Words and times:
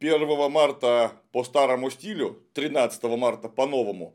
1 0.00 0.50
марта 0.50 1.12
по 1.32 1.42
старому 1.42 1.90
стилю, 1.90 2.40
13 2.54 3.02
марта 3.18 3.48
по 3.48 3.66
новому 3.66 4.14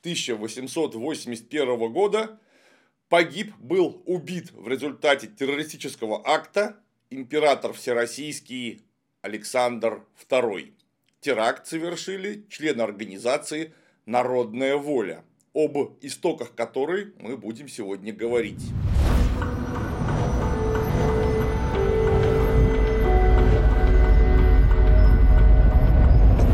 1881 0.00 1.92
года 1.92 2.38
погиб, 3.08 3.52
был 3.58 4.02
убит 4.06 4.52
в 4.52 4.68
результате 4.68 5.26
террористического 5.26 6.22
акта 6.24 6.76
император 7.10 7.72
всероссийский 7.72 8.82
Александр 9.22 10.04
II. 10.28 10.72
Теракт 11.20 11.66
совершили 11.66 12.46
члены 12.48 12.82
организации 12.82 13.74
«Народная 14.06 14.76
воля», 14.76 15.24
об 15.52 15.76
истоках 16.00 16.54
которой 16.54 17.12
мы 17.18 17.36
будем 17.36 17.66
сегодня 17.68 18.12
говорить. 18.12 18.62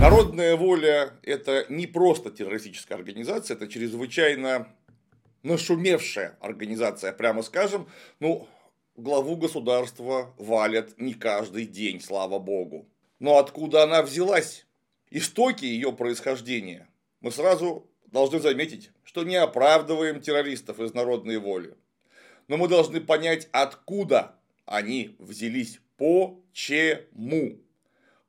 Народная 0.01 0.57
воля– 0.57 1.13
это 1.23 1.67
не 1.69 1.87
просто 1.87 2.31
террористическая 2.31 2.97
организация, 2.97 3.55
это 3.55 3.69
чрезвычайно 3.69 4.75
нашумевшая 5.43 6.39
организация, 6.41 7.13
прямо 7.13 7.43
скажем. 7.43 7.87
Ну, 8.19 8.49
главу 8.97 9.37
государства 9.37 10.35
валят 10.39 10.99
не 10.99 11.13
каждый 11.13 11.67
день, 11.67 12.01
слава 12.01 12.39
богу. 12.39 12.89
Но 13.19 13.37
откуда 13.37 13.83
она 13.83 14.03
взялась? 14.03 14.65
Истоки 15.11 15.67
ее 15.67 15.93
происхождения 15.93 16.89
мы 17.21 17.31
сразу 17.31 17.87
должны 18.07 18.41
заметить, 18.41 18.93
что 19.05 19.23
не 19.23 19.37
оправдываем 19.37 20.23
террористов 20.23 20.81
из 20.81 20.95
народной 20.95 21.37
воли. 21.37 21.75
Но 22.49 22.57
мы 22.57 22.69
должны 22.69 23.03
понять, 23.03 23.51
откуда 23.53 24.35
они 24.65 25.15
взялись, 25.19 25.79
почему. 25.99 27.61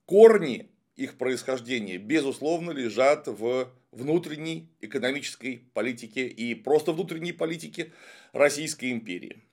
Корни 0.05 0.70
их 1.01 1.17
происхождения, 1.17 1.97
безусловно, 1.97 2.71
лежат 2.71 3.27
в 3.27 3.69
внутренней 3.91 4.69
экономической 4.79 5.67
политике 5.73 6.27
и 6.27 6.55
просто 6.55 6.93
внутренней 6.93 7.33
политике 7.33 7.91
Российской 8.31 8.91
империи. 8.91 9.43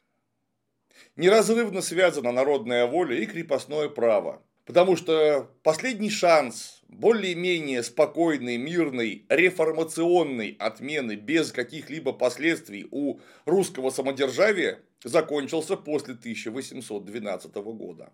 Неразрывно 1.17 1.81
связана 1.81 2.33
народная 2.33 2.87
воля 2.87 3.17
и 3.17 3.27
крепостное 3.27 3.89
право, 3.89 4.43
потому 4.65 4.97
что 4.97 5.51
последний 5.63 6.11
шанс 6.11 6.83
более-менее 6.89 7.83
спокойной, 7.83 8.57
мирной, 8.57 9.27
реформационной 9.29 10.57
отмены 10.59 11.17
без 11.17 11.53
каких-либо 11.53 12.13
последствий 12.13 12.87
у 12.91 13.21
русского 13.45 13.91
самодержавия 13.91 14.81
закончился 15.05 15.77
после 15.77 16.15
1812 16.15 17.55
года. 17.55 18.13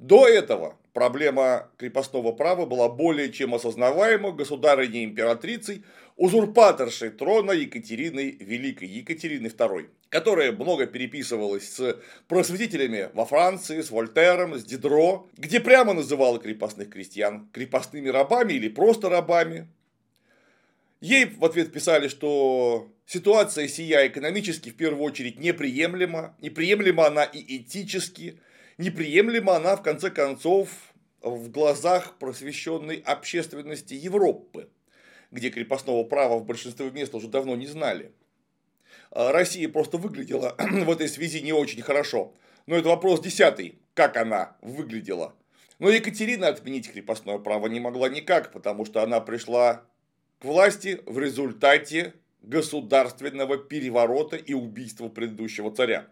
До 0.00 0.26
этого 0.26 0.78
проблема 0.94 1.68
крепостного 1.76 2.32
права 2.32 2.64
была 2.64 2.88
более 2.88 3.30
чем 3.30 3.54
осознаваема 3.54 4.32
государыней 4.32 5.04
императрицей, 5.04 5.84
узурпаторшей 6.16 7.10
трона 7.10 7.52
Екатериной 7.52 8.30
Великой, 8.40 8.88
Екатерины 8.88 9.48
II, 9.48 9.90
которая 10.08 10.52
много 10.52 10.86
переписывалась 10.86 11.68
с 11.68 11.98
просветителями 12.28 13.10
во 13.12 13.26
Франции, 13.26 13.82
с 13.82 13.90
Вольтером, 13.90 14.58
с 14.58 14.64
Дидро, 14.64 15.28
где 15.36 15.60
прямо 15.60 15.92
называла 15.92 16.38
крепостных 16.38 16.88
крестьян 16.88 17.50
крепостными 17.52 18.08
рабами 18.08 18.54
или 18.54 18.70
просто 18.70 19.10
рабами. 19.10 19.68
Ей 21.02 21.26
в 21.26 21.44
ответ 21.44 21.74
писали, 21.74 22.08
что 22.08 22.88
ситуация 23.04 23.68
сия 23.68 24.06
экономически 24.06 24.70
в 24.70 24.76
первую 24.76 25.04
очередь 25.04 25.38
неприемлема, 25.38 26.34
неприемлема 26.40 27.06
она 27.06 27.24
и 27.24 27.58
этически– 27.58 28.40
неприемлема 28.80 29.56
она, 29.56 29.76
в 29.76 29.82
конце 29.82 30.10
концов, 30.10 30.68
в 31.20 31.50
глазах 31.50 32.18
просвещенной 32.18 32.96
общественности 32.96 33.94
Европы, 33.94 34.68
где 35.30 35.50
крепостного 35.50 36.02
права 36.04 36.38
в 36.38 36.46
большинстве 36.46 36.90
мест 36.90 37.14
уже 37.14 37.28
давно 37.28 37.54
не 37.56 37.66
знали. 37.66 38.12
А 39.10 39.32
Россия 39.32 39.68
просто 39.68 39.98
выглядела 39.98 40.56
в 40.58 40.90
этой 40.90 41.08
связи 41.08 41.40
не 41.42 41.52
очень 41.52 41.82
хорошо. 41.82 42.34
Но 42.66 42.76
это 42.76 42.88
вопрос 42.88 43.20
десятый, 43.20 43.78
как 43.94 44.16
она 44.16 44.56
выглядела. 44.62 45.34
Но 45.78 45.90
Екатерина 45.90 46.48
отменить 46.48 46.90
крепостное 46.90 47.38
право 47.38 47.66
не 47.66 47.80
могла 47.80 48.08
никак, 48.08 48.52
потому 48.52 48.84
что 48.84 49.02
она 49.02 49.20
пришла 49.20 49.84
к 50.38 50.44
власти 50.44 51.00
в 51.06 51.18
результате 51.18 52.14
государственного 52.42 53.58
переворота 53.58 54.36
и 54.36 54.54
убийства 54.54 55.08
предыдущего 55.08 55.70
царя. 55.70 56.06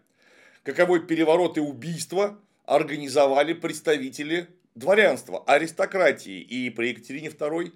Каковой 0.63 1.05
переворот 1.05 1.57
и 1.57 1.61
убийство 1.61 2.39
организовали 2.69 3.53
представители 3.53 4.47
дворянства, 4.75 5.43
аристократии. 5.47 6.39
И 6.39 6.69
при 6.69 6.89
Екатерине 6.89 7.29
II 7.29 7.73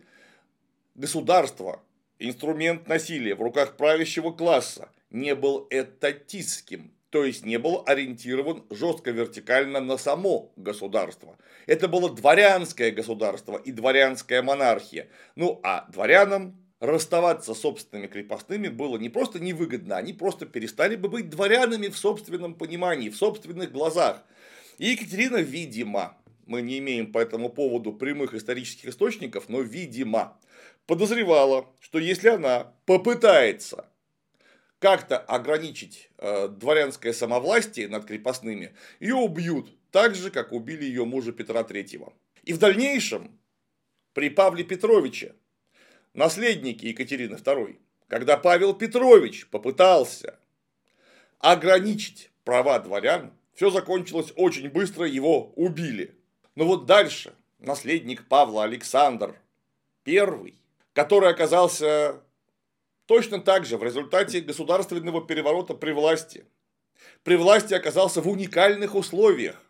государство, 0.94 1.81
инструмент 2.20 2.88
насилия 2.88 3.34
в 3.34 3.42
руках 3.42 3.76
правящего 3.76 4.31
класса 4.31 4.90
не 5.09 5.34
был 5.34 5.68
этатистским, 5.72 6.94
то 7.09 7.26
есть 7.26 7.44
не 7.44 7.58
был 7.58 7.84
ориентирован 7.88 8.66
жестко 8.70 9.09
вертикально 9.09 9.80
на 9.80 9.98
само 9.98 10.52
государство. 10.56 11.38
Это 11.66 11.88
было 11.88 12.14
дворянское 12.14 12.92
государство 12.92 13.58
и 13.58 13.72
дворянская 13.72 14.44
монархия. 14.44 15.08
Ну 15.36 15.60
а 15.64 15.88
дворянам 15.90 16.56
расставаться 16.80 17.56
с 17.56 17.62
собственными 17.62 18.08
крепостными 18.08 18.68
было 18.68 18.98
не 18.98 19.10
просто 19.10 19.40
невыгодно, 19.40 19.98
они 19.98 20.14
просто 20.14 20.46
перестали 20.46 20.98
бы 20.98 21.10
быть 21.10 21.30
дворянами 21.30 21.88
в 21.88 21.98
собственном 21.98 22.54
понимании, 22.54 23.10
в 23.10 23.16
собственных 23.16 23.72
глазах. 23.72 24.24
И 24.78 24.89
Екатерина, 24.91 25.38
видимо, 25.38 26.17
мы 26.45 26.61
не 26.61 26.79
имеем 26.79 27.11
по 27.11 27.19
этому 27.19 27.50
поводу 27.50 27.94
прямых 27.94 28.34
исторических 28.34 28.89
источников, 28.89 29.50
но, 29.50 29.61
видимо, 29.61 30.39
подозревала, 30.85 31.67
что 31.79 32.00
если 32.00 32.29
она 32.29 32.73
попытается 32.85 33.88
как-то 34.79 35.17
ограничить 35.17 36.09
э, 36.17 36.50
дворянское 36.50 37.13
самовластие 37.13 37.88
над 37.88 38.06
крепостными, 38.06 38.75
ее 39.00 39.16
убьют 39.16 39.69
так 39.91 40.16
же, 40.16 40.29
как 40.29 40.51
убили 40.51 40.83
ее 40.83 41.06
мужа 41.06 41.31
Петра 41.31 41.62
III. 41.62 42.12
И 42.44 42.51
в 42.51 42.57
дальнейшем, 42.57 43.39
при 44.13 44.29
Павле 44.29 44.66
Петровиче, 44.66 45.35
наследнике 46.13 46.89
Екатерины 46.89 47.35
II, 47.35 47.78
когда 48.07 48.35
Павел 48.35 48.73
Петрович 48.73 49.47
попытался 49.47 50.38
ограничить 51.39 52.31
права 52.44 52.79
дворян, 52.79 53.31
все 53.53 53.69
закончилось 53.69 54.34
очень 54.36 54.69
быстро, 54.69 55.06
его 55.06 55.53
убили. 55.56 56.16
Но 56.56 56.66
вот 56.66 56.86
дальше 56.86 57.34
наследник 57.59 58.28
Павла 58.28 58.64
Александр 58.64 59.40
I, 60.06 60.53
который 60.94 61.30
оказался 61.30 62.22
точно 63.06 63.40
так 63.40 63.66
же 63.66 63.78
в 63.78 63.84
результате 63.84 64.42
государственного 64.42 65.25
переворота 65.25 65.74
при 65.74 65.92
власти, 65.92 66.46
при 67.24 67.36
власти 67.36 67.74
оказался 67.74 68.22
в 68.22 68.30
уникальных 68.30 68.96
условиях 68.96 69.62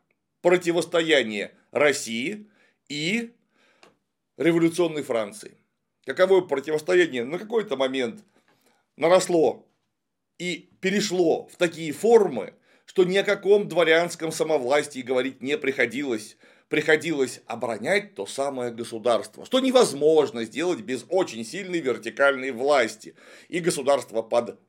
противостояния 0.41 1.53
России 1.71 2.49
и 2.89 3.33
революционной 4.37 5.03
Франции. 5.03 5.57
Каковое 6.05 6.41
противостояние 6.41 7.23
на 7.23 7.39
какой-то 7.39 7.77
момент 7.77 8.23
наросло 8.97 9.65
и 10.37 10.69
перешло 10.81 11.47
в 11.47 11.55
такие 11.55 11.91
формы, 11.93 12.53
что 12.85 13.03
ни 13.03 13.17
о 13.17 13.23
каком 13.23 13.67
дворянском 13.67 14.31
самовластии 14.31 15.01
говорить 15.01 15.41
не 15.41 15.57
приходилось. 15.57 16.37
Приходилось 16.69 17.41
оборонять 17.45 18.15
то 18.15 18.25
самое 18.25 18.71
государство, 18.71 19.45
что 19.45 19.59
невозможно 19.59 20.43
сделать 20.43 20.81
без 20.81 21.05
очень 21.09 21.45
сильной 21.45 21.81
вертикальной 21.81 22.51
власти. 22.51 23.15
И 23.47 23.59
государство 23.59 24.21
под 24.23 24.59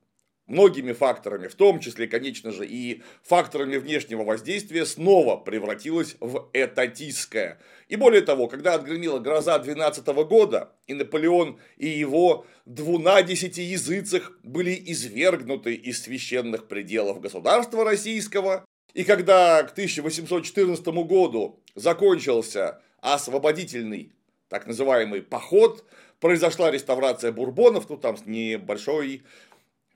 многими 0.47 0.93
факторами, 0.93 1.49
в 1.49 1.55
том 1.55 1.81
числе, 1.81 2.07
конечно 2.07 2.53
же, 2.53 2.67
и 2.67 3.03
факторами 3.23 3.77
внешнего 3.77 4.25
воздействия, 4.25 4.85
снова 4.85 5.37
превратилась 5.37 6.17
в 6.21 6.49
этатистское. 6.53 7.59
И 7.89 7.97
более 7.97 8.21
того, 8.21 8.49
когда 8.49 8.75
отгремела 8.75 9.19
гроза 9.19 9.59
12 9.59 10.07
года, 10.27 10.73
и 10.87 10.95
Наполеон 10.95 11.59
и 11.77 11.89
его 11.89 12.47
двунадесяти 12.67 13.61
языцах 13.61 14.33
были 14.43 14.75
извергнуты 14.87 15.75
из 15.75 16.03
священных 16.03 16.69
пределов 16.69 17.21
государства 17.21 17.85
российского, 17.85 18.65
и 18.93 19.05
когда 19.05 19.63
к 19.65 19.73
1814 19.73 20.87
году 20.87 21.61
закончился 21.75 22.81
освободительный 23.01 24.13
так 24.49 24.67
называемый 24.67 25.21
поход, 25.21 25.85
произошла 26.21 26.71
реставрация 26.71 27.33
бурбонов, 27.33 27.89
ну 27.89 27.97
там 27.97 28.17
с 28.17 28.25
небольшой 28.25 29.25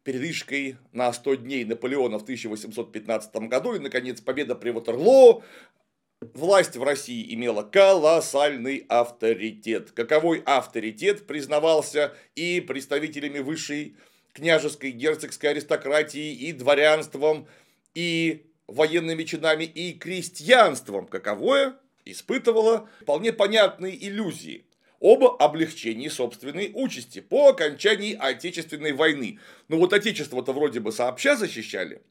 передышкой 0.08 0.78
на 0.92 1.12
100 1.12 1.34
дней 1.34 1.66
Наполеона 1.66 2.18
в 2.18 2.22
1815 2.22 3.36
году 3.50 3.74
и, 3.74 3.78
наконец, 3.78 4.22
победа 4.22 4.54
при 4.54 4.70
Ватерлоо, 4.70 5.42
власть 6.32 6.78
в 6.78 6.82
России 6.82 7.34
имела 7.34 7.62
колоссальный 7.62 8.86
авторитет. 8.88 9.90
Каковой 9.90 10.42
авторитет 10.46 11.26
признавался 11.26 12.14
и 12.34 12.62
представителями 12.62 13.40
высшей 13.40 13.98
княжеской 14.32 14.92
герцогской 14.92 15.50
аристократии, 15.50 16.32
и 16.32 16.52
дворянством, 16.52 17.46
и 17.94 18.46
военными 18.66 19.24
чинами, 19.24 19.64
и 19.64 19.92
крестьянством. 19.92 21.06
Каковое 21.06 21.74
испытывала 22.06 22.88
вполне 23.02 23.34
понятные 23.34 24.02
иллюзии 24.08 24.64
об 25.00 25.24
облегчении 25.24 26.08
собственной 26.08 26.72
участи 26.74 27.20
по 27.20 27.48
окончании 27.48 28.14
Отечественной 28.14 28.92
войны. 28.92 29.38
Ну 29.68 29.78
вот 29.78 29.92
Отечество-то 29.92 30.52
вроде 30.52 30.80
бы 30.80 30.92
сообща 30.92 31.36
защищали. 31.36 32.02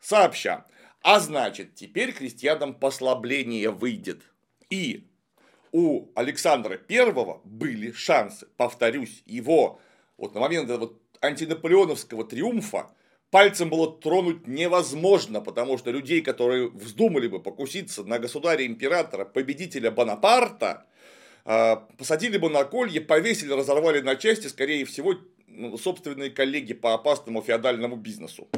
Сообща. 0.00 0.66
А 1.02 1.20
значит, 1.20 1.74
теперь 1.74 2.12
крестьянам 2.12 2.74
послабление 2.74 3.70
выйдет. 3.70 4.22
И 4.70 5.06
у 5.72 6.08
Александра 6.14 6.76
Первого 6.76 7.40
были 7.44 7.92
шансы, 7.92 8.46
повторюсь, 8.56 9.22
его 9.26 9.80
вот 10.16 10.34
на 10.34 10.40
момент 10.40 10.70
вот 10.70 11.00
антинаполеоновского 11.20 12.24
триумфа 12.24 12.90
пальцем 13.30 13.68
было 13.70 13.92
тронуть 13.92 14.46
невозможно, 14.46 15.40
потому 15.40 15.76
что 15.76 15.90
людей, 15.90 16.22
которые 16.22 16.68
вздумали 16.68 17.26
бы 17.26 17.42
покуситься 17.42 18.04
на 18.04 18.18
государя-императора, 18.18 19.24
победителя 19.24 19.90
Бонапарта, 19.90 20.86
посадили 21.44 22.38
бы 22.38 22.48
на 22.48 22.64
колье, 22.64 23.00
повесили, 23.00 23.52
разорвали 23.52 24.00
на 24.00 24.16
части, 24.16 24.46
скорее 24.46 24.84
всего, 24.84 25.14
ну, 25.46 25.76
собственные 25.76 26.30
коллеги 26.30 26.72
по 26.72 26.94
опасному 26.94 27.42
феодальному 27.42 27.96
бизнесу. 27.96 28.48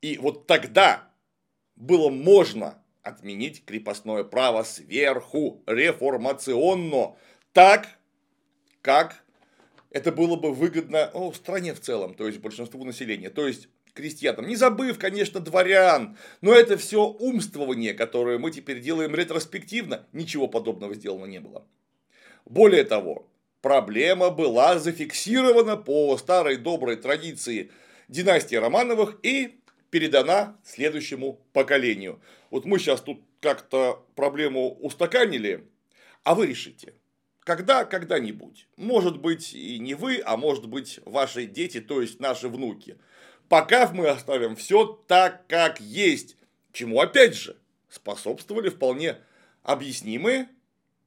И 0.00 0.16
вот 0.18 0.46
тогда 0.46 1.10
было 1.74 2.10
можно 2.10 2.82
отменить 3.02 3.64
крепостное 3.64 4.22
право 4.22 4.62
сверху, 4.62 5.62
реформационно, 5.66 7.16
так, 7.52 7.98
как 8.82 9.24
это 9.90 10.12
было 10.12 10.36
бы 10.36 10.52
выгодно 10.52 11.10
ну, 11.14 11.32
стране 11.32 11.74
в 11.74 11.80
целом, 11.80 12.14
то 12.14 12.26
есть 12.26 12.38
большинству 12.38 12.84
населения. 12.84 13.30
То 13.30 13.46
есть 13.46 13.68
крестьянам. 13.98 14.46
Не 14.46 14.54
забыв, 14.54 14.98
конечно, 14.98 15.40
дворян, 15.40 16.16
но 16.40 16.54
это 16.54 16.78
все 16.78 17.04
умствование, 17.04 17.94
которое 17.94 18.38
мы 18.38 18.52
теперь 18.52 18.80
делаем 18.80 19.14
ретроспективно, 19.14 20.06
ничего 20.12 20.46
подобного 20.46 20.94
сделано 20.94 21.26
не 21.26 21.40
было. 21.40 21.66
Более 22.46 22.84
того, 22.84 23.28
проблема 23.60 24.30
была 24.30 24.78
зафиксирована 24.78 25.76
по 25.76 26.16
старой 26.16 26.56
доброй 26.56 26.96
традиции 26.96 27.70
династии 28.06 28.54
Романовых 28.54 29.18
и 29.22 29.60
передана 29.90 30.56
следующему 30.64 31.40
поколению. 31.52 32.20
Вот 32.50 32.64
мы 32.64 32.78
сейчас 32.78 33.00
тут 33.00 33.20
как-то 33.40 34.06
проблему 34.14 34.74
устаканили, 34.80 35.64
а 36.22 36.34
вы 36.34 36.46
решите. 36.46 36.94
Когда, 37.40 37.84
когда-нибудь. 37.84 38.68
Может 38.76 39.20
быть, 39.20 39.54
и 39.54 39.78
не 39.78 39.94
вы, 39.94 40.20
а 40.24 40.36
может 40.36 40.68
быть, 40.68 41.00
ваши 41.06 41.46
дети, 41.46 41.80
то 41.80 42.02
есть 42.02 42.20
наши 42.20 42.46
внуки 42.48 42.98
пока 43.48 43.90
мы 43.92 44.08
оставим 44.08 44.56
все 44.56 44.84
так, 45.06 45.46
как 45.46 45.80
есть, 45.80 46.36
чему 46.72 47.00
опять 47.00 47.34
же 47.34 47.56
способствовали 47.88 48.68
вполне 48.68 49.18
объяснимые 49.62 50.48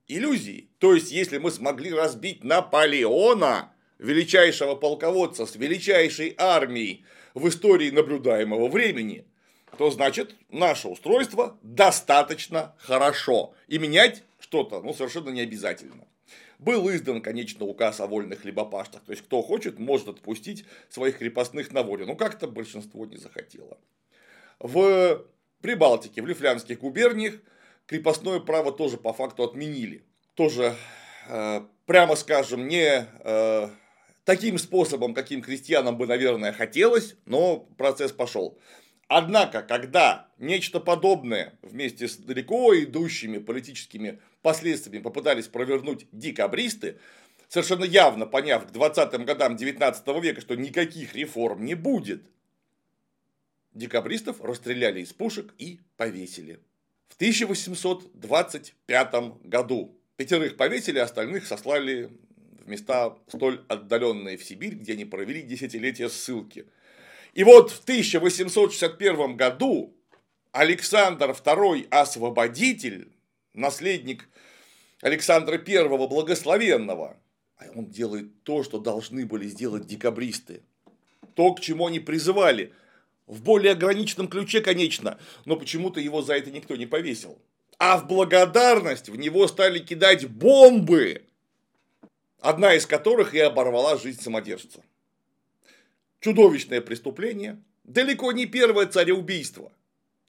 иллюзии. 0.07 0.69
То 0.79 0.93
есть, 0.93 1.11
если 1.11 1.37
мы 1.37 1.51
смогли 1.51 1.93
разбить 1.93 2.43
Наполеона, 2.43 3.71
величайшего 4.01 4.75
полководца 4.75 5.45
с 5.45 5.55
величайшей 5.55 6.33
армией 6.37 7.05
в 7.33 7.47
истории 7.47 7.91
наблюдаемого 7.91 8.67
времени, 8.67 9.25
то 9.77 9.89
значит 9.91 10.35
наше 10.49 10.87
устройство 10.87 11.57
достаточно 11.61 12.75
хорошо. 12.79 13.53
И 13.67 13.77
менять 13.77 14.23
что-то 14.39 14.81
ну, 14.81 14.93
совершенно 14.93 15.29
не 15.29 15.41
обязательно. 15.41 16.07
Был 16.61 16.91
издан, 16.91 17.23
конечно, 17.23 17.65
указ 17.65 17.99
о 18.01 18.05
вольных 18.05 18.41
хлебопашцах. 18.41 19.01
То 19.03 19.11
есть, 19.11 19.23
кто 19.23 19.41
хочет, 19.41 19.79
может 19.79 20.07
отпустить 20.07 20.63
своих 20.89 21.17
крепостных 21.17 21.71
на 21.71 21.81
волю. 21.81 22.05
Но 22.05 22.15
как-то 22.15 22.47
большинство 22.47 23.03
не 23.07 23.17
захотело. 23.17 23.79
В 24.59 25.25
Прибалтике, 25.61 26.21
в 26.21 26.27
Лифлянских 26.27 26.79
губерниях 26.79 27.33
крепостное 27.87 28.39
право 28.39 28.71
тоже 28.71 28.97
по 28.97 29.11
факту 29.11 29.43
отменили. 29.43 30.05
Тоже, 30.35 30.75
э, 31.29 31.61
прямо 31.87 32.15
скажем, 32.15 32.67
не 32.67 33.07
э, 33.23 33.69
таким 34.23 34.59
способом, 34.59 35.15
каким 35.15 35.41
крестьянам 35.41 35.97
бы, 35.97 36.05
наверное, 36.05 36.53
хотелось, 36.53 37.15
но 37.25 37.57
процесс 37.75 38.11
пошел. 38.11 38.59
Однако, 39.13 39.61
когда 39.61 40.29
нечто 40.37 40.79
подобное 40.79 41.59
вместе 41.61 42.07
с 42.07 42.15
далеко 42.15 42.73
идущими 42.73 43.39
политическими 43.39 44.21
последствиями 44.41 45.03
попытались 45.03 45.49
провернуть 45.49 46.07
декабристы, 46.13 46.97
совершенно 47.49 47.83
явно 47.83 48.25
поняв 48.25 48.65
к 48.65 48.71
20-м 48.71 49.25
годам 49.25 49.57
19 49.57 50.07
века, 50.23 50.39
что 50.39 50.55
никаких 50.55 51.13
реформ 51.13 51.65
не 51.65 51.75
будет, 51.75 52.23
декабристов 53.73 54.39
расстреляли 54.39 55.01
из 55.01 55.11
пушек 55.11 55.53
и 55.57 55.81
повесили. 55.97 56.61
В 57.09 57.15
1825 57.15 59.13
году 59.43 59.99
пятерых 60.15 60.55
повесили, 60.55 60.99
остальных 60.99 61.47
сослали 61.47 62.17
в 62.61 62.69
места 62.69 63.17
столь 63.27 63.65
отдаленные 63.67 64.37
в 64.37 64.43
Сибирь, 64.45 64.75
где 64.75 64.93
они 64.93 65.03
провели 65.03 65.41
десятилетия 65.41 66.07
ссылки– 66.07 66.65
и 67.33 67.43
вот 67.43 67.71
в 67.71 67.81
1861 67.83 69.37
году 69.37 69.95
Александр 70.51 71.31
II 71.31 71.87
Освободитель, 71.89 73.09
наследник 73.53 74.27
Александра 75.01 75.57
I 75.57 76.07
Благословенного, 76.07 77.17
а 77.57 77.65
он 77.73 77.85
делает 77.85 78.43
то, 78.43 78.63
что 78.63 78.79
должны 78.79 79.25
были 79.25 79.47
сделать 79.47 79.87
декабристы. 79.87 80.61
То, 81.35 81.53
к 81.53 81.61
чему 81.61 81.87
они 81.87 82.01
призывали. 82.01 82.73
В 83.27 83.41
более 83.41 83.71
ограниченном 83.71 84.27
ключе, 84.27 84.59
конечно, 84.59 85.17
но 85.45 85.55
почему-то 85.55 86.01
его 86.01 86.21
за 86.21 86.33
это 86.33 86.51
никто 86.51 86.75
не 86.75 86.85
повесил. 86.85 87.39
А 87.77 87.97
в 87.97 88.07
благодарность 88.07 89.07
в 89.07 89.15
него 89.15 89.47
стали 89.47 89.79
кидать 89.79 90.27
бомбы, 90.27 91.23
одна 92.41 92.73
из 92.73 92.85
которых 92.85 93.33
и 93.33 93.39
оборвала 93.39 93.97
жизнь 93.97 94.21
самодержца 94.21 94.83
чудовищное 96.21 96.79
преступление, 96.79 97.61
далеко 97.83 98.31
не 98.31 98.45
первое 98.45 98.85
цареубийство 98.85 99.73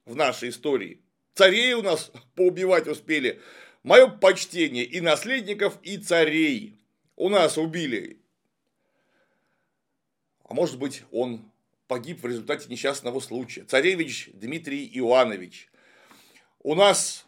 в 0.05 0.15
нашей 0.15 0.49
истории. 0.49 0.99
Царей 1.35 1.73
у 1.73 1.81
нас 1.81 2.11
поубивать 2.35 2.87
успели. 2.87 3.39
Мое 3.83 4.07
почтение 4.07 4.83
и 4.83 4.99
наследников, 4.99 5.77
и 5.83 5.97
царей. 5.97 6.77
У 7.15 7.29
нас 7.29 7.57
убили. 7.57 8.19
А 10.43 10.53
может 10.53 10.77
быть, 10.77 11.03
он 11.11 11.49
погиб 11.87 12.21
в 12.21 12.27
результате 12.27 12.69
несчастного 12.69 13.19
случая. 13.19 13.63
Царевич 13.63 14.29
Дмитрий 14.33 14.89
Иоаннович. 14.97 15.69
У 16.59 16.75
нас 16.75 17.25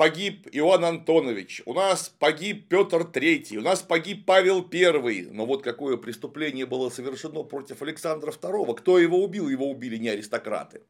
погиб 0.00 0.48
Иоанн 0.52 0.82
Антонович, 0.86 1.60
у 1.66 1.74
нас 1.74 2.08
погиб 2.08 2.68
Петр 2.68 3.02
III, 3.02 3.58
у 3.58 3.60
нас 3.60 3.82
погиб 3.82 4.24
Павел 4.24 4.66
I. 4.72 5.28
Но 5.30 5.44
вот 5.44 5.62
какое 5.62 5.98
преступление 5.98 6.64
было 6.64 6.88
совершено 6.88 7.42
против 7.42 7.82
Александра 7.82 8.30
II. 8.30 8.74
Кто 8.76 8.98
его 8.98 9.22
убил? 9.22 9.50
Его 9.50 9.68
убили 9.68 9.98
не 9.98 10.08
аристократы. 10.08 10.80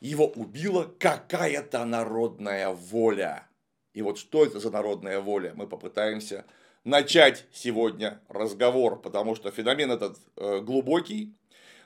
Его 0.00 0.26
убила 0.26 0.92
какая-то 0.98 1.86
народная 1.86 2.68
воля. 2.68 3.48
И 3.94 4.02
вот 4.02 4.18
что 4.18 4.44
это 4.44 4.60
за 4.60 4.70
народная 4.70 5.20
воля? 5.22 5.54
Мы 5.54 5.66
попытаемся 5.66 6.44
начать 6.84 7.46
сегодня 7.54 8.20
разговор, 8.28 9.00
потому 9.00 9.36
что 9.36 9.50
феномен 9.50 9.90
этот 9.90 10.18
э, 10.36 10.60
глубокий, 10.60 11.32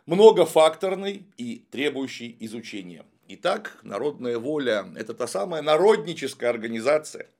многофакторный 0.06 1.24
и 1.36 1.64
требующий 1.70 2.36
изучения. 2.40 3.04
Итак, 3.34 3.78
народная 3.82 4.38
воля– 4.38 4.86
это 4.94 5.14
та 5.14 5.26
самая 5.26 5.62
народническая 5.62 6.50
организация, 6.50 7.30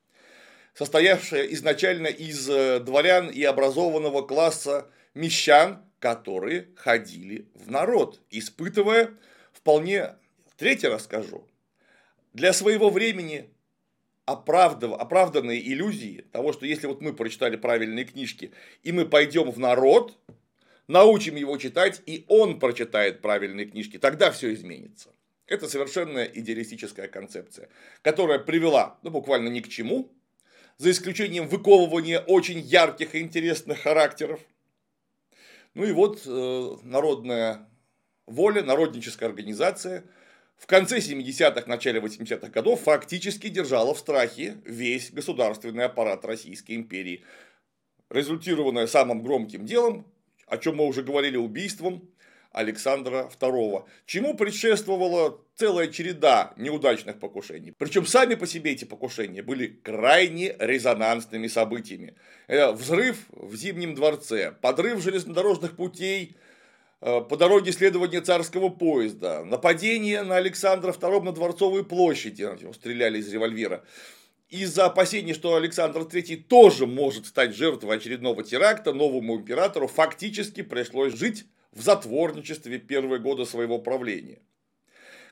состоявшая 0.73 1.43
изначально 1.49 2.07
из 2.07 2.49
э, 2.49 2.81
дворян 2.81 3.29
и 3.29 3.43
образованного 3.43 4.23
класса 4.23 4.87
мещан, 5.13 5.83
которые 5.99 6.69
ходили 6.77 7.47
в 7.55 7.71
народ, 7.71 8.23
испытывая 8.31 9.11
вполне, 9.53 10.15
третий 10.57 10.89
раз 10.89 11.05
скажу, 11.05 11.47
для 12.33 12.55
своего 12.55 12.89
времени 12.89 13.51
оправдав, 14.25 14.99
оправданные 14.99 15.61
иллюзии 15.61 16.25
того, 16.33 16.55
что 16.55 16.65
если 16.65 16.87
вот 16.87 17.03
мы 17.03 17.13
прочитали 17.13 17.57
правильные 17.57 18.07
книжки, 18.07 18.53
и 18.83 18.93
мы 18.93 19.05
пойдем 19.05 19.51
в 19.51 19.59
народ, 19.59 20.17
научим 20.89 21.37
его 21.37 21.59
читать, 21.59 22.01
и 22.07 22.25
он 22.29 22.61
прочитает 22.61 23.21
правильные 23.21 23.67
книжки, 23.67 23.99
тогда 23.99 24.31
все 24.31 24.55
изменится. 24.55 25.11
Это 25.47 25.69
совершенно 25.69 26.25
идеалистическая 26.25 27.09
концепция, 27.09 27.69
которая 28.03 28.39
привела 28.39 28.99
ну, 29.03 29.11
буквально 29.11 29.49
ни 29.49 29.61
к 29.61 29.69
чему, 29.69 30.13
за 30.79 30.91
исключением 30.91 31.49
выковывания 31.49 32.21
очень 32.21 32.61
ярких 32.61 33.15
и 33.15 33.21
интересных 33.21 33.81
характеров. 33.81 34.41
Ну 35.75 35.85
и 35.85 35.93
вот 35.93 36.23
э, 36.27 36.77
народная 36.83 37.69
воля, 38.27 38.63
народническая 38.63 39.29
организация 39.29 40.05
в 40.57 40.67
конце 40.67 40.99
70-х, 40.99 41.67
начале 41.67 42.01
80-х 42.01 42.49
годов 42.49 42.83
фактически 42.83 43.49
держала 43.49 43.95
в 43.95 43.99
страхе 43.99 44.59
весь 44.65 45.11
государственный 45.11 45.85
аппарат 45.87 46.25
Российской 46.25 46.77
империи, 46.77 47.25
результированная 48.11 48.87
самым 48.87 49.23
громким 49.23 49.67
делом, 49.67 50.07
о 50.47 50.59
чем 50.59 50.77
мы 50.77 50.87
уже 50.87 51.03
говорили, 51.03 51.37
убийством 51.37 52.09
Александра 52.53 53.31
II, 53.41 53.85
чему 54.07 54.35
предшествовала 54.35 55.41
целая 55.57 55.89
череда 55.89 56.53
неудачных 56.57 57.19
покушений. 57.19 57.73
Причем 57.77 58.07
сами 58.07 58.35
по 58.35 58.47
себе 58.47 58.73
эти 58.73 58.85
покушения 58.85 59.43
были 59.43 59.67
крайне 59.67 60.55
резонансными 60.59 61.47
событиями. 61.47 62.15
Взрыв 62.49 63.27
в 63.31 63.55
Зимнем 63.57 63.95
дворце, 63.95 64.53
подрыв 64.61 65.03
железнодорожных 65.03 65.77
путей 65.77 66.37
э, 67.01 67.21
по 67.21 67.37
дороге 67.37 67.73
следования 67.73 68.21
царского 68.21 68.69
поезда, 68.69 69.45
нападение 69.45 70.23
на 70.23 70.37
Александра 70.37 70.93
II 70.93 71.23
на 71.23 71.33
Дворцовой 71.33 71.85
площади, 71.85 72.49
стреляли 72.73 73.19
из 73.19 73.33
револьвера, 73.33 73.85
из-за 74.53 74.85
опасений, 74.85 75.33
что 75.33 75.55
Александр 75.55 76.01
III 76.01 76.43
тоже 76.43 76.87
может 76.87 77.27
стать 77.27 77.57
жертвой 77.57 77.97
очередного 77.97 78.45
теракта, 78.45 78.93
новому 78.93 79.37
императору 79.37 79.89
фактически 79.89 80.63
пришлось 80.63 81.15
жить 81.15 81.47
в 81.73 81.81
затворничестве 81.83 82.79
первые 82.79 83.21
годы 83.21 83.45
своего 83.45 83.79
правления. 83.79 84.41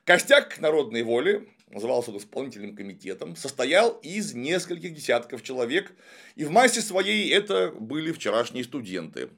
Костяк 0.04 0.59
народной 0.59 1.02
воли, 1.02 1.49
назывался 1.68 2.11
он 2.11 2.18
исполнительным 2.18 2.75
комитетом, 2.75 3.37
состоял 3.37 3.90
из 4.02 4.35
нескольких 4.35 4.94
десятков 4.94 5.42
человек, 5.42 5.92
и 6.35 6.44
в 6.44 6.50
массе 6.50 6.80
своей 6.80 7.30
это 7.30 7.70
были 7.70 8.12
вчерашние 8.12 8.64
студенты. 8.64 9.30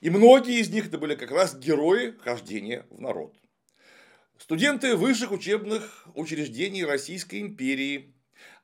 И 0.00 0.10
многие 0.10 0.60
из 0.60 0.70
них 0.70 0.86
это 0.86 0.98
были 0.98 1.14
как 1.14 1.30
раз 1.30 1.56
герои 1.56 2.14
хождения 2.22 2.86
в 2.90 3.00
народ. 3.00 3.34
Студенты 4.38 4.96
высших 4.96 5.30
учебных 5.30 6.06
учреждений 6.14 6.84
Российской 6.84 7.40
империи, 7.40 8.12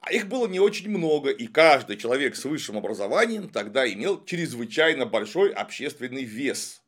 а 0.00 0.12
их 0.12 0.26
было 0.26 0.46
не 0.46 0.60
очень 0.60 0.90
много, 0.90 1.30
и 1.30 1.46
каждый 1.46 1.96
человек 1.96 2.36
с 2.36 2.44
высшим 2.44 2.76
образованием 2.76 3.48
тогда 3.48 3.90
имел 3.90 4.24
чрезвычайно 4.24 5.06
большой 5.06 5.50
общественный 5.50 6.24
вес. 6.24 6.82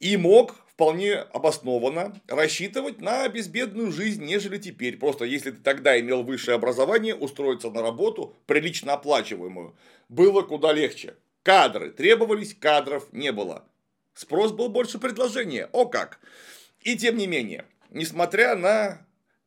И 0.00 0.16
мог 0.16 0.54
вполне 0.78 1.14
обоснованно 1.16 2.14
рассчитывать 2.28 3.00
на 3.00 3.28
безбедную 3.28 3.90
жизнь, 3.90 4.24
нежели 4.24 4.58
теперь. 4.58 4.96
Просто 4.96 5.24
если 5.24 5.50
ты 5.50 5.60
тогда 5.60 5.98
имел 5.98 6.22
высшее 6.22 6.54
образование, 6.54 7.16
устроиться 7.16 7.68
на 7.70 7.82
работу, 7.82 8.36
прилично 8.46 8.92
оплачиваемую, 8.92 9.74
было 10.08 10.42
куда 10.42 10.72
легче. 10.72 11.16
Кадры 11.42 11.90
требовались, 11.90 12.54
кадров 12.54 13.12
не 13.12 13.32
было. 13.32 13.64
Спрос 14.14 14.52
был 14.52 14.68
больше 14.68 15.00
предложения. 15.00 15.68
О 15.72 15.86
как! 15.86 16.20
И 16.82 16.96
тем 16.96 17.16
не 17.16 17.26
менее, 17.26 17.64
несмотря 17.90 18.54
на 18.54 19.04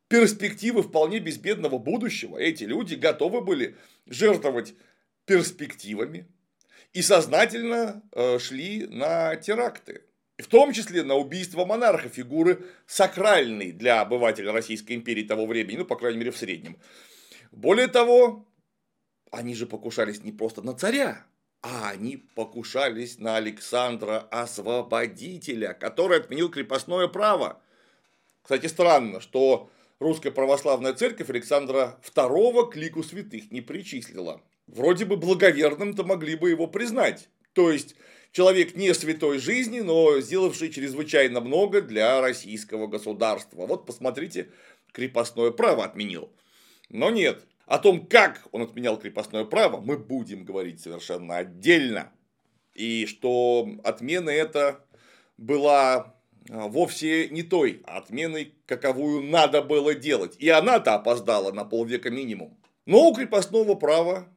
перспективы 0.09 0.83
вполне 0.83 1.19
безбедного 1.19 1.77
будущего, 1.77 2.37
эти 2.37 2.65
люди 2.65 2.95
готовы 2.95 3.39
были 3.39 3.77
жертвовать 4.05 4.73
перспективами 5.25 6.27
и 6.91 7.01
сознательно 7.01 8.03
э, 8.11 8.37
шли 8.37 8.85
на 8.87 9.37
теракты 9.37 10.01
в 10.37 10.47
том 10.47 10.73
числе 10.73 11.03
на 11.03 11.15
убийство 11.15 11.65
монарха, 11.65 12.09
фигуры 12.09 12.65
сакральной 12.87 13.71
для 13.71 14.01
обывателя 14.01 14.51
Российской 14.51 14.93
империи 14.93 15.23
того 15.23 15.45
времени, 15.45 15.77
ну, 15.77 15.85
по 15.85 15.95
крайней 15.95 16.19
мере, 16.19 16.31
в 16.31 16.37
среднем. 16.37 16.77
Более 17.51 17.87
того, 17.87 18.47
они 19.31 19.55
же 19.55 19.65
покушались 19.65 20.23
не 20.23 20.31
просто 20.31 20.61
на 20.61 20.73
царя, 20.73 21.25
а 21.61 21.89
они 21.89 22.17
покушались 22.35 23.19
на 23.19 23.37
Александра 23.37 24.19
Освободителя, 24.31 25.73
который 25.73 26.17
отменил 26.17 26.49
крепостное 26.49 27.07
право. 27.07 27.61
Кстати, 28.41 28.65
странно, 28.65 29.21
что 29.21 29.69
русская 29.99 30.31
православная 30.31 30.93
церковь 30.93 31.29
Александра 31.29 31.99
II 32.03 32.71
к 32.71 32.75
лику 32.75 33.03
святых 33.03 33.51
не 33.51 33.61
причислила. 33.61 34.41
Вроде 34.65 35.05
бы 35.05 35.17
благоверным-то 35.17 36.03
могли 36.03 36.35
бы 36.35 36.49
его 36.49 36.67
признать. 36.67 37.29
То 37.53 37.71
есть, 37.71 37.95
человек 38.31 38.75
не 38.75 38.93
святой 38.93 39.39
жизни, 39.39 39.81
но 39.81 40.19
сделавший 40.19 40.71
чрезвычайно 40.71 41.41
много 41.41 41.81
для 41.81 42.21
российского 42.21 42.87
государства. 42.87 43.65
Вот 43.65 43.85
посмотрите, 43.85 44.49
крепостное 44.91 45.51
право 45.51 45.83
отменил. 45.83 46.31
Но 46.89 47.09
нет, 47.09 47.45
о 47.65 47.79
том, 47.79 48.05
как 48.05 48.47
он 48.51 48.63
отменял 48.63 48.99
крепостное 48.99 49.45
право, 49.45 49.79
мы 49.79 49.97
будем 49.97 50.43
говорить 50.43 50.81
совершенно 50.81 51.37
отдельно. 51.37 52.11
И 52.73 53.05
что 53.05 53.67
отмена 53.83 54.29
эта 54.29 54.85
была 55.37 56.15
а, 56.49 56.67
вовсе 56.67 57.29
не 57.29 57.43
той 57.43 57.81
отменой, 57.85 58.55
каковую 58.65 59.23
надо 59.23 59.61
было 59.61 59.93
делать. 59.93 60.35
И 60.39 60.49
она-то 60.49 60.95
опоздала 60.95 61.51
на 61.51 61.65
полвека 61.65 62.09
минимум. 62.09 62.57
Но 62.85 63.09
у 63.09 63.13
крепостного 63.13 63.75
права 63.75 64.27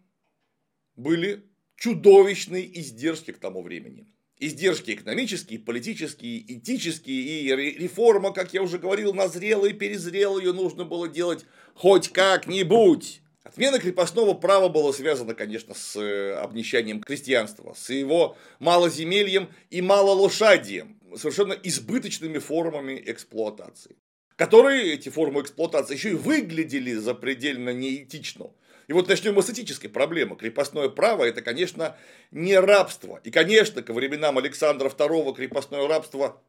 были 0.97 1.45
чудовищные 1.76 2.81
издержки 2.81 3.33
к 3.33 3.38
тому 3.38 3.62
времени. 3.62 4.07
Издержки 4.38 4.93
экономические, 4.93 5.61
политические, 5.61 6.40
этические 6.59 7.23
и 7.23 7.78
реформа, 7.78 8.33
как 8.33 8.52
я 8.52 8.62
уже 8.62 8.78
говорил, 8.78 9.14
назрела 9.14 9.66
и 9.66 9.73
перезрела, 9.73 10.38
ее 10.38 10.52
нужно 10.52 10.85
было 10.85 11.09
делать 11.09 11.45
хоть 11.75 12.09
как-нибудь. 12.09 13.21
Отмена 13.45 13.78
крепостного 13.78 14.33
права 14.35 14.69
была 14.69 14.93
связана, 14.93 15.35
конечно, 15.35 15.75
с 15.75 15.97
э, 15.97 16.33
обнищанием 16.35 17.00
крестьянства, 17.00 17.75
с 17.76 17.90
его 17.90 18.37
малоземельем 18.59 19.50
и 19.69 19.83
малолошадием, 19.83 20.99
совершенно 21.14 21.52
избыточными 21.52 22.38
формами 22.38 23.02
эксплуатации. 23.07 23.97
Которые 24.37 24.95
эти 24.95 25.11
формы 25.11 25.43
эксплуатации 25.43 25.95
еще 25.95 26.11
и 26.11 26.14
выглядели 26.14 26.95
запредельно 26.95 27.71
неэтично. 27.71 28.50
И 28.87 28.93
вот 28.93 29.09
начнем 29.09 29.41
с 29.41 29.50
этической 29.50 29.88
проблемы. 29.88 30.37
Крепостное 30.37 30.88
право– 30.88 31.25
это, 31.25 31.43
конечно, 31.43 31.97
не 32.31 32.59
рабство. 32.59 33.21
И, 33.25 33.31
конечно, 33.31 33.83
ко 33.83 33.93
временам 33.93 34.38
Александра 34.38 34.88
II 34.88 35.35
крепостное 35.35 35.87
рабство 35.88 36.43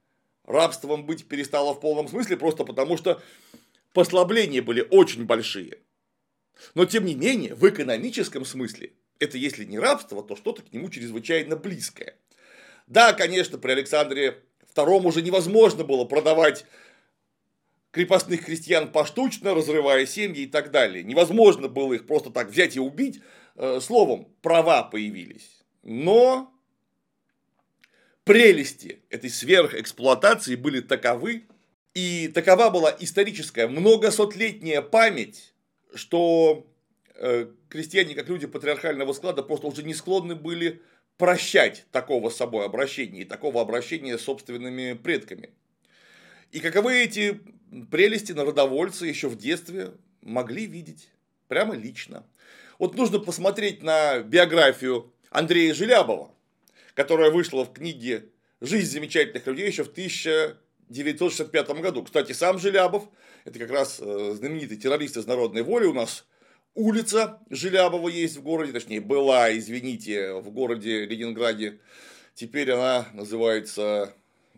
рабством 0.45 1.05
быть 1.05 1.27
перестало 1.27 1.73
в 1.73 1.79
полном 1.79 2.07
смысле, 2.07 2.37
просто 2.37 2.63
потому 2.63 2.97
что 2.97 3.21
послабления 3.93 4.61
были 4.61 4.85
очень 4.89 5.25
большие. 5.25 5.79
Но, 6.73 6.85
тем 6.85 7.05
не 7.05 7.15
менее, 7.15 7.55
в 7.55 7.67
экономическом 7.67 8.45
смысле, 8.45 8.93
это 9.19 9.37
если 9.37 9.65
не 9.65 9.79
рабство, 9.79 10.23
то 10.23 10.35
что-то 10.35 10.61
к 10.61 10.71
нему 10.71 10.89
чрезвычайно 10.89 11.55
близкое. 11.55 12.15
Да, 12.87 13.13
конечно, 13.13 13.57
при 13.57 13.71
Александре 13.71 14.43
II 14.75 15.05
уже 15.05 15.21
невозможно 15.21 15.83
было 15.83 16.05
продавать 16.05 16.65
крепостных 17.95 18.43
крестьян 18.43 18.91
поштучно, 18.91 19.55
разрывая 19.55 20.05
семьи 20.05 20.43
и 20.43 20.47
так 20.47 20.69
далее. 20.69 21.01
Невозможно 21.01 21.69
было 21.69 21.93
их 21.93 22.05
просто 22.05 22.29
так 22.29 22.49
взять 22.49 22.75
и 22.75 22.79
убить. 22.81 23.21
Э, 23.55 23.79
словом, 23.81 24.27
права 24.41 24.83
появились. 24.83 25.63
Но 25.81 26.53
прелести 28.25 28.99
этой 29.09 29.29
сверхэксплуатации 29.29 30.55
были 30.55 30.81
таковы, 30.81 31.45
и 31.93 32.27
такова 32.27 32.69
была 32.69 32.93
историческая 32.99 33.67
многосотлетняя 33.69 34.81
память, 34.81 35.53
что 35.93 36.67
э, 37.15 37.47
крестьяне, 37.69 38.13
как 38.13 38.27
люди 38.27 38.45
патриархального 38.45 39.13
склада, 39.13 39.41
просто 39.41 39.67
уже 39.67 39.83
не 39.83 39.93
склонны 39.93 40.35
были 40.35 40.81
прощать 41.15 41.85
такого 41.93 42.29
с 42.29 42.35
собой 42.35 42.65
обращения 42.65 43.21
и 43.21 43.25
такого 43.25 43.61
обращения 43.61 44.17
с 44.17 44.23
собственными 44.23 44.99
предками. 45.01 45.51
И 46.51 46.59
каковы 46.59 46.95
эти 46.95 47.39
прелести 47.91 48.31
народовольцы 48.31 49.05
еще 49.05 49.27
в 49.27 49.37
детстве 49.37 49.93
могли 50.21 50.65
видеть 50.65 51.09
прямо 51.47 51.75
лично. 51.75 52.25
Вот 52.79 52.95
нужно 52.95 53.19
посмотреть 53.19 53.83
на 53.83 54.19
биографию 54.19 55.13
Андрея 55.29 55.73
Желябова, 55.73 56.31
которая 56.93 57.31
вышла 57.31 57.65
в 57.65 57.73
книге 57.73 58.29
«Жизнь 58.61 58.91
замечательных 58.91 59.45
людей» 59.47 59.67
еще 59.67 59.83
в 59.83 59.89
1965 59.89 61.69
году. 61.81 62.03
Кстати, 62.03 62.31
сам 62.31 62.59
Желябов, 62.59 63.07
это 63.43 63.59
как 63.59 63.71
раз 63.71 63.99
э, 64.01 64.33
знаменитый 64.35 64.77
террорист 64.77 65.17
из 65.17 65.25
народной 65.27 65.61
воли, 65.61 65.85
у 65.85 65.93
нас 65.93 66.25
улица 66.73 67.39
Желябова 67.49 68.09
есть 68.09 68.37
в 68.37 68.43
городе, 68.43 68.73
точнее 68.73 69.01
была, 69.01 69.55
извините, 69.55 70.33
в 70.33 70.49
городе 70.51 71.05
Ленинграде. 71.05 71.79
Теперь 72.33 72.71
она 72.71 73.07
называется 73.13 74.13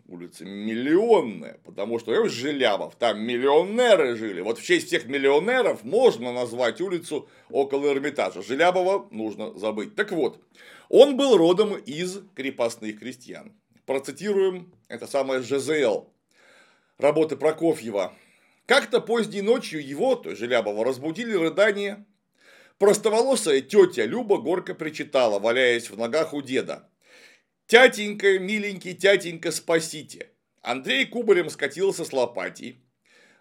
улица 0.08 0.44
миллионная, 0.44 1.60
потому 1.64 1.98
что 1.98 2.12
я 2.12 2.26
Желябов, 2.28 2.96
там 2.96 3.20
миллионеры 3.20 4.16
жили. 4.16 4.40
Вот 4.40 4.58
в 4.58 4.64
честь 4.64 4.88
всех 4.88 5.06
миллионеров 5.06 5.84
можно 5.84 6.32
назвать 6.32 6.80
улицу 6.80 7.28
около 7.50 7.92
Эрмитажа. 7.92 8.42
Желябова 8.42 9.06
нужно 9.10 9.56
забыть. 9.58 9.94
Так 9.94 10.10
вот, 10.10 10.42
он 10.88 11.16
был 11.16 11.36
родом 11.36 11.76
из 11.76 12.20
крепостных 12.34 12.98
крестьян. 12.98 13.52
Процитируем 13.84 14.72
это 14.88 15.06
самое 15.06 15.42
ЖЗЛ, 15.42 16.08
работы 16.98 17.36
Прокофьева. 17.36 18.14
Как-то 18.66 19.00
поздней 19.00 19.42
ночью 19.42 19.86
его, 19.86 20.14
то 20.14 20.30
есть 20.30 20.40
Желябова, 20.40 20.84
разбудили 20.84 21.34
рыдания. 21.34 22.04
Простоволосая 22.78 23.60
тетя 23.60 24.04
Люба 24.04 24.38
горько 24.38 24.74
причитала, 24.74 25.38
валяясь 25.38 25.90
в 25.90 25.98
ногах 25.98 26.32
у 26.32 26.42
деда. 26.42 26.87
Тятенька, 27.68 28.38
миленький 28.38 28.94
тятенька, 28.94 29.52
спасите. 29.52 30.30
Андрей 30.62 31.04
кубарем 31.04 31.50
скатился 31.50 32.06
с 32.06 32.14
лопатей. 32.14 32.80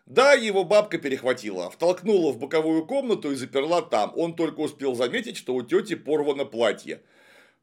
Да, 0.06 0.34
его 0.34 0.66
бабка 0.66 0.98
перехватила, 0.98 1.70
втолкнула 1.70 2.34
в 2.34 2.38
боковую 2.38 2.86
комнату 2.86 3.32
и 3.32 3.36
заперла 3.36 3.82
там. 3.82 4.12
Он 4.18 4.36
только 4.36 4.60
успел 4.60 4.96
заметить, 4.96 5.38
что 5.38 5.56
у 5.56 5.62
тети 5.62 5.96
порвано 5.96 6.44
платье. 6.44 7.02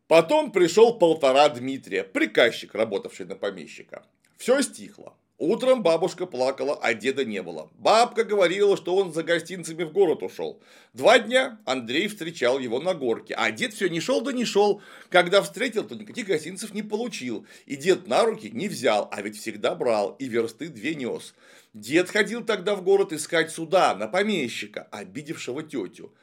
Потом 0.08 0.52
пришел 0.52 0.98
полтора 0.98 1.50
Дмитрия, 1.50 2.02
приказчик, 2.02 2.74
работавший 2.74 3.26
на 3.26 3.36
помещика. 3.36 4.02
Все 4.38 4.62
стихло. 4.62 5.14
Утром 5.38 5.82
бабушка 5.82 6.26
плакала, 6.26 6.78
а 6.80 6.94
деда 6.94 7.24
не 7.24 7.42
было. 7.42 7.68
Бабка 7.74 8.22
говорила, 8.22 8.76
что 8.76 8.94
он 8.94 9.12
за 9.12 9.24
гостинцами 9.24 9.82
в 9.82 9.92
город 9.92 10.22
ушел. 10.22 10.62
Два 10.92 11.18
дня 11.18 11.58
Андрей 11.64 12.06
встречал 12.06 12.60
его 12.60 12.78
на 12.78 12.94
горке, 12.94 13.34
а 13.34 13.50
дед 13.50 13.74
все 13.74 13.88
не 13.88 13.98
шел 13.98 14.20
да 14.20 14.32
не 14.32 14.44
шел. 14.44 14.80
Когда 15.08 15.42
встретил, 15.42 15.82
то 15.82 15.96
никаких 15.96 16.28
гостинцев 16.28 16.72
не 16.72 16.84
получил. 16.84 17.46
И 17.66 17.74
дед 17.74 18.06
на 18.06 18.24
руки 18.24 18.48
не 18.48 18.68
взял, 18.68 19.08
а 19.10 19.22
ведь 19.22 19.36
всегда 19.36 19.74
брал, 19.74 20.14
и 20.20 20.26
версты 20.26 20.68
две 20.68 20.94
нес. 20.94 21.34
Дед 21.72 22.10
ходил 22.10 22.44
тогда 22.44 22.76
в 22.76 22.84
город 22.84 23.12
искать 23.12 23.50
суда 23.50 23.96
на 23.96 24.06
помещика, 24.06 24.86
обидевшего 24.92 25.64
тетю. 25.64 26.14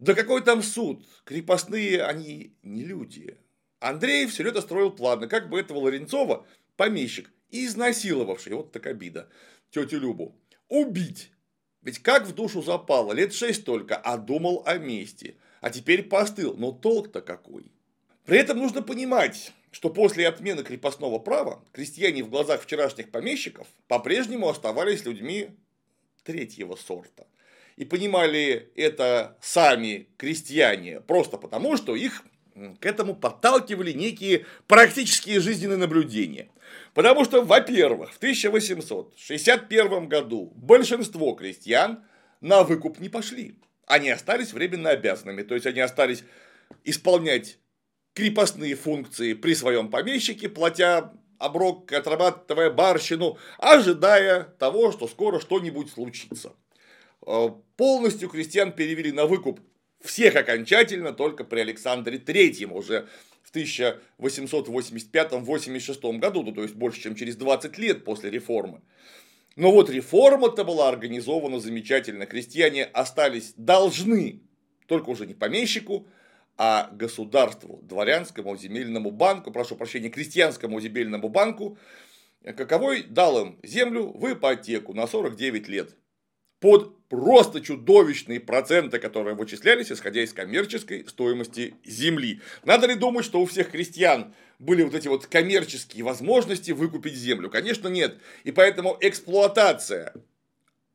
Да 0.00 0.14
какой 0.14 0.42
там 0.42 0.64
суд? 0.64 1.06
Крепостные 1.24 2.02
они 2.02 2.56
не 2.64 2.82
люди. 2.82 3.38
Андрей 3.78 4.26
все 4.26 4.48
это 4.48 4.60
строил 4.62 4.90
плавно, 4.90 5.28
как 5.28 5.48
бы 5.48 5.60
этого 5.60 5.78
Ларенцова, 5.78 6.44
помещик, 6.76 7.30
изнасиловавший, 7.50 8.54
вот 8.54 8.72
так 8.72 8.86
обида, 8.86 9.28
тетю 9.70 9.98
Любу, 9.98 10.34
убить. 10.68 11.30
Ведь 11.82 12.00
как 12.00 12.26
в 12.26 12.34
душу 12.34 12.62
запало, 12.62 13.12
лет 13.12 13.32
шесть 13.32 13.64
только, 13.64 13.96
а 13.96 14.16
думал 14.16 14.62
о 14.66 14.78
мести. 14.78 15.36
А 15.60 15.70
теперь 15.70 16.02
постыл, 16.02 16.54
но 16.56 16.72
толк-то 16.72 17.20
какой. 17.20 17.72
При 18.24 18.38
этом 18.38 18.58
нужно 18.58 18.82
понимать, 18.82 19.52
что 19.70 19.90
после 19.90 20.28
отмены 20.28 20.62
крепостного 20.62 21.18
права 21.18 21.64
крестьяне 21.72 22.22
в 22.22 22.30
глазах 22.30 22.62
вчерашних 22.62 23.10
помещиков 23.10 23.66
по-прежнему 23.86 24.48
оставались 24.48 25.04
людьми 25.04 25.50
третьего 26.24 26.76
сорта. 26.76 27.26
И 27.76 27.84
понимали 27.84 28.70
это 28.74 29.38
сами 29.40 30.08
крестьяне, 30.16 31.00
просто 31.00 31.38
потому, 31.38 31.76
что 31.76 31.94
их 31.94 32.24
к 32.80 32.86
этому 32.86 33.14
подталкивали 33.14 33.92
некие 33.92 34.46
практические 34.66 35.40
жизненные 35.40 35.78
наблюдения. 35.78 36.48
Потому 36.94 37.24
что, 37.24 37.42
во-первых, 37.42 38.12
в 38.12 38.16
1861 38.16 40.08
году 40.08 40.52
большинство 40.56 41.32
крестьян 41.34 42.04
на 42.40 42.62
выкуп 42.64 42.98
не 42.98 43.08
пошли. 43.08 43.56
Они 43.86 44.10
остались 44.10 44.52
временно 44.52 44.90
обязанными, 44.90 45.42
то 45.42 45.54
есть 45.54 45.66
они 45.66 45.80
остались 45.80 46.24
исполнять 46.84 47.58
крепостные 48.14 48.74
функции 48.74 49.34
при 49.34 49.54
своем 49.54 49.90
помещике, 49.90 50.48
платя 50.48 51.12
оброк, 51.38 51.92
отрабатывая 51.92 52.70
барщину, 52.70 53.38
ожидая 53.58 54.44
того, 54.58 54.92
что 54.92 55.06
скоро 55.06 55.40
что-нибудь 55.40 55.90
случится. 55.90 56.52
Э, 57.26 57.50
полностью 57.76 58.28
крестьян 58.28 58.72
перевели 58.72 59.12
на 59.12 59.26
выкуп 59.26 59.60
всех 60.00 60.36
окончательно 60.36 61.12
только 61.12 61.44
при 61.44 61.60
Александре 61.60 62.18
Третьем 62.18 62.72
уже 62.72 63.08
в 63.48 63.56
1885-86 63.56 66.18
году, 66.18 66.42
ну, 66.42 66.52
то 66.52 66.62
есть 66.62 66.74
больше, 66.74 67.00
чем 67.00 67.14
через 67.14 67.36
20 67.36 67.78
лет 67.78 68.04
после 68.04 68.30
реформы. 68.30 68.82
Но 69.56 69.72
вот 69.72 69.88
реформа-то 69.90 70.64
была 70.64 70.88
организована 70.88 71.58
замечательно. 71.58 72.26
Крестьяне 72.26 72.84
остались 72.84 73.54
должны, 73.56 74.42
только 74.86 75.10
уже 75.10 75.26
не 75.26 75.34
помещику, 75.34 76.06
а 76.56 76.90
государству, 76.92 77.80
дворянскому 77.82 78.56
земельному 78.56 79.10
банку, 79.10 79.50
прошу 79.50 79.76
прощения, 79.76 80.10
крестьянскому 80.10 80.80
земельному 80.80 81.28
банку, 81.28 81.78
каковой 82.42 83.02
дал 83.04 83.40
им 83.40 83.58
землю 83.62 84.12
в 84.12 84.32
ипотеку 84.32 84.94
на 84.94 85.06
49 85.06 85.68
лет 85.68 85.96
под 86.60 86.97
просто 87.08 87.60
чудовищные 87.60 88.40
проценты, 88.40 88.98
которые 88.98 89.34
вычислялись, 89.34 89.90
исходя 89.90 90.22
из 90.22 90.32
коммерческой 90.32 91.06
стоимости 91.08 91.74
земли. 91.84 92.40
Надо 92.64 92.86
ли 92.86 92.94
думать, 92.94 93.24
что 93.24 93.40
у 93.40 93.46
всех 93.46 93.70
крестьян 93.70 94.34
были 94.58 94.82
вот 94.82 94.94
эти 94.94 95.08
вот 95.08 95.26
коммерческие 95.26 96.04
возможности 96.04 96.72
выкупить 96.72 97.14
землю? 97.14 97.50
Конечно, 97.50 97.88
нет. 97.88 98.18
И 98.44 98.52
поэтому 98.52 98.96
эксплуатация 99.00 100.12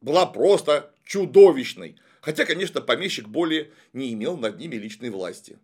была 0.01 0.25
просто 0.25 0.93
чудовищной. 1.05 1.97
Хотя, 2.21 2.45
конечно, 2.45 2.79
помещик 2.79 3.27
более 3.27 3.71
не 3.91 4.13
имел 4.13 4.37
над 4.37 4.57
ними 4.57 4.75
личной 4.75 5.09
власти. 5.09 5.57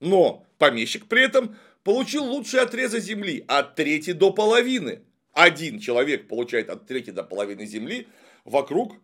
Но 0.00 0.46
помещик 0.58 1.06
при 1.06 1.24
этом 1.24 1.56
получил 1.82 2.24
лучшие 2.24 2.62
отрезы 2.62 3.00
земли 3.00 3.44
от 3.48 3.74
трети 3.74 4.12
до 4.12 4.30
половины. 4.30 5.00
Один 5.32 5.80
человек 5.80 6.28
получает 6.28 6.68
от 6.70 6.86
трети 6.86 7.10
до 7.10 7.24
половины 7.24 7.66
земли 7.66 8.06
вокруг 8.44 8.96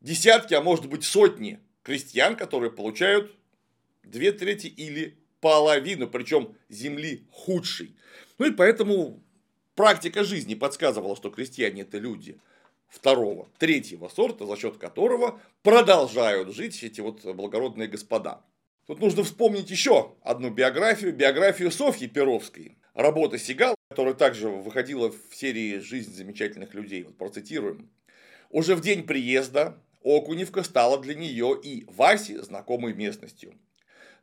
десятки, 0.00 0.54
а 0.54 0.60
может 0.60 0.86
быть 0.86 1.04
сотни 1.04 1.60
крестьян, 1.82 2.36
которые 2.36 2.70
получают 2.70 3.34
две 4.02 4.32
трети 4.32 4.66
или 4.66 5.18
половину, 5.40 6.08
причем 6.08 6.56
земли 6.68 7.26
худшей. 7.30 7.96
Ну 8.38 8.46
и 8.46 8.50
поэтому 8.50 9.22
практика 9.74 10.24
жизни 10.24 10.54
подсказывала, 10.54 11.16
что 11.16 11.30
крестьяне 11.30 11.82
это 11.82 11.98
люди 11.98 12.38
второго, 12.88 13.48
третьего 13.58 14.08
сорта, 14.08 14.46
за 14.46 14.56
счет 14.56 14.78
которого 14.78 15.40
продолжают 15.62 16.54
жить 16.54 16.82
эти 16.82 17.00
вот 17.00 17.24
благородные 17.24 17.88
господа. 17.88 18.42
Тут 18.86 19.00
нужно 19.00 19.22
вспомнить 19.22 19.70
еще 19.70 20.14
одну 20.22 20.50
биографию, 20.50 21.12
биографию 21.12 21.70
Софьи 21.70 22.08
Перовской. 22.08 22.78
Работа 22.94 23.38
Сигал, 23.38 23.74
которая 23.90 24.14
также 24.14 24.48
выходила 24.48 25.10
в 25.12 25.34
серии 25.34 25.78
«Жизнь 25.78 26.14
замечательных 26.14 26.74
людей». 26.74 27.02
Вот 27.02 27.16
процитируем. 27.18 27.90
Уже 28.50 28.74
в 28.74 28.80
день 28.80 29.06
приезда 29.06 29.78
Окуневка 30.02 30.62
стала 30.62 30.98
для 30.98 31.14
нее 31.14 31.58
и 31.62 31.84
Васи 31.88 32.36
знакомой 32.38 32.94
местностью. 32.94 33.54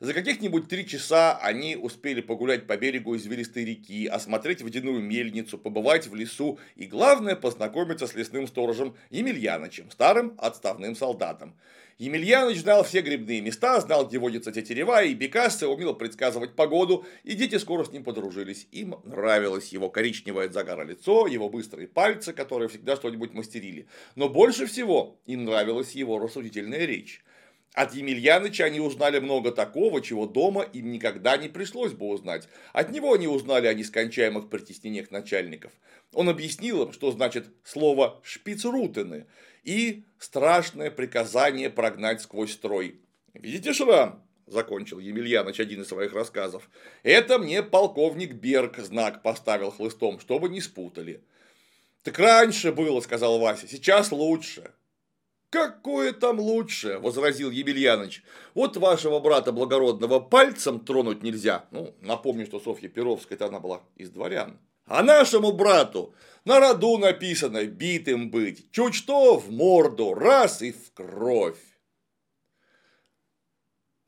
За 0.05 0.13
каких-нибудь 0.13 0.67
три 0.67 0.85
часа 0.85 1.35
они 1.41 1.75
успели 1.75 2.21
погулять 2.21 2.67
по 2.67 2.77
берегу 2.77 3.17
извилистой 3.17 3.65
реки, 3.65 4.05
осмотреть 4.05 4.61
водяную 4.61 5.01
мельницу, 5.01 5.57
побывать 5.57 6.05
в 6.05 6.13
лесу 6.13 6.59
и, 6.75 6.85
главное, 6.85 7.35
познакомиться 7.35 8.05
с 8.05 8.13
лесным 8.13 8.45
сторожем 8.45 8.95
Емельянычем, 9.09 9.89
старым 9.89 10.35
отставным 10.37 10.95
солдатом. 10.95 11.55
Емельяныч 11.97 12.59
знал 12.59 12.83
все 12.83 13.01
грибные 13.01 13.41
места, 13.41 13.81
знал, 13.81 14.07
где 14.07 14.19
водятся 14.19 14.51
тетерева 14.51 15.03
и 15.03 15.15
бекасы, 15.15 15.65
умел 15.65 15.95
предсказывать 15.95 16.53
погоду, 16.53 17.03
и 17.23 17.33
дети 17.33 17.57
скоро 17.57 17.83
с 17.83 17.91
ним 17.91 18.03
подружились. 18.03 18.67
Им 18.71 18.97
нравилось 19.05 19.69
его 19.69 19.89
коричневое 19.89 20.45
от 20.45 20.53
загара 20.53 20.83
лицо, 20.83 21.25
его 21.25 21.49
быстрые 21.49 21.87
пальцы, 21.87 22.31
которые 22.31 22.69
всегда 22.69 22.95
что-нибудь 22.95 23.33
мастерили. 23.33 23.87
Но 24.13 24.29
больше 24.29 24.67
всего 24.67 25.19
им 25.25 25.45
нравилась 25.45 25.93
его 25.93 26.19
рассудительная 26.19 26.85
речь. 26.85 27.24
От 27.75 27.93
Емельяныча 27.93 28.63
они 28.63 28.79
узнали 28.79 29.19
много 29.19 29.51
такого, 29.51 30.01
чего 30.01 30.25
дома 30.25 30.61
им 30.61 30.91
никогда 30.93 31.35
не 31.35 31.49
пришлось 31.49 31.91
бы 31.91 32.07
узнать. 32.07 32.47
От 32.71 32.89
него 32.89 33.13
они 33.13 33.27
узнали 33.27 33.67
о 33.67 33.73
нескончаемых 33.73 34.49
притеснениях 34.49 35.11
начальников. 35.11 35.73
Он 36.13 36.29
объяснил 36.29 36.83
им, 36.83 36.93
что 36.93 37.11
значит 37.11 37.47
слово 37.65 38.21
«шпицрутены» 38.23 39.25
и 39.65 40.05
страшное 40.19 40.89
приказание 40.89 41.69
прогнать 41.69 42.21
сквозь 42.21 42.53
строй. 42.53 43.01
«Видите 43.33 43.73
шрам?»– 43.73 44.25
закончил 44.47 44.99
Емельяныч 44.99 45.59
один 45.59 45.81
из 45.81 45.89
своих 45.89 46.13
рассказов. 46.13 46.69
«Это 47.03 47.39
мне 47.39 47.61
полковник 47.61 48.35
Берг 48.35 48.77
знак 48.77 49.21
поставил 49.21 49.71
хлыстом, 49.71 50.21
чтобы 50.21 50.47
не 50.47 50.61
спутали». 50.61 51.25
«Так 52.03 52.19
раньше 52.19 52.71
было»,– 52.71 52.99
сказал 53.01 53.38
Вася,– 53.39 53.67
«сейчас 53.69 54.13
лучше». 54.13 54.71
«Какое 55.49 56.12
там 56.12 56.39
лучше?»– 56.39 56.99
возразил 57.01 57.51
Емельяныч. 57.51 58.23
«Вот 58.53 58.77
вашего 58.77 59.19
брата 59.19 59.51
благородного 59.51 60.19
пальцем 60.19 60.79
тронуть 60.79 61.23
нельзя». 61.23 61.65
Ну, 61.71 61.95
напомню, 62.01 62.45
что 62.45 62.60
Софья 62.60 62.89
Перовская-то 62.89 63.45
она 63.47 63.60
была 63.60 63.81
из 63.95 64.10
дворян. 64.10 64.60
А 64.86 65.01
нашему 65.01 65.51
брату 65.51 66.13
на 66.45 66.60
роду 66.60 66.97
написано 66.97 67.65
битым 67.65 68.29
быть. 68.29 68.71
Чуть 68.71 68.93
что 68.93 69.38
в 69.38 69.51
морду, 69.51 70.13
раз 70.13 70.62
и 70.62 70.71
в 70.71 70.93
кровь. 70.93 71.60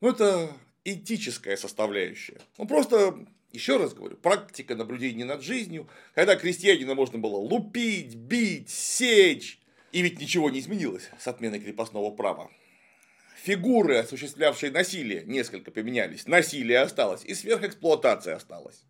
Ну, 0.00 0.10
это 0.10 0.50
этическая 0.84 1.56
составляющая. 1.56 2.40
Ну, 2.56 2.66
просто, 2.66 3.26
еще 3.52 3.76
раз 3.76 3.92
говорю, 3.92 4.16
практика 4.16 4.76
наблюдения 4.76 5.24
над 5.24 5.42
жизнью, 5.42 5.88
когда 6.14 6.36
крестьянина 6.36 6.94
можно 6.94 7.18
было 7.18 7.36
лупить, 7.36 8.14
бить, 8.14 8.70
сечь, 8.70 9.60
и 9.92 10.02
ведь 10.02 10.20
ничего 10.20 10.50
не 10.50 10.60
изменилось 10.60 11.10
с 11.18 11.26
отменой 11.26 11.60
крепостного 11.60 12.10
права. 12.10 12.50
Фигуры, 13.42 13.96
осуществлявшие 13.96 14.72
насилие, 14.72 15.24
несколько 15.24 15.70
поменялись. 15.70 16.26
Насилие 16.26 16.80
осталось, 16.80 17.24
и 17.24 17.34
сверхэксплуатация 17.34 18.36
осталась. 18.36 18.82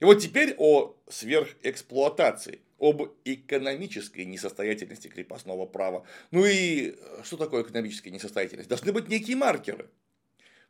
И 0.00 0.04
вот 0.04 0.14
теперь 0.20 0.54
о 0.58 0.96
сверхэксплуатации, 1.08 2.60
об 2.78 3.02
экономической 3.26 4.24
несостоятельности 4.24 5.08
крепостного 5.08 5.66
права. 5.66 6.06
Ну 6.30 6.46
и 6.46 6.96
что 7.22 7.36
такое 7.36 7.62
экономическая 7.62 8.10
несостоятельность? 8.10 8.70
Должны 8.70 8.92
быть 8.92 9.08
некие 9.08 9.36
маркеры. 9.36 9.90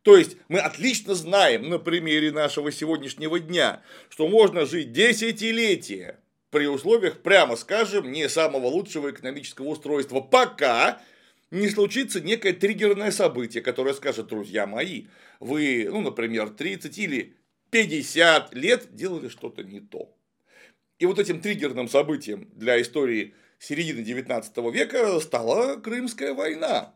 То 0.03 0.17
есть 0.17 0.37
мы 0.49 0.59
отлично 0.59 1.15
знаем 1.15 1.69
на 1.69 1.79
примере 1.79 2.33
нашего 2.33 2.73
сегодняшнего 2.73 3.39
дня, 3.39 3.83
что 4.09 4.27
можно 4.29 4.67
жить 4.67 4.93
десятилетия 4.93 6.19
при 6.51 6.67
условиях, 6.67 7.23
прямо 7.23 7.57
скажем, 7.57 8.11
не 8.11 8.29
самого 8.29 8.67
лучшего 8.67 9.11
экономического 9.11 9.69
устройства, 9.69 10.21
пока 10.21 11.01
не 11.51 11.69
случится 11.69 12.21
некое 12.21 12.53
триггерное 12.53 13.11
событие, 13.11 13.63
которое 13.63 13.95
скажет, 13.95 14.29
друзья 14.29 14.67
мои, 14.67 15.07
вы, 15.41 15.89
ну, 15.91 16.01
например, 16.01 16.51
30 16.51 16.97
или 16.99 17.37
50 17.71 18.55
лет 18.55 18.95
делали 18.95 19.29
что-то 19.29 19.63
не 19.63 19.81
то. 19.81 20.15
И 20.99 21.07
вот 21.07 21.19
этим 21.19 21.41
триггерным 21.41 21.89
событием 21.89 22.49
для 22.55 22.81
истории 22.81 23.35
середины 23.59 24.03
19 24.03 24.57
века 24.73 25.19
стала 25.21 25.77
Крымская 25.77 26.35
война, 26.35 26.95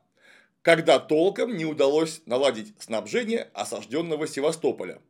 когда 0.63 0.99
толком 0.99 1.57
не 1.57 1.65
удалось 1.65 2.23
наладить 2.27 2.75
снабжение 2.79 3.51
осажденного 3.55 4.27
Севастополя. 4.27 5.01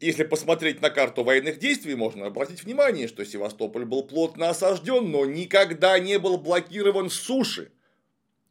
Если 0.00 0.24
посмотреть 0.24 0.80
на 0.80 0.88
карту 0.88 1.22
военных 1.24 1.58
действий, 1.58 1.94
можно 1.94 2.26
обратить 2.26 2.64
внимание, 2.64 3.06
что 3.06 3.22
Севастополь 3.22 3.84
был 3.84 4.02
плотно 4.02 4.48
осажден, 4.48 5.10
но 5.10 5.26
никогда 5.26 5.98
не 5.98 6.18
был 6.18 6.38
блокирован 6.38 7.10
с 7.10 7.14
суши. 7.14 7.70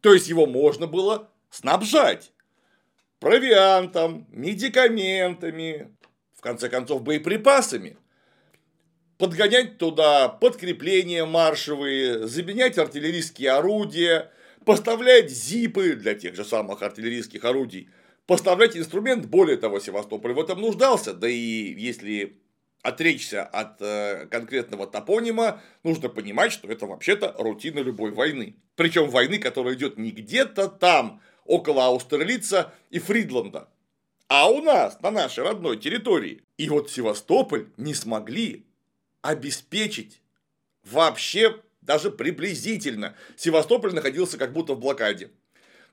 То 0.01 0.13
есть 0.13 0.27
его 0.27 0.45
можно 0.45 0.85
было 0.85 1.31
снабжать 1.49 2.31
провиантом, 3.19 4.27
медикаментами, 4.31 5.89
в 6.37 6.41
конце 6.41 6.69
концов, 6.69 7.01
боеприпасами. 7.01 7.97
Подгонять 9.17 9.79
туда 9.79 10.29
подкрепления 10.29 11.25
маршевые, 11.25 12.27
заменять 12.27 12.77
артиллерийские 12.77 13.51
орудия, 13.51 14.31
поставлять 14.65 15.31
зипы 15.31 15.95
для 15.95 16.13
тех 16.13 16.35
же 16.35 16.45
самых 16.45 16.83
артиллерийских 16.83 17.43
орудий, 17.43 17.89
поставлять 18.29 18.77
инструмент, 18.77 19.25
более 19.25 19.57
того, 19.57 19.79
Севастополь 19.79 20.33
в 20.33 20.39
этом 20.39 20.61
нуждался, 20.61 21.15
да 21.15 21.27
и 21.27 21.73
если 21.75 22.37
отречься 22.83 23.43
от 23.43 23.81
э, 23.81 24.27
конкретного 24.29 24.85
топонима, 24.85 25.63
нужно 25.83 26.09
понимать, 26.09 26.51
что 26.51 26.67
это 26.67 26.85
вообще-то 26.85 27.35
рутина 27.39 27.79
любой 27.79 28.11
войны. 28.11 28.55
Причем 28.75 29.09
войны, 29.09 29.39
которая 29.39 29.73
идет 29.73 29.97
не 29.97 30.11
где-то 30.11 30.67
там, 30.67 31.23
около 31.43 31.87
Аустерлица 31.87 32.71
и 32.91 32.99
Фридланда, 32.99 33.67
а 34.27 34.47
у 34.51 34.61
нас, 34.61 35.01
на 35.01 35.09
нашей 35.09 35.43
родной 35.43 35.77
территории. 35.77 36.43
И 36.55 36.69
вот 36.69 36.91
Севастополь 36.91 37.69
не 37.77 37.95
смогли 37.95 38.67
обеспечить 39.23 40.21
вообще 40.83 41.59
даже 41.81 42.11
приблизительно. 42.11 43.15
Севастополь 43.37 43.95
находился 43.95 44.37
как 44.37 44.53
будто 44.53 44.75
в 44.75 44.79
блокаде. 44.79 45.31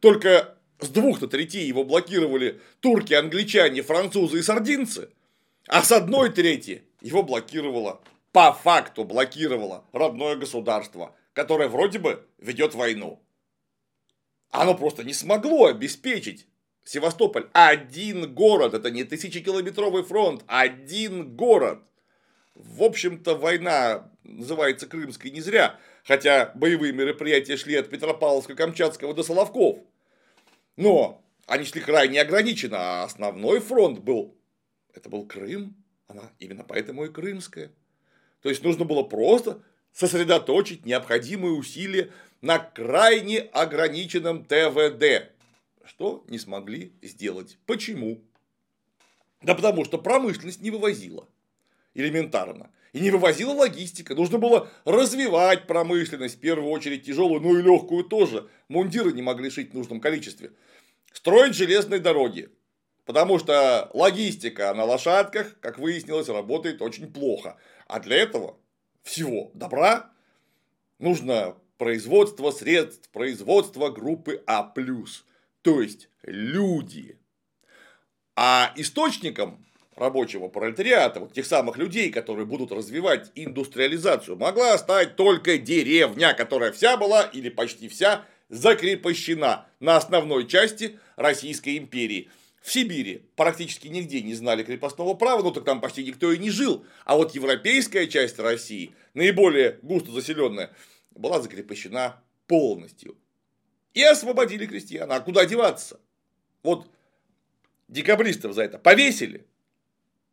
Только 0.00 0.55
с 0.80 0.88
двух 0.88 1.20
до 1.20 1.28
трети 1.28 1.58
его 1.58 1.84
блокировали 1.84 2.60
турки, 2.80 3.14
англичане, 3.14 3.82
французы 3.82 4.38
и 4.38 4.42
сардинцы, 4.42 5.10
а 5.66 5.82
с 5.82 5.92
одной 5.92 6.30
трети 6.30 6.84
его 7.00 7.22
блокировало, 7.22 8.00
по 8.32 8.52
факту 8.52 9.04
блокировало 9.04 9.84
родное 9.92 10.36
государство, 10.36 11.14
которое 11.32 11.68
вроде 11.68 11.98
бы 11.98 12.26
ведет 12.38 12.74
войну. 12.74 13.22
Оно 14.50 14.74
просто 14.74 15.04
не 15.04 15.12
смогло 15.12 15.66
обеспечить 15.66 16.46
Севастополь. 16.84 17.48
Один 17.52 18.32
город, 18.32 18.74
это 18.74 18.90
не 18.90 19.04
тысячекилометровый 19.04 20.04
фронт, 20.04 20.44
один 20.46 21.34
город. 21.34 21.80
В 22.54 22.82
общем-то, 22.82 23.34
война 23.34 24.10
называется 24.22 24.86
Крымской 24.86 25.30
не 25.30 25.40
зря, 25.40 25.78
хотя 26.04 26.52
боевые 26.54 26.92
мероприятия 26.92 27.56
шли 27.56 27.74
от 27.74 27.92
Петропавловска-Камчатского 27.92 29.14
до 29.14 29.22
Соловков. 29.22 29.80
Но 30.76 31.24
они 31.46 31.64
шли 31.64 31.80
крайне 31.80 32.20
ограниченно, 32.20 32.76
а 32.78 33.04
основной 33.04 33.60
фронт 33.60 34.00
был, 34.00 34.36
это 34.94 35.08
был 35.08 35.26
Крым, 35.26 35.74
она 36.06 36.30
именно 36.38 36.64
поэтому 36.64 37.04
и 37.04 37.12
крымская. 37.12 37.72
То 38.42 38.48
есть 38.48 38.62
нужно 38.62 38.84
было 38.84 39.02
просто 39.02 39.62
сосредоточить 39.92 40.84
необходимые 40.84 41.54
усилия 41.54 42.12
на 42.40 42.58
крайне 42.58 43.40
ограниченном 43.40 44.44
ТВД, 44.44 45.32
что 45.84 46.24
не 46.28 46.38
смогли 46.38 46.92
сделать. 47.02 47.58
Почему? 47.66 48.22
Да 49.42 49.54
потому 49.54 49.84
что 49.84 49.98
промышленность 49.98 50.60
не 50.60 50.70
вывозила. 50.70 51.28
Элементарно. 51.94 52.70
И 52.96 53.00
не 53.00 53.10
вывозила 53.10 53.52
логистика. 53.52 54.14
Нужно 54.14 54.38
было 54.38 54.70
развивать 54.86 55.66
промышленность, 55.66 56.36
в 56.36 56.40
первую 56.40 56.70
очередь 56.70 57.04
тяжелую, 57.04 57.42
но 57.42 57.58
и 57.58 57.62
легкую 57.62 58.04
тоже. 58.04 58.48
Мундиры 58.68 59.12
не 59.12 59.20
могли 59.20 59.50
шить 59.50 59.72
в 59.72 59.74
нужном 59.74 60.00
количестве. 60.00 60.52
Строить 61.12 61.54
железные 61.54 62.00
дороги. 62.00 62.48
Потому 63.04 63.38
что 63.38 63.90
логистика 63.92 64.72
на 64.72 64.84
лошадках, 64.84 65.60
как 65.60 65.78
выяснилось, 65.78 66.30
работает 66.30 66.80
очень 66.80 67.12
плохо. 67.12 67.58
А 67.86 68.00
для 68.00 68.16
этого 68.16 68.56
всего 69.02 69.50
добра 69.52 70.10
нужно 70.98 71.54
производство 71.76 72.50
средств 72.50 73.10
производства 73.10 73.90
группы 73.90 74.42
А+, 74.46 74.72
то 75.60 75.82
есть 75.82 76.08
люди. 76.22 77.20
А 78.36 78.72
источником 78.74 79.65
рабочего 79.96 80.48
пролетариата, 80.48 81.20
вот 81.20 81.32
тех 81.32 81.46
самых 81.46 81.78
людей, 81.78 82.10
которые 82.10 82.46
будут 82.46 82.70
развивать 82.70 83.32
индустриализацию, 83.34 84.36
могла 84.36 84.76
стать 84.78 85.16
только 85.16 85.58
деревня, 85.58 86.34
которая 86.34 86.70
вся 86.70 86.96
была 86.96 87.22
или 87.22 87.48
почти 87.48 87.88
вся 87.88 88.24
закрепощена 88.48 89.66
на 89.80 89.96
основной 89.96 90.46
части 90.46 90.98
Российской 91.16 91.78
империи. 91.78 92.30
В 92.60 92.72
Сибири 92.72 93.22
практически 93.36 93.88
нигде 93.88 94.22
не 94.22 94.34
знали 94.34 94.64
крепостного 94.64 95.14
права, 95.14 95.42
ну 95.42 95.50
так 95.50 95.64
там 95.64 95.80
почти 95.80 96.04
никто 96.04 96.30
и 96.32 96.38
не 96.38 96.50
жил. 96.50 96.84
А 97.04 97.16
вот 97.16 97.34
европейская 97.34 98.06
часть 98.06 98.38
России, 98.38 98.94
наиболее 99.14 99.78
густо 99.82 100.10
заселенная, 100.10 100.70
была 101.12 101.40
закрепощена 101.40 102.22
полностью. 102.46 103.16
И 103.94 104.02
освободили 104.02 104.66
крестьян. 104.66 105.10
А 105.10 105.20
куда 105.20 105.46
деваться? 105.46 106.00
Вот 106.62 106.86
декабристов 107.88 108.52
за 108.52 108.64
это 108.64 108.78
повесили, 108.78 109.46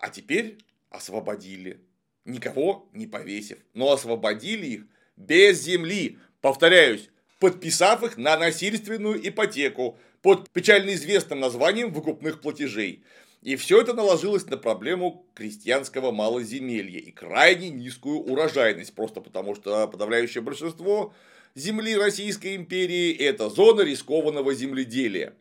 а 0.04 0.10
теперь 0.10 0.58
освободили. 0.90 1.80
Никого 2.26 2.90
не 2.92 3.08
повесив, 3.08 3.60
но 3.74 3.94
освободили 3.94 4.66
их 4.66 4.86
без 5.16 5.62
земли. 5.62 6.20
Повторяюсь, 6.42 7.10
подписав 7.40 8.04
их 8.04 8.18
на 8.18 8.38
насильственную 8.38 9.26
ипотеку 9.26 9.98
под 10.22 10.50
печально 10.50 10.94
известным 10.96 11.40
названием 11.40 11.94
выкупных 11.94 12.42
платежей. 12.42 13.06
И 13.44 13.56
все 13.56 13.80
это 13.80 13.94
наложилось 13.94 14.46
на 14.48 14.58
проблему 14.58 15.26
крестьянского 15.36 16.12
малоземелья 16.12 17.00
и 17.00 17.12
крайне 17.12 17.70
низкую 17.70 18.20
урожайность, 18.20 18.94
просто 18.94 19.22
потому 19.22 19.56
что 19.56 19.88
подавляющее 19.88 20.42
большинство 20.42 21.14
земли 21.56 21.96
Российской 21.96 22.58
империи– 22.58 23.14
это 23.20 23.50
зона 23.50 23.82
рискованного 23.84 24.54
земледелия, 24.54 25.34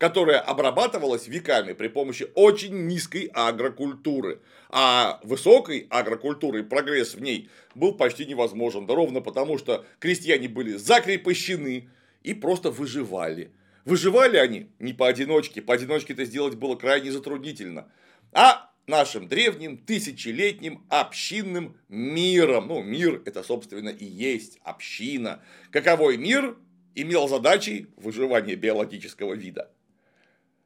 которая 0.00 0.40
обрабатывалась 0.40 1.28
веками 1.28 1.74
при 1.74 1.88
помощи 1.88 2.26
очень 2.34 2.86
низкой 2.86 3.30
агрокультуры. 3.34 4.40
А 4.70 5.20
высокой 5.22 5.86
агрокультуры 5.90 6.64
прогресс 6.64 7.14
в 7.14 7.20
ней 7.20 7.50
был 7.74 7.92
почти 7.92 8.24
невозможен, 8.24 8.86
да 8.86 8.94
ровно 8.94 9.20
потому, 9.20 9.58
что 9.58 9.84
крестьяне 9.98 10.48
были 10.48 10.76
закрепощены 10.76 11.90
и 12.24 12.34
просто 12.34 12.72
выживали– 12.72 13.52
Выживали 13.86 14.36
они 14.36 14.66
не 14.78 14.92
поодиночке, 14.92 15.62
поодиночке 15.62 16.12
это 16.12 16.26
сделать 16.26 16.54
было 16.54 16.76
крайне 16.76 17.10
затруднительно, 17.10 17.90
а 18.30 18.70
нашим 18.86 19.26
древним 19.26 19.78
тысячелетним 19.78 20.84
общинным 20.90 21.78
миром. 21.88 22.68
Ну, 22.68 22.82
мир 22.82 23.22
это, 23.24 23.42
собственно, 23.42 23.88
и 23.88 24.04
есть 24.04 24.58
община. 24.62 25.42
Каковой 25.70 26.18
мир 26.18 26.56
имел 26.94 27.26
задачей 27.26 27.86
выживания 27.96 28.54
биологического 28.54 29.32
вида. 29.32 29.70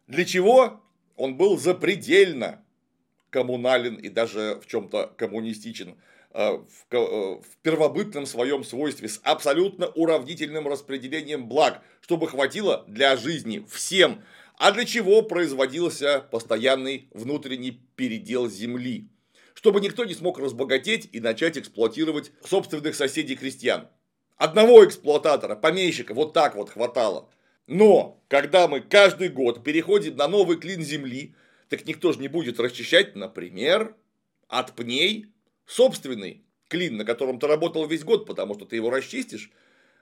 Для 0.07 0.25
чего 0.25 0.81
он 1.17 1.37
был 1.37 1.59
запредельно 1.59 2.65
коммунален 3.31 3.97
и 3.97 4.09
даже 4.09 4.61
в 4.63 4.67
чем-то 4.67 5.13
коммунистичен. 5.17 5.97
Э, 6.37 6.59
э, 6.91 6.97
в 6.97 7.57
первобытном 7.63 8.27
своем 8.27 8.65
свойстве 8.65 9.09
с 9.09 9.21
абсолютно 9.23 9.87
уравнительным 9.87 10.67
распределением 10.67 11.49
благ, 11.49 11.81
чтобы 12.01 12.27
хватило 12.27 12.85
для 12.89 13.17
жизни 13.17 13.65
всем, 13.71 14.23
а 14.59 14.73
для 14.73 14.85
чего 14.85 15.23
производился 15.23 16.27
постоянный 16.33 17.09
внутренний 17.13 17.81
передел 17.95 18.49
земли, 18.51 19.09
чтобы 19.55 19.81
никто 19.81 20.05
не 20.05 20.15
смог 20.15 20.41
разбогатеть 20.41 21.09
и 21.13 21.21
начать 21.21 21.57
эксплуатировать 21.57 22.33
собственных 22.45 22.97
соседей-крестьян. 22.97 23.89
Одного 24.37 24.85
эксплуататора, 24.85 25.55
помещика, 25.55 26.15
вот 26.15 26.33
так 26.33 26.57
вот 26.57 26.71
хватало. 26.71 27.31
Но, 27.67 28.23
когда 28.29 28.69
мы 28.69 28.81
каждый 28.81 29.29
год 29.29 29.65
переходим 29.65 30.17
на 30.17 30.29
новый 30.29 30.59
клин 30.59 30.83
земли, 30.83 31.35
так 31.69 31.87
никто 31.87 32.13
же 32.13 32.21
не 32.21 32.29
будет 32.29 32.61
расчищать, 32.61 33.17
например, 33.17 33.95
от 34.49 34.75
пней 34.75 35.27
собственный 35.67 36.45
клин, 36.69 36.97
на 36.97 37.05
котором 37.05 37.39
ты 37.39 37.47
работал 37.47 37.87
весь 37.87 38.05
год, 38.05 38.27
потому 38.27 38.55
что 38.55 38.67
ты 38.67 38.77
его 38.77 38.91
расчистишь, 38.91 39.51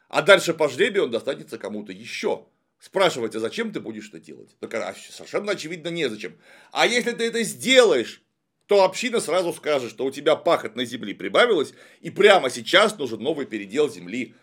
а 0.08 0.22
дальше 0.22 0.54
по 0.54 0.68
жребию 0.68 1.04
он 1.04 1.10
достанется 1.10 1.58
кому-то 1.58 1.92
еще. 1.92 2.46
Спрашивать, 2.78 3.36
а 3.36 3.40
зачем 3.40 3.72
ты 3.72 3.78
будешь 3.78 4.08
это 4.08 4.18
делать? 4.18 4.56
Так 4.58 4.74
а 4.74 4.94
совершенно 4.94 5.52
очевидно 5.52 5.88
незачем. 5.88 6.36
А 6.72 6.86
если 6.86 7.12
ты 7.12 7.24
это 7.24 7.44
сделаешь, 7.44 8.22
то 8.66 8.82
община 8.82 9.20
сразу 9.20 9.52
скажет, 9.52 9.90
что 9.90 10.04
у 10.04 10.10
тебя 10.10 10.34
пахот 10.34 10.74
на 10.74 10.84
земле 10.84 11.14
прибавилось, 11.14 11.74
и 12.00 12.10
прямо 12.10 12.50
сейчас 12.50 12.98
нужен 12.98 13.20
новый 13.20 13.46
передел 13.46 13.88
земли. 13.88 14.34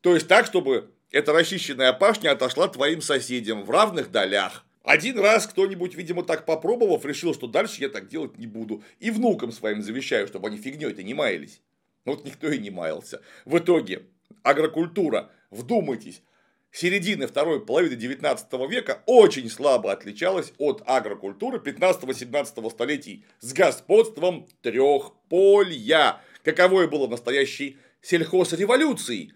То 0.00 0.14
есть 0.14 0.28
так, 0.28 0.46
чтобы 0.46 0.92
эта 1.10 1.32
расчищенная 1.32 1.92
пашня 1.92 2.32
отошла 2.32 2.68
твоим 2.68 3.00
соседям 3.00 3.64
в 3.64 3.70
равных 3.70 4.10
долях. 4.10 4.64
Один 4.82 5.18
раз 5.18 5.46
кто-нибудь, 5.46 5.94
видимо, 5.94 6.22
так 6.22 6.46
попробовав, 6.46 7.04
решил, 7.04 7.34
что 7.34 7.46
дальше 7.46 7.80
я 7.80 7.88
так 7.88 8.08
делать 8.08 8.38
не 8.38 8.46
буду. 8.46 8.82
И 9.00 9.10
внукам 9.10 9.52
своим 9.52 9.82
завещаю, 9.82 10.26
чтобы 10.26 10.48
они 10.48 10.58
фигней-то 10.58 11.02
не 11.02 11.14
маялись. 11.14 11.60
Вот 12.04 12.24
никто 12.24 12.48
и 12.48 12.58
не 12.58 12.70
маялся. 12.70 13.20
В 13.44 13.58
итоге 13.58 14.02
агрокультура, 14.42 15.30
вдумайтесь, 15.50 16.22
середины 16.70 17.26
второй 17.26 17.64
половины 17.64 17.96
19 17.96 18.52
века 18.70 19.02
очень 19.06 19.50
слабо 19.50 19.92
отличалась 19.92 20.52
от 20.58 20.82
агрокультуры 20.86 21.58
15-17 21.58 22.70
столетий 22.70 23.24
с 23.40 23.52
господством 23.52 24.46
трехполья, 24.62 26.20
каковое 26.42 26.86
было 26.86 27.06
настоящей 27.08 27.76
сельхозреволюцией 28.00 29.32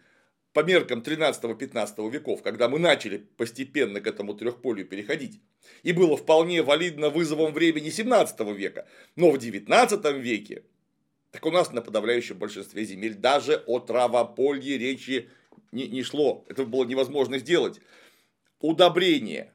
по 0.53 0.62
меркам 0.62 1.01
13-15 1.01 2.11
веков, 2.11 2.43
когда 2.43 2.69
мы 2.69 2.79
начали 2.79 3.19
постепенно 3.37 4.01
к 4.01 4.07
этому 4.07 4.35
трехполью 4.35 4.87
переходить. 4.87 5.41
И 5.83 5.93
было 5.93 6.17
вполне 6.17 6.62
валидно 6.62 7.09
вызовом 7.09 7.53
времени 7.53 7.91
17 7.91 8.41
века. 8.55 8.87
Но 9.17 9.31
в 9.31 9.38
19 9.38 10.05
веке, 10.17 10.65
так 11.31 11.47
у 11.47 11.51
нас 11.51 11.73
на 11.73 11.81
подавляющем 11.81 12.37
большинстве 12.37 12.85
земель 12.85 13.15
даже 13.15 13.62
о 13.67 13.79
травополье 13.81 14.77
речи 14.77 15.31
не, 15.73 15.88
не 15.88 16.03
шло. 16.03 16.45
Это 16.49 16.65
было 16.65 16.85
невозможно 16.85 17.38
сделать. 17.38 17.81
Удобрения, 18.61 19.55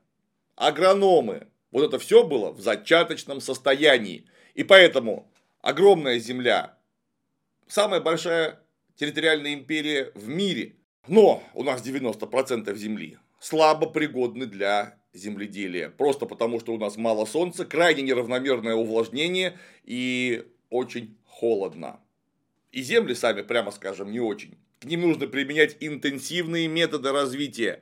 агрономы, 0.56 1.48
вот 1.72 1.86
это 1.86 2.00
все 2.00 2.24
было 2.24 2.52
в 2.52 2.60
зачаточном 2.60 3.40
состоянии. 3.40 4.26
И 4.56 4.64
поэтому 4.64 5.32
огромная 5.62 6.18
земля, 6.18 6.76
самая 7.68 8.02
большая 8.02 8.60
территориальная 8.96 9.54
империя 9.54 10.12
в 10.16 10.28
мире, 10.28 10.77
но 11.08 11.44
у 11.54 11.64
нас 11.64 11.86
90% 11.86 12.76
земли 12.76 13.18
слабо 13.40 13.88
пригодны 13.88 14.46
для 14.46 14.98
земледелия. 15.14 15.90
Просто 15.90 16.26
потому, 16.26 16.60
что 16.60 16.74
у 16.74 16.78
нас 16.78 16.98
мало 16.98 17.26
солнца, 17.26 17.66
крайне 17.66 18.04
неравномерное 18.04 18.76
увлажнение 18.76 19.58
и 19.84 20.46
очень 20.70 21.18
холодно. 21.26 22.00
И 22.72 22.82
земли 22.82 23.14
сами, 23.16 23.42
прямо 23.42 23.72
скажем, 23.72 24.12
не 24.12 24.20
очень. 24.20 24.58
К 24.80 24.86
ним 24.86 25.02
нужно 25.02 25.28
применять 25.28 25.78
интенсивные 25.80 26.68
методы 26.68 27.12
развития, 27.12 27.82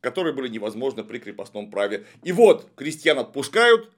которые 0.00 0.34
были 0.34 0.48
невозможны 0.48 1.02
при 1.02 1.18
крепостном 1.18 1.70
праве. 1.70 2.06
И 2.22 2.32
вот 2.32 2.70
крестьян 2.76 3.18
отпускают 3.18 3.90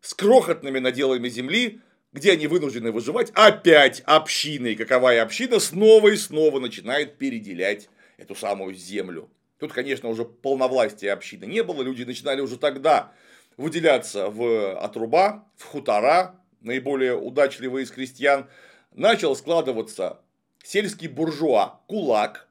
с 0.00 0.14
крохотными 0.14 0.78
наделами 0.78 1.28
земли, 1.28 1.80
где 2.12 2.32
они 2.32 2.46
вынуждены 2.46 2.92
выживать, 2.92 3.30
опять 3.34 4.02
общиной, 4.04 4.74
каковая 4.74 5.22
община 5.22 5.60
снова 5.60 6.08
и 6.08 6.16
снова 6.16 6.58
начинает 6.58 7.18
переделять 7.18 7.88
эту 8.16 8.34
самую 8.34 8.74
землю. 8.74 9.30
Тут, 9.58 9.72
конечно, 9.72 10.08
уже 10.08 10.24
полновластия 10.24 11.12
общины 11.12 11.44
не 11.44 11.62
было, 11.62 11.82
люди 11.82 12.04
начинали 12.04 12.40
уже 12.40 12.56
тогда 12.56 13.12
выделяться 13.56 14.30
в 14.30 14.78
отруба, 14.78 15.46
в 15.56 15.64
хутора, 15.64 16.40
наиболее 16.60 17.16
удачливые 17.16 17.84
из 17.84 17.90
крестьян, 17.90 18.48
начал 18.92 19.36
складываться 19.36 20.20
сельский 20.62 21.08
буржуа, 21.08 21.80
кулак, 21.86 22.48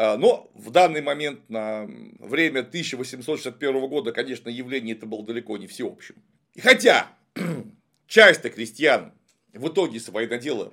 а, 0.00 0.16
но 0.16 0.48
в 0.54 0.70
данный 0.70 1.02
момент, 1.02 1.48
на 1.48 1.84
время 2.20 2.60
1861 2.60 3.88
года, 3.88 4.12
конечно, 4.12 4.48
явление 4.48 4.94
это 4.94 5.06
было 5.06 5.24
далеко 5.24 5.56
не 5.56 5.66
всеобщим. 5.66 6.22
И 6.54 6.60
хотя 6.60 7.08
часть 8.08 8.42
крестьян 8.50 9.12
в 9.52 9.68
итоге 9.68 10.00
свои 10.00 10.26
наделы 10.26 10.72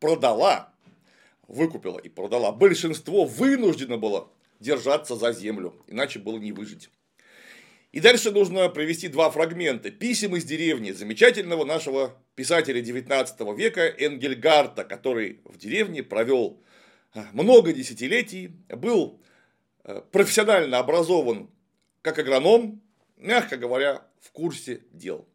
продала, 0.00 0.74
выкупила 1.48 1.98
и 1.98 2.08
продала, 2.10 2.52
большинство 2.52 3.24
вынуждено 3.24 3.96
было 3.96 4.30
держаться 4.60 5.16
за 5.16 5.32
землю, 5.32 5.74
иначе 5.86 6.18
было 6.18 6.38
не 6.38 6.52
выжить. 6.52 6.90
И 7.92 8.00
дальше 8.00 8.32
нужно 8.32 8.68
привести 8.68 9.06
два 9.06 9.30
фрагмента. 9.30 9.90
Писем 9.92 10.34
из 10.34 10.44
деревни 10.44 10.90
замечательного 10.90 11.64
нашего 11.64 12.18
писателя 12.34 12.80
19 12.80 13.40
века 13.56 13.82
Энгельгарта, 13.82 14.84
который 14.84 15.40
в 15.44 15.58
деревне 15.58 16.02
провел 16.02 16.60
э, 17.14 17.22
много 17.32 17.72
десятилетий, 17.72 18.50
был 18.68 19.22
э, 19.84 20.02
профессионально 20.10 20.78
образован 20.78 21.48
как 22.02 22.18
агроном, 22.18 22.82
мягко 23.16 23.56
говоря, 23.56 24.02
в 24.20 24.32
курсе 24.32 24.82
дел. 24.90 25.28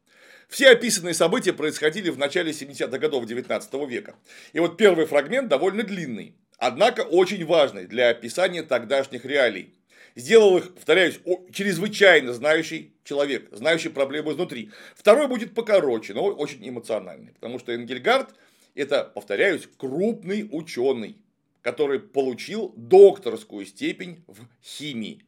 Все 0.50 0.72
описанные 0.72 1.14
события 1.14 1.54
происходили 1.54 2.10
в 2.10 2.18
начале 2.18 2.52
70-х 2.52 2.98
годов 2.98 3.28
19 3.28 3.74
века. 3.88 4.16
И 4.52 4.60
вот 4.60 4.78
первый 4.78 5.06
фрагмент 5.06 5.48
довольно 5.48 5.84
длинный, 5.84 6.34
однако 6.58 7.02
очень 7.02 7.46
важный 7.46 7.86
для 7.86 8.10
описания 8.10 8.64
тогдашних 8.64 9.26
реалий. 9.26 9.76
Сделал 10.16 10.58
их, 10.58 10.74
повторяюсь, 10.74 11.20
чрезвычайно 11.54 12.34
знающий 12.34 12.96
человек, 13.04 13.48
знающий 13.52 13.90
проблему 13.90 14.32
изнутри. 14.32 14.72
Второй 14.96 15.28
будет 15.28 15.54
покороче, 15.54 16.16
но 16.16 16.24
очень 16.24 16.68
эмоциональный, 16.68 17.32
потому 17.34 17.60
что 17.60 17.72
Энгельгард– 17.72 18.34
это, 18.76 19.04
повторяюсь, 19.04 19.70
крупный 19.78 20.50
ученый, 20.52 21.16
который 21.62 22.00
получил 22.00 22.74
докторскую 22.76 23.68
степень 23.68 24.24
в 24.26 24.48
химии. 24.64 25.22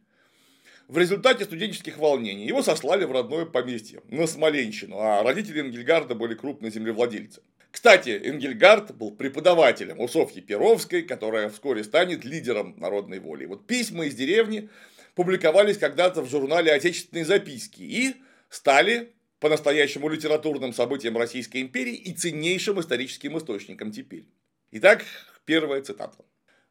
В 0.91 0.97
результате 0.97 1.45
студенческих 1.45 1.97
волнений 1.97 2.45
его 2.45 2.61
сослали 2.61 3.05
в 3.05 3.13
родное 3.13 3.45
поместье, 3.45 4.01
на 4.09 4.27
Смоленщину, 4.27 4.99
а 4.99 5.23
родители 5.23 5.61
Энгельгарда 5.61 6.15
были 6.15 6.35
крупные 6.35 6.69
землевладельцы. 6.69 7.41
Кстати, 7.71 8.09
Энгельгард 8.09 8.93
был 8.97 9.11
преподавателем 9.11 10.01
у 10.01 10.09
Софьи 10.09 10.41
Перовской, 10.41 11.03
которая 11.03 11.47
вскоре 11.47 11.85
станет 11.85 12.25
лидером 12.25 12.75
народной 12.77 13.19
воли. 13.19 13.45
Вот 13.45 13.65
письма 13.67 14.07
из 14.07 14.15
деревни 14.15 14.67
публиковались 15.15 15.77
когда-то 15.77 16.23
в 16.23 16.29
журнале 16.29 16.73
«Отечественные 16.73 17.23
записки» 17.23 17.83
и 17.83 18.15
стали 18.49 19.13
по-настоящему 19.39 20.09
литературным 20.09 20.73
событием 20.73 21.15
Российской 21.15 21.61
империи 21.61 21.95
и 21.95 22.11
ценнейшим 22.11 22.81
историческим 22.81 23.37
источником 23.37 23.93
теперь. 23.93 24.25
Итак, 24.71 25.05
первая 25.45 25.81
цитата. 25.83 26.17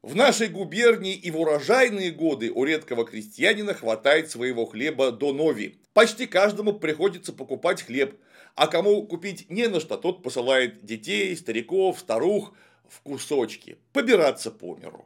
В 0.02 0.16
нашей 0.16 0.48
губернии 0.48 1.14
и 1.14 1.30
в 1.30 1.38
урожайные 1.38 2.10
годы 2.10 2.50
у 2.50 2.64
редкого 2.64 3.04
крестьянина 3.04 3.74
хватает 3.74 4.30
своего 4.30 4.64
хлеба 4.64 5.12
до 5.12 5.34
нови. 5.34 5.78
Почти 5.92 6.26
каждому 6.26 6.72
приходится 6.72 7.34
покупать 7.34 7.82
хлеб, 7.82 8.18
а 8.54 8.66
кому 8.66 9.02
купить 9.06 9.50
не 9.50 9.68
на 9.68 9.78
что, 9.78 9.98
тот 9.98 10.22
посылает 10.22 10.86
детей, 10.86 11.36
стариков, 11.36 12.00
старух 12.00 12.54
в 12.88 13.02
кусочки, 13.02 13.76
побираться 13.92 14.50
по 14.50 14.74
миру. 14.74 15.04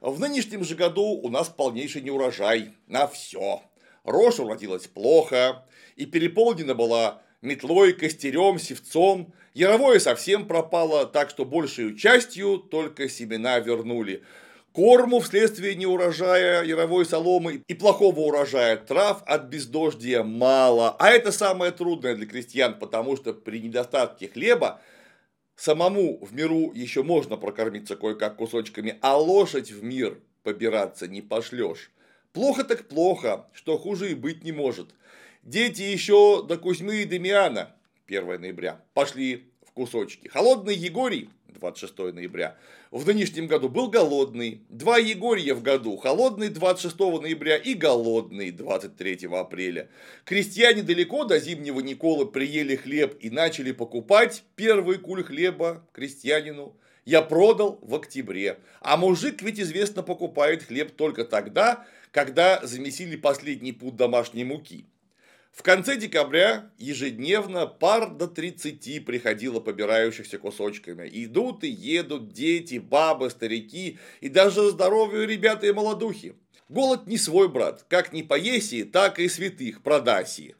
В 0.00 0.18
нынешнем 0.18 0.64
же 0.64 0.74
году 0.74 1.04
у 1.04 1.28
нас 1.28 1.48
полнейший 1.48 2.02
неурожай 2.02 2.72
на 2.88 3.06
все. 3.06 3.62
Рожь 4.02 4.40
уродилась 4.40 4.88
плохо, 4.88 5.64
и 5.94 6.06
переполнена 6.06 6.74
была 6.74 7.22
метлой, 7.40 7.92
костерем, 7.92 8.58
севцом. 8.58 9.32
Яровое 9.54 10.00
совсем 10.00 10.48
пропало, 10.48 11.06
так 11.06 11.30
что 11.30 11.44
большей 11.44 11.96
частью 11.96 12.58
только 12.58 13.08
семена 13.08 13.60
вернули. 13.60 14.24
Корму 14.72 15.20
вследствие 15.20 15.76
неурожая 15.76 16.64
яровой 16.64 17.06
соломы 17.06 17.62
и 17.68 17.74
плохого 17.74 18.18
урожая 18.18 18.76
трав 18.76 19.22
от 19.24 19.44
бездождия 19.44 20.24
мало. 20.24 20.96
А 20.98 21.08
это 21.10 21.30
самое 21.30 21.70
трудное 21.70 22.16
для 22.16 22.26
крестьян, 22.26 22.76
потому 22.80 23.16
что 23.16 23.32
при 23.32 23.60
недостатке 23.60 24.26
хлеба 24.26 24.80
самому 25.54 26.18
в 26.24 26.34
миру 26.34 26.72
еще 26.74 27.04
можно 27.04 27.36
прокормиться 27.36 27.94
кое-как 27.94 28.34
кусочками, 28.34 28.98
а 29.02 29.16
лошадь 29.16 29.70
в 29.70 29.84
мир 29.84 30.18
побираться 30.42 31.06
не 31.06 31.22
пошлешь. 31.22 31.92
Плохо 32.32 32.64
так 32.64 32.88
плохо, 32.88 33.46
что 33.52 33.78
хуже 33.78 34.10
и 34.10 34.16
быть 34.16 34.42
не 34.42 34.50
может. 34.50 34.88
Дети 35.44 35.82
еще 35.82 36.44
до 36.44 36.58
Кузьмы 36.58 37.02
и 37.02 37.04
Демиана 37.04 37.76
1 38.06 38.40
ноября 38.40 38.80
пошли 38.92 39.50
в 39.66 39.72
кусочки. 39.72 40.28
Холодный 40.28 40.74
Егорий 40.74 41.30
26 41.48 41.96
ноября 42.12 42.56
в 42.90 43.06
нынешнем 43.06 43.46
году 43.46 43.68
был 43.68 43.88
голодный. 43.88 44.62
Два 44.68 44.98
Егорья 44.98 45.54
в 45.54 45.62
году, 45.62 45.96
холодный 45.96 46.48
26 46.48 46.98
ноября 46.98 47.56
и 47.56 47.74
голодный 47.74 48.50
23 48.50 49.26
апреля. 49.32 49.88
Крестьяне 50.24 50.82
далеко 50.82 51.24
до 51.24 51.38
зимнего 51.38 51.80
Николы 51.80 52.26
приели 52.26 52.76
хлеб 52.76 53.16
и 53.20 53.30
начали 53.30 53.72
покупать 53.72 54.44
первый 54.54 54.98
куль 54.98 55.24
хлеба 55.24 55.86
крестьянину. 55.92 56.76
Я 57.04 57.22
продал 57.22 57.78
в 57.82 57.94
октябре. 57.94 58.58
А 58.80 58.96
мужик 58.96 59.42
ведь 59.42 59.60
известно 59.60 60.02
покупает 60.02 60.62
хлеб 60.62 60.92
только 60.92 61.24
тогда, 61.24 61.86
когда 62.10 62.60
замесили 62.64 63.16
последний 63.16 63.72
пуд 63.72 63.96
домашней 63.96 64.44
муки. 64.44 64.86
В 65.54 65.62
конце 65.62 65.96
декабря 65.96 66.68
ежедневно 66.78 67.68
пар 67.68 68.10
до 68.10 68.26
30 68.26 69.04
приходило 69.04 69.60
побирающихся 69.60 70.36
кусочками. 70.38 71.08
Идут 71.12 71.62
и 71.62 71.68
едут 71.68 72.32
дети, 72.32 72.78
бабы, 72.78 73.30
старики 73.30 73.98
и 74.20 74.28
даже 74.28 74.70
здоровые 74.70 75.28
ребята 75.28 75.68
и 75.68 75.72
молодухи. 75.72 76.34
Голод 76.68 77.06
не 77.06 77.16
свой 77.18 77.48
брат, 77.48 77.84
как 77.88 78.12
не 78.12 78.24
по 78.24 78.36
Есии, 78.36 78.82
так 78.82 79.20
и 79.20 79.28
святых 79.28 79.82
продаси. 79.82 80.56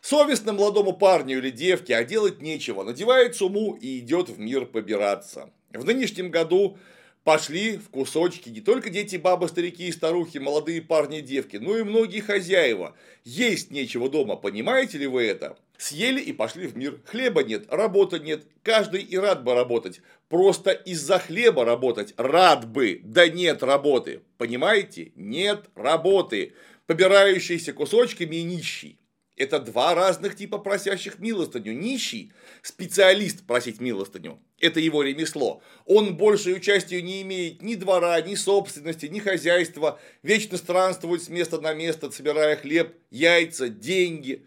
Совестно 0.00 0.52
молодому 0.52 0.92
парню 0.92 1.38
или 1.38 1.50
девке, 1.50 1.96
а 1.96 2.04
делать 2.04 2.40
нечего, 2.40 2.84
надевает 2.84 3.34
суму 3.34 3.74
и 3.74 3.98
идет 3.98 4.28
в 4.28 4.38
мир 4.38 4.66
побираться. 4.66 5.50
В 5.72 5.84
нынешнем 5.84 6.30
году 6.30 6.78
пошли 7.26 7.76
в 7.76 7.90
кусочки 7.90 8.50
не 8.50 8.60
только 8.60 8.88
дети, 8.88 9.16
бабы, 9.16 9.48
старики 9.48 9.88
и 9.88 9.92
старухи, 9.92 10.38
молодые 10.38 10.80
парни 10.80 11.18
и 11.18 11.22
девки, 11.22 11.56
но 11.56 11.76
и 11.76 11.82
многие 11.82 12.20
хозяева. 12.20 12.94
Есть 13.24 13.72
нечего 13.72 14.08
дома, 14.08 14.36
понимаете 14.36 14.98
ли 14.98 15.08
вы 15.08 15.24
это? 15.24 15.58
Съели 15.76 16.20
и 16.20 16.32
пошли 16.32 16.68
в 16.68 16.76
мир. 16.76 17.00
Хлеба 17.04 17.42
нет, 17.42 17.66
работы 17.68 18.20
нет. 18.20 18.44
Каждый 18.62 19.02
и 19.02 19.18
рад 19.18 19.42
бы 19.42 19.54
работать. 19.54 20.02
Просто 20.28 20.70
из-за 20.70 21.18
хлеба 21.18 21.64
работать 21.64 22.14
рад 22.16 22.70
бы. 22.70 23.00
Да 23.02 23.28
нет 23.28 23.64
работы. 23.64 24.20
Понимаете? 24.38 25.10
Нет 25.16 25.64
работы. 25.74 26.52
Побирающийся 26.86 27.72
кусочками 27.72 28.36
и 28.36 28.44
нищий. 28.44 29.00
Это 29.36 29.60
два 29.60 29.94
разных 29.94 30.34
типа 30.34 30.56
просящих 30.56 31.18
милостыню. 31.18 31.74
Нищий– 31.74 32.32
специалист 32.62 33.46
просить 33.46 33.80
милостыню. 33.80 34.40
Это 34.58 34.80
его 34.80 35.02
ремесло. 35.02 35.62
Он 35.84 36.16
большей 36.16 36.54
участию 36.56 37.04
не 37.04 37.20
имеет 37.20 37.60
ни 37.60 37.74
двора, 37.74 38.18
ни 38.22 38.34
собственности, 38.34 39.06
ни 39.06 39.18
хозяйства. 39.18 40.00
Вечно 40.22 40.56
странствует 40.56 41.22
с 41.22 41.28
места 41.28 41.60
на 41.60 41.74
место, 41.74 42.10
собирая 42.10 42.56
хлеб, 42.56 42.96
яйца, 43.10 43.68
деньги. 43.68 44.46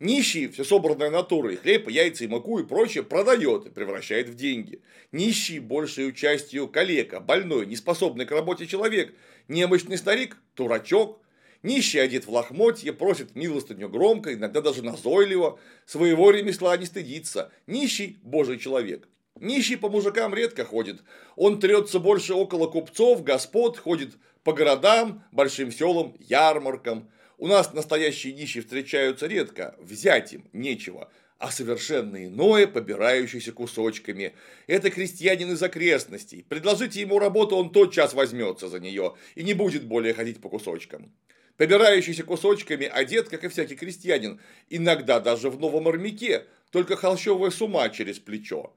Нищий 0.00 0.48
все 0.48 0.64
собранное 0.64 1.10
натурой, 1.10 1.56
хлеб, 1.56 1.88
яйца 1.88 2.24
и 2.24 2.26
муку 2.26 2.58
и 2.58 2.66
прочее 2.66 3.04
продает 3.04 3.66
и 3.66 3.70
превращает 3.70 4.28
в 4.28 4.34
деньги. 4.34 4.82
Нищий 5.12 5.60
большей 5.60 6.08
участию 6.08 6.66
калека, 6.66 7.20
больной, 7.20 7.64
неспособный 7.64 8.26
к 8.26 8.32
работе 8.32 8.66
человек, 8.66 9.14
немощный 9.46 9.96
старик, 9.96 10.36
дурачок, 10.56 11.22
Нищий 11.66 11.98
одет 11.98 12.26
в 12.26 12.30
лохмотье, 12.30 12.92
просит 12.92 13.34
милостыню 13.34 13.88
громко, 13.88 14.32
иногда 14.32 14.60
даже 14.60 14.84
назойливо, 14.84 15.58
своего 15.84 16.30
ремесла 16.30 16.76
не 16.76 16.86
стыдится. 16.86 17.50
Нищий– 17.66 18.20
божий 18.22 18.60
человек. 18.60 19.08
Нищий 19.40 19.74
по 19.74 19.88
мужикам 19.88 20.32
редко 20.32 20.64
ходит. 20.64 21.02
Он 21.34 21.58
трется 21.58 21.98
больше 21.98 22.34
около 22.34 22.68
купцов, 22.68 23.24
господ, 23.24 23.78
ходит 23.78 24.12
по 24.44 24.52
городам, 24.52 25.24
большим 25.32 25.72
селам, 25.72 26.14
ярмаркам. 26.20 27.10
У 27.36 27.48
нас 27.48 27.72
настоящие 27.72 28.34
нищие 28.34 28.62
встречаются 28.62 29.26
редко, 29.26 29.74
взять 29.80 30.34
им 30.34 30.48
нечего, 30.52 31.10
а 31.38 31.50
совершенно 31.50 32.24
иное, 32.24 32.68
побирающееся 32.68 33.50
кусочками. 33.50 34.36
Это 34.68 34.88
крестьянин 34.92 35.50
из 35.50 35.60
окрестностей. 35.64 36.46
Предложите 36.48 37.00
ему 37.00 37.18
работу, 37.18 37.56
он 37.56 37.72
тотчас 37.72 38.14
возьмется 38.14 38.68
за 38.68 38.78
нее 38.78 39.16
и 39.34 39.42
не 39.42 39.54
будет 39.54 39.82
более 39.82 40.14
ходить 40.14 40.40
по 40.40 40.48
кусочкам 40.48 41.12
побирающийся 41.56 42.24
кусочками, 42.24 42.86
одет, 42.86 43.28
как 43.28 43.44
и 43.44 43.48
всякий 43.48 43.76
крестьянин, 43.76 44.40
иногда 44.68 45.20
даже 45.20 45.50
в 45.50 45.58
новом 45.58 45.88
армяке, 45.88 46.44
только 46.70 46.96
холщовая 46.96 47.50
сума 47.50 47.88
через 47.90 48.18
плечо. 48.18 48.74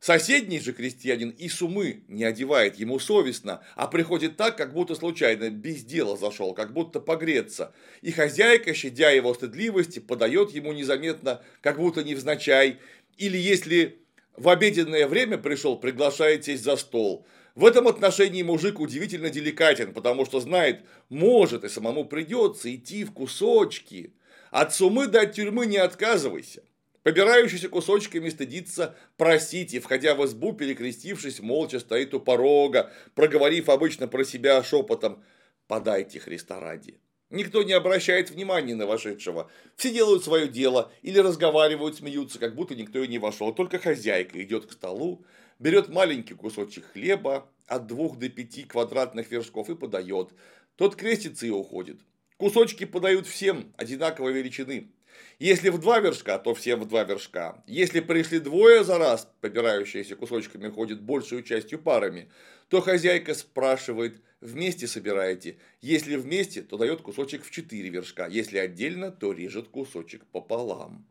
Соседний 0.00 0.60
же 0.60 0.72
крестьянин 0.72 1.30
и 1.30 1.48
сумы 1.48 2.04
не 2.06 2.22
одевает 2.22 2.76
ему 2.76 3.00
совестно, 3.00 3.64
а 3.74 3.88
приходит 3.88 4.36
так, 4.36 4.56
как 4.56 4.72
будто 4.72 4.94
случайно 4.94 5.50
без 5.50 5.82
дела 5.82 6.16
зашел, 6.16 6.54
как 6.54 6.72
будто 6.72 7.00
погреться. 7.00 7.74
И 8.00 8.12
хозяйка, 8.12 8.74
щадя 8.74 9.10
его 9.10 9.34
стыдливости, 9.34 9.98
подает 9.98 10.52
ему 10.52 10.72
незаметно, 10.72 11.42
как 11.60 11.78
будто 11.78 12.04
невзначай. 12.04 12.78
Или 13.16 13.38
если 13.38 13.98
в 14.36 14.48
обеденное 14.48 15.08
время 15.08 15.36
пришел, 15.36 15.76
приглашает 15.76 16.44
сесть 16.44 16.62
за 16.62 16.76
стол– 16.76 17.26
в 17.58 17.66
этом 17.66 17.88
отношении 17.88 18.44
мужик 18.44 18.78
удивительно 18.78 19.30
деликатен, 19.30 19.92
потому 19.92 20.24
что 20.24 20.38
знает, 20.38 20.82
может 21.08 21.64
и 21.64 21.68
самому 21.68 22.04
придется 22.04 22.72
идти 22.72 23.02
в 23.02 23.12
кусочки. 23.12 24.14
От 24.52 24.76
сумы 24.76 25.08
до 25.08 25.26
тюрьмы 25.26 25.66
не 25.66 25.78
отказывайся. 25.78 26.62
Побирающийся 27.02 27.68
кусочками 27.68 28.28
стыдится 28.28 28.94
просить 29.16 29.74
и, 29.74 29.80
входя 29.80 30.14
в 30.14 30.24
избу, 30.24 30.52
перекрестившись, 30.52 31.40
молча 31.40 31.80
стоит 31.80 32.14
у 32.14 32.20
порога, 32.20 32.92
проговорив 33.16 33.70
обычно 33.70 34.06
про 34.06 34.22
себя 34.22 34.62
шепотом 34.62 35.24
«подайте 35.66 36.20
Христа 36.20 36.60
ради». 36.60 37.00
Никто 37.28 37.64
не 37.64 37.72
обращает 37.72 38.30
внимания 38.30 38.76
на 38.76 38.86
вошедшего. 38.86 39.50
Все 39.74 39.92
делают 39.92 40.22
свое 40.22 40.46
дело 40.46 40.92
или 41.02 41.18
разговаривают, 41.18 41.96
смеются, 41.96 42.38
как 42.38 42.54
будто 42.54 42.76
никто 42.76 43.02
и 43.02 43.08
не 43.08 43.18
вошел. 43.18 43.52
Только 43.52 43.80
хозяйка 43.80 44.40
идет 44.40 44.66
к 44.66 44.72
столу, 44.72 45.24
берет 45.58 45.88
маленький 45.88 46.34
кусочек 46.34 46.84
хлеба 46.92 47.50
от 47.66 47.86
двух 47.86 48.18
до 48.18 48.28
пяти 48.28 48.64
квадратных 48.64 49.30
вершков 49.30 49.70
и 49.70 49.74
подает. 49.74 50.30
Тот 50.76 50.96
крестится 50.96 51.46
и 51.46 51.50
уходит. 51.50 52.00
Кусочки 52.36 52.84
подают 52.84 53.26
всем 53.26 53.72
одинаковой 53.76 54.32
величины. 54.32 54.92
Если 55.38 55.68
в 55.70 55.78
два 55.78 55.98
вершка, 55.98 56.38
то 56.38 56.54
все 56.54 56.76
в 56.76 56.86
два 56.86 57.04
вершка. 57.04 57.62
Если 57.66 58.00
пришли 58.00 58.38
двое 58.38 58.84
за 58.84 58.98
раз, 58.98 59.28
побирающиеся 59.40 60.16
кусочками 60.16 60.68
ходят 60.68 61.00
большую 61.00 61.42
частью 61.42 61.80
парами, 61.80 62.30
то 62.68 62.80
хозяйка 62.80 63.34
спрашивает, 63.34 64.20
вместе 64.40 64.86
собираете. 64.86 65.58
Если 65.80 66.16
вместе, 66.16 66.62
то 66.62 66.76
дает 66.76 67.02
кусочек 67.02 67.44
в 67.44 67.50
четыре 67.50 67.88
вершка. 67.88 68.26
Если 68.28 68.58
отдельно, 68.58 69.10
то 69.10 69.32
режет 69.32 69.68
кусочек 69.68 70.24
пополам. 70.26 71.06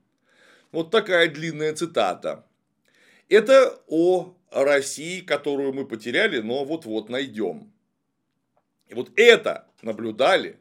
Вот 0.71 0.91
такая 0.91 1.29
длинная 1.29 1.73
цитата. 1.73 2.45
Это 3.29 3.81
о 3.87 4.35
России, 4.51 5.21
которую 5.21 5.73
мы 5.73 5.85
потеряли, 5.85 6.39
но 6.39 6.63
вот-вот 6.63 7.09
найдем. 7.09 7.71
И 8.87 8.93
вот 8.93 9.11
это 9.17 9.67
наблюдали, 9.81 10.57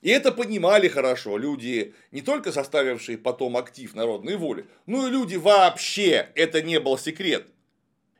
и 0.00 0.08
это 0.08 0.32
понимали 0.32 0.88
хорошо 0.88 1.36
люди, 1.36 1.94
не 2.10 2.22
только 2.22 2.50
составившие 2.50 3.18
потом 3.18 3.56
актив 3.56 3.94
народной 3.94 4.36
воли, 4.36 4.66
но 4.86 5.06
и 5.06 5.10
люди 5.10 5.36
вообще, 5.36 6.30
это 6.34 6.62
не 6.62 6.80
был 6.80 6.96
секрет. 6.96 7.46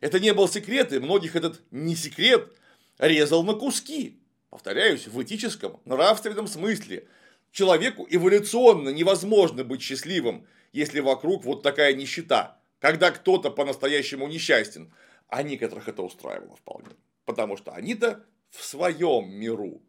Это 0.00 0.20
не 0.20 0.34
был 0.34 0.48
секрет, 0.48 0.92
и 0.92 0.98
многих 0.98 1.34
этот 1.34 1.62
не 1.70 1.96
секрет 1.96 2.52
резал 2.98 3.42
на 3.42 3.54
куски. 3.54 4.18
Повторяюсь, 4.50 5.06
в 5.06 5.22
этическом, 5.22 5.80
нравственном 5.86 6.46
смысле. 6.46 7.06
Человеку 7.52 8.06
эволюционно 8.10 8.90
невозможно 8.90 9.64
быть 9.64 9.80
счастливым, 9.80 10.46
если 10.72 11.00
вокруг 11.00 11.44
вот 11.44 11.62
такая 11.62 11.94
нищета 11.94 12.61
когда 12.82 13.12
кто-то 13.12 13.50
по-настоящему 13.50 14.26
несчастен. 14.26 14.92
А 15.28 15.44
некоторых 15.44 15.88
это 15.88 16.02
устраивало 16.02 16.56
вполне. 16.56 16.90
Потому 17.24 17.56
что 17.56 17.70
они-то 17.72 18.26
в 18.50 18.64
своем 18.64 19.30
миру, 19.30 19.80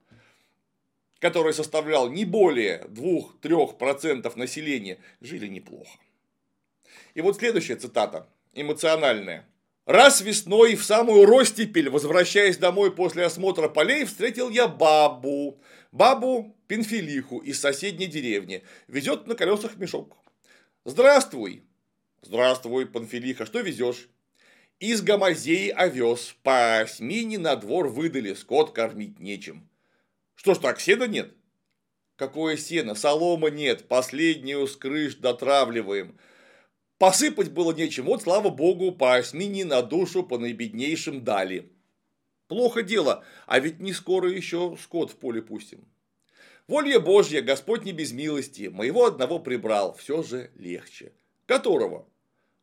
который 1.19 1.53
составлял 1.53 2.07
не 2.07 2.23
более 2.23 2.85
2-3% 2.89 4.37
населения, 4.37 4.99
жили 5.21 5.47
неплохо. 5.47 5.97
И 7.15 7.21
вот 7.21 7.37
следующая 7.37 7.77
цитата, 7.77 8.29
эмоциональная. 8.53 9.49
Раз 9.85 10.21
весной 10.21 10.75
в 10.75 10.85
самую 10.85 11.25
ростепель, 11.25 11.89
возвращаясь 11.89 12.57
домой 12.57 12.95
после 12.95 13.25
осмотра 13.25 13.69
полей, 13.69 14.05
встретил 14.05 14.51
я 14.51 14.67
бабу. 14.67 15.59
Бабу 15.91 16.55
Пенфилиху 16.67 17.39
из 17.39 17.59
соседней 17.59 18.05
деревни. 18.05 18.63
Везет 18.87 19.25
на 19.25 19.33
колесах 19.33 19.77
мешок. 19.77 20.15
Здравствуй, 20.85 21.63
Здравствуй, 22.25 22.85
Панфилиха, 22.85 23.45
что 23.45 23.59
везешь? 23.59 24.07
Из 24.79 25.01
гамазеи 25.01 25.67
овес, 25.67 26.37
по 26.41 26.79
осьмине 26.79 27.37
на 27.37 27.57
двор 27.57 27.89
выдали, 27.89 28.33
скот 28.33 28.71
кормить 28.71 29.19
нечем. 29.19 29.69
Что 30.35 30.53
ж 30.53 30.59
так, 30.59 30.79
сена 30.79 31.05
нет? 31.05 31.33
Какое 32.15 32.55
сено? 32.55 32.95
Солома 32.95 33.49
нет, 33.49 33.89
последнюю 33.89 34.67
с 34.67 34.77
крыш 34.77 35.15
дотравливаем. 35.15 36.17
Посыпать 36.97 37.51
было 37.51 37.73
нечем, 37.73 38.05
вот, 38.05 38.23
слава 38.23 38.49
богу, 38.49 38.93
по 38.93 39.15
осьмине 39.15 39.65
на 39.65 39.81
душу 39.81 40.23
по 40.23 40.37
наибеднейшим 40.37 41.25
дали. 41.25 41.73
Плохо 42.47 42.83
дело, 42.83 43.25
а 43.47 43.59
ведь 43.59 43.81
не 43.81 43.91
скоро 43.91 44.31
еще 44.31 44.77
скот 44.81 45.11
в 45.11 45.17
поле 45.17 45.41
пустим. 45.41 45.85
Волье 46.69 47.01
Божья, 47.01 47.41
Господь 47.41 47.83
не 47.83 47.91
без 47.91 48.13
милости, 48.13 48.69
моего 48.69 49.07
одного 49.07 49.39
прибрал, 49.39 49.93
все 49.93 50.23
же 50.23 50.51
легче. 50.55 51.11
Которого? 51.45 52.07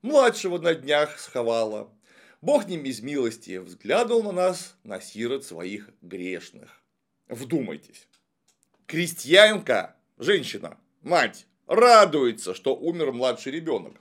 Младшего 0.02 0.56
на 0.56 0.74
днях 0.74 1.18
сховала. 1.18 1.92
Бог 2.40 2.66
не 2.66 2.78
без 2.78 3.02
милости 3.02 3.58
взглянул 3.58 4.22
на 4.22 4.32
нас, 4.32 4.74
на 4.82 4.98
сирот 4.98 5.44
своих 5.44 5.90
грешных. 6.00 6.80
Вдумайтесь. 7.28 8.08
Крестьянка, 8.86 9.94
женщина, 10.16 10.78
мать, 11.02 11.46
радуется, 11.66 12.54
что 12.54 12.74
умер 12.74 13.12
младший 13.12 13.52
ребенок. 13.52 14.00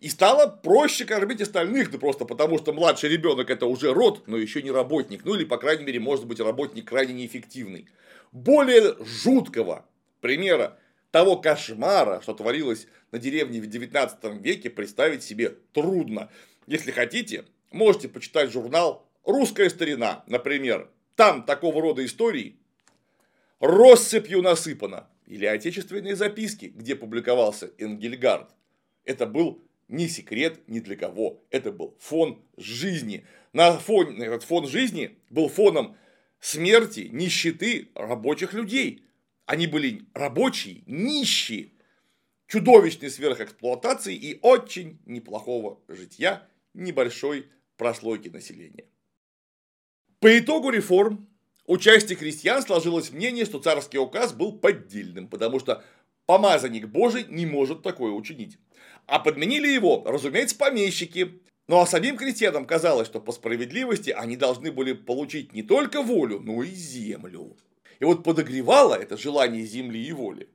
И 0.00 0.08
стало 0.08 0.48
проще 0.48 1.04
кормить 1.04 1.40
остальных, 1.40 1.92
да 1.92 1.98
просто 1.98 2.24
потому, 2.24 2.58
что 2.58 2.72
младший 2.72 3.08
ребенок 3.08 3.48
это 3.48 3.66
уже 3.66 3.94
род, 3.94 4.26
но 4.26 4.36
еще 4.36 4.62
не 4.62 4.72
работник. 4.72 5.24
Ну 5.24 5.36
или, 5.36 5.44
по 5.44 5.58
крайней 5.58 5.84
мере, 5.84 6.00
может 6.00 6.26
быть, 6.26 6.40
работник 6.40 6.88
крайне 6.88 7.14
неэффективный. 7.14 7.88
Более 8.32 8.96
жуткого 8.98 9.86
примера 10.20 10.76
того 11.12 11.36
кошмара, 11.36 12.20
что 12.20 12.34
творилось 12.34 12.88
на 13.12 13.18
деревне 13.18 13.60
в 13.60 13.66
19 13.66 14.42
веке, 14.42 14.70
представить 14.70 15.22
себе 15.22 15.50
трудно. 15.72 16.30
Если 16.66 16.90
хотите, 16.90 17.44
можете 17.70 18.08
почитать 18.08 18.50
журнал 18.50 19.08
«Русская 19.24 19.70
старина», 19.70 20.24
например. 20.26 20.90
Там 21.14 21.44
такого 21.44 21.80
рода 21.80 22.04
истории 22.04 22.56
россыпью 23.60 24.42
насыпано. 24.42 25.08
Или 25.26 25.44
отечественные 25.46 26.14
записки, 26.14 26.66
где 26.66 26.94
публиковался 26.94 27.72
Энгельгард. 27.78 28.50
Это 29.04 29.26
был 29.26 29.62
не 29.88 30.08
секрет 30.08 30.60
ни 30.68 30.80
для 30.80 30.96
кого. 30.96 31.42
Это 31.50 31.72
был 31.72 31.96
фон 31.98 32.42
жизни. 32.56 33.24
На 33.52 33.78
фон, 33.78 34.20
этот 34.20 34.44
фон 34.44 34.68
жизни 34.68 35.18
был 35.30 35.48
фоном 35.48 35.96
смерти, 36.38 37.08
нищеты 37.10 37.88
рабочих 37.94 38.52
людей. 38.52 39.02
Они 39.46 39.66
были 39.66 40.02
рабочие, 40.14 40.82
нищие, 40.86 41.70
чудовищной 42.46 43.10
сверхэксплуатации 43.10 44.14
и 44.14 44.38
очень 44.42 44.98
неплохого 45.06 45.80
житья 45.88 46.46
небольшой 46.74 47.48
прослойки 47.76 48.28
населения. 48.28 48.84
По 50.20 50.38
итогу 50.38 50.70
реформ 50.70 51.28
у 51.66 51.78
части 51.78 52.14
крестьян 52.14 52.62
сложилось 52.62 53.10
мнение, 53.10 53.44
что 53.44 53.58
царский 53.58 53.98
указ 53.98 54.32
был 54.32 54.52
поддельным, 54.58 55.28
потому 55.28 55.58
что 55.58 55.84
помазанник 56.26 56.86
Божий 56.86 57.24
не 57.28 57.46
может 57.46 57.82
такое 57.82 58.12
учинить. 58.12 58.58
А 59.06 59.18
подменили 59.18 59.68
его, 59.68 60.02
разумеется, 60.06 60.56
помещики. 60.56 61.40
Ну 61.68 61.80
а 61.80 61.86
самим 61.86 62.16
крестьянам 62.16 62.64
казалось, 62.64 63.08
что 63.08 63.20
по 63.20 63.32
справедливости 63.32 64.10
они 64.10 64.36
должны 64.36 64.70
были 64.70 64.92
получить 64.92 65.52
не 65.52 65.62
только 65.62 66.02
волю, 66.02 66.40
но 66.40 66.62
и 66.62 66.70
землю. 66.70 67.56
И 67.98 68.04
вот 68.04 68.22
подогревало 68.22 68.94
это 68.94 69.16
желание 69.16 69.64
земли 69.64 70.06
и 70.06 70.12
воли 70.12 70.48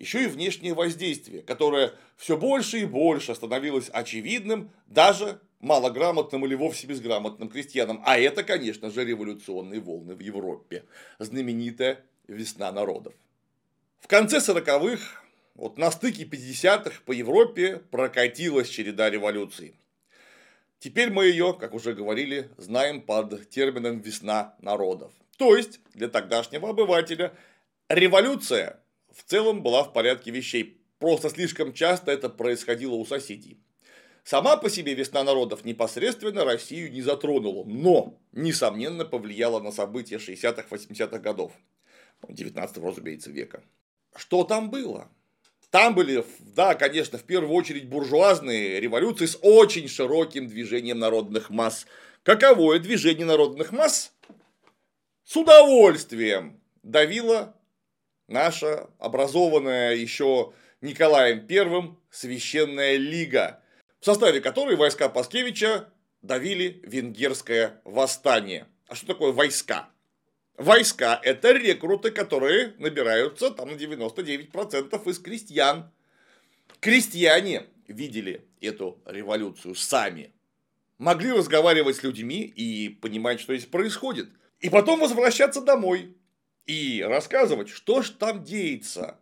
еще 0.00 0.24
и 0.24 0.26
внешнее 0.26 0.74
воздействие, 0.74 1.42
которое 1.42 1.92
все 2.16 2.36
больше 2.36 2.80
и 2.80 2.86
больше 2.86 3.34
становилось 3.34 3.90
очевидным 3.92 4.72
даже 4.86 5.40
малограмотным 5.60 6.44
или 6.46 6.54
вовсе 6.54 6.86
безграмотным 6.86 7.50
крестьянам. 7.50 8.02
А 8.04 8.18
это, 8.18 8.42
конечно 8.42 8.90
же, 8.90 9.04
революционные 9.04 9.80
волны 9.80 10.16
в 10.16 10.20
Европе. 10.20 10.84
Знаменитая 11.18 12.02
весна 12.26 12.72
народов. 12.72 13.12
В 14.00 14.08
конце 14.08 14.38
40-х, 14.38 15.22
вот 15.54 15.76
на 15.76 15.90
стыке 15.90 16.24
50-х 16.24 17.02
по 17.04 17.12
Европе 17.12 17.82
прокатилась 17.90 18.70
череда 18.70 19.10
революций. 19.10 19.74
Теперь 20.78 21.10
мы 21.10 21.26
ее, 21.26 21.54
как 21.60 21.74
уже 21.74 21.92
говорили, 21.92 22.48
знаем 22.56 23.02
под 23.02 23.50
термином 23.50 24.00
«весна 24.00 24.54
народов». 24.62 25.12
То 25.36 25.54
есть, 25.54 25.80
для 25.92 26.08
тогдашнего 26.08 26.70
обывателя 26.70 27.34
революция 27.90 28.80
в 29.12 29.24
целом 29.24 29.62
была 29.62 29.84
в 29.84 29.92
порядке 29.92 30.30
вещей. 30.30 30.80
Просто 30.98 31.30
слишком 31.30 31.72
часто 31.72 32.10
это 32.10 32.28
происходило 32.28 32.94
у 32.94 33.04
соседей. 33.06 33.58
Сама 34.24 34.56
по 34.56 34.68
себе 34.68 34.94
весна 34.94 35.24
народов 35.24 35.64
непосредственно 35.64 36.44
Россию 36.44 36.92
не 36.92 37.00
затронула, 37.02 37.64
но, 37.64 38.20
несомненно, 38.32 39.04
повлияла 39.04 39.60
на 39.60 39.72
события 39.72 40.16
60-80-х 40.16 41.18
годов. 41.18 41.52
19 42.28 42.78
разумеется, 42.78 43.30
века. 43.30 43.62
Что 44.14 44.44
там 44.44 44.70
было? 44.70 45.10
Там 45.70 45.94
были, 45.94 46.24
да, 46.40 46.74
конечно, 46.74 47.16
в 47.16 47.22
первую 47.22 47.54
очередь 47.54 47.88
буржуазные 47.88 48.80
революции 48.80 49.26
с 49.26 49.38
очень 49.40 49.88
широким 49.88 50.48
движением 50.48 50.98
народных 50.98 51.48
масс. 51.48 51.86
Каковое 52.22 52.80
движение 52.80 53.24
народных 53.24 53.72
масс? 53.72 54.12
С 55.24 55.36
удовольствием 55.36 56.60
давило 56.82 57.54
наша 58.30 58.88
образованная 58.98 59.94
еще 59.94 60.54
Николаем 60.80 61.46
I 61.50 61.96
Священная 62.10 62.96
Лига, 62.96 63.62
в 64.00 64.04
составе 64.04 64.40
которой 64.40 64.76
войска 64.76 65.08
Паскевича 65.08 65.92
давили 66.22 66.80
венгерское 66.84 67.80
восстание. 67.84 68.66
А 68.88 68.94
что 68.94 69.08
такое 69.08 69.32
войска? 69.32 69.90
Войска– 70.56 71.20
это 71.22 71.52
рекруты, 71.52 72.10
которые 72.10 72.74
набираются 72.78 73.50
там 73.50 73.70
на 73.70 73.74
99% 73.74 75.10
из 75.10 75.18
крестьян. 75.18 75.90
Крестьяне 76.80 77.66
видели 77.88 78.46
эту 78.60 79.00
революцию 79.06 79.74
сами, 79.74 80.32
могли 80.98 81.32
разговаривать 81.32 81.96
с 81.96 82.02
людьми 82.02 82.42
и 82.42 82.88
понимать, 82.88 83.40
что 83.40 83.56
здесь 83.56 83.68
происходит. 83.68 84.28
И 84.60 84.68
потом 84.68 85.00
возвращаться 85.00 85.62
домой, 85.62 86.14
и 86.70 87.02
рассказывать, 87.02 87.68
что 87.68 88.00
ж 88.00 88.10
там 88.10 88.44
деется 88.44 89.18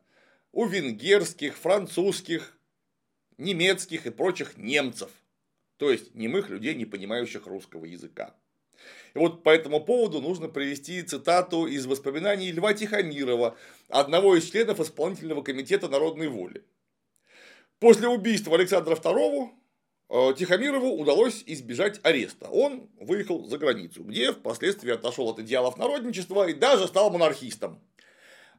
у 0.53 0.66
венгерских, 0.66 1.57
французских, 1.57 2.59
немецких 3.38 4.05
и 4.05 4.11
прочих 4.11 4.59
немцев, 4.59 5.11
то 5.78 5.90
есть 5.90 6.14
немых 6.14 6.51
людей, 6.51 6.74
не 6.74 6.84
понимающих 6.84 7.46
русского 7.46 7.86
языка. 7.86 8.34
И 9.14 9.18
вот 9.18 9.42
по 9.44 9.49
этому 9.49 9.82
поводу 9.82 10.20
нужно 10.20 10.49
привести 10.49 11.03
цитату 11.03 11.66
из 11.66 11.86
воспоминаний 11.86 12.53
Льва 12.53 12.74
Тихомирова, 12.74 13.57
одного 13.88 14.36
из 14.36 14.51
членов 14.51 14.78
исполнительного 14.80 15.40
комитета 15.40 15.88
народной 15.88 16.28
воли. 16.28 16.66
После 17.78 18.09
убийства 18.09 18.57
Александра 18.57 18.94
II 18.94 19.53
Тихомирову 20.09 20.95
удалось 20.95 21.43
избежать 21.45 22.01
ареста. 22.03 22.49
Он 22.49 22.89
выехал 22.99 23.45
за 23.45 23.59
границу, 23.59 24.03
где 24.05 24.33
впоследствии 24.33 24.93
отошел 24.93 25.29
от 25.29 25.39
идеалов 25.41 25.77
народничества 25.77 26.49
и 26.49 26.55
даже 26.55 26.87
стал 26.87 27.11
монархистом. 27.11 27.79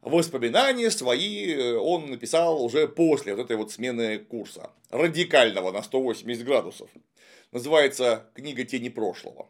Воспоминания 0.01 0.91
свои 0.91 1.53
э, 1.53 1.75
он 1.75 2.09
написал 2.09 2.63
уже 2.63 2.87
после 2.87 3.35
вот 3.35 3.43
этой 3.43 3.57
вот 3.57 3.71
смены 3.71 4.19
курса, 4.19 4.71
радикального 4.91 5.71
на 5.71 5.83
180 5.83 6.45
градусов. 6.45 6.89
Называется 7.51 8.29
книга 8.33 8.63
«Тени 8.63 8.89
прошлого». 8.89 9.49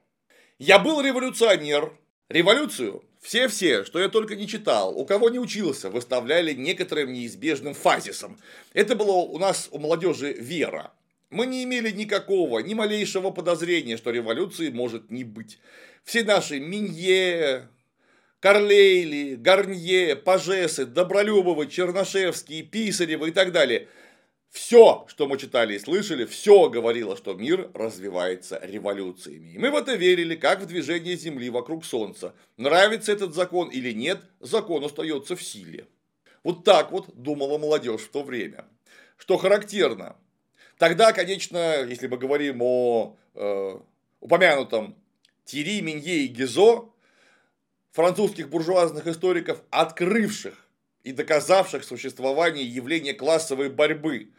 Я 0.58 0.80
был 0.80 1.02
революционер. 1.02 1.94
Революцию 2.30 3.04
все-все, 3.22 3.84
что 3.84 4.00
я 4.00 4.08
только 4.08 4.36
не 4.36 4.48
читал, 4.48 4.98
у 4.98 5.06
кого 5.06 5.30
не 5.30 5.40
учился, 5.40 5.90
выставляли 5.90 6.54
некоторым 6.54 7.12
неизбежным 7.12 7.74
фазисом. 7.74 8.40
Это 8.74 8.96
было 8.96 9.14
у 9.14 9.38
нас 9.38 9.68
у 9.72 9.80
молодежи 9.80 10.34
вера. 10.34 10.92
Мы 11.30 11.46
не 11.46 11.64
имели 11.64 11.92
никакого, 11.92 12.60
ни 12.60 12.74
малейшего 12.74 13.30
подозрения, 13.30 13.98
что 13.98 14.10
революции 14.10 14.70
может 14.70 15.12
не 15.12 15.24
быть. 15.24 15.60
Все 16.04 16.24
наши 16.24 16.60
Минье, 16.60 17.70
Карлейли, 18.40 19.36
Гарнье, 19.36 20.16
Пажесы, 20.16 20.86
Добролюбовы, 20.88 21.68
Чернышевские, 21.68 22.64
Писаревы 22.64 23.30
и 23.30 23.32
так 23.32 23.52
далее. 23.52 23.88
Все, 24.50 25.06
что 25.08 25.28
мы 25.28 25.38
читали 25.38 25.76
и 25.76 25.80
слышали, 25.80 26.26
все 26.26 26.70
говорило, 26.70 27.16
что 27.16 27.36
мир 27.36 27.70
развивается 27.76 28.60
революциями. 28.64 29.52
И 29.52 29.60
мы 29.60 29.70
в 29.70 29.76
это 29.76 29.94
верили, 29.94 30.36
как 30.36 30.62
в 30.62 30.66
движение 30.66 31.16
Земли 31.16 31.52
вокруг 31.52 31.86
Солнца. 31.86 32.34
Нравится 32.58 33.12
этот 33.12 33.36
закон 33.36 33.70
или 33.70 33.92
нет, 33.92 34.22
закон 34.40 34.84
остается 34.84 35.36
в 35.36 35.44
силе. 35.44 35.86
Вот 36.44 36.64
так 36.64 36.92
вот 36.92 37.14
думала 37.14 37.60
молодежь 37.60 38.02
в 38.02 38.10
то 38.10 38.24
время. 38.24 38.66
Что 39.18 39.38
характерно, 39.38 40.16
Тогда, 40.80 41.12
конечно, 41.12 41.84
если 41.84 42.08
мы 42.08 42.18
говорим 42.18 42.62
о 42.62 43.18
э, 43.36 43.80
упомянутом 44.22 44.96
Тири, 45.44 45.82
Минье 45.82 46.20
и 46.20 46.28
Гизо, 46.28 46.86
французских 47.92 48.50
буржуазных 48.50 49.06
историков, 49.06 49.62
открывших 49.72 50.54
и 51.04 51.12
доказавших 51.12 51.84
существование 51.84 52.66
явления 52.66 53.14
классовой 53.14 53.70
борьбы, 53.70 54.30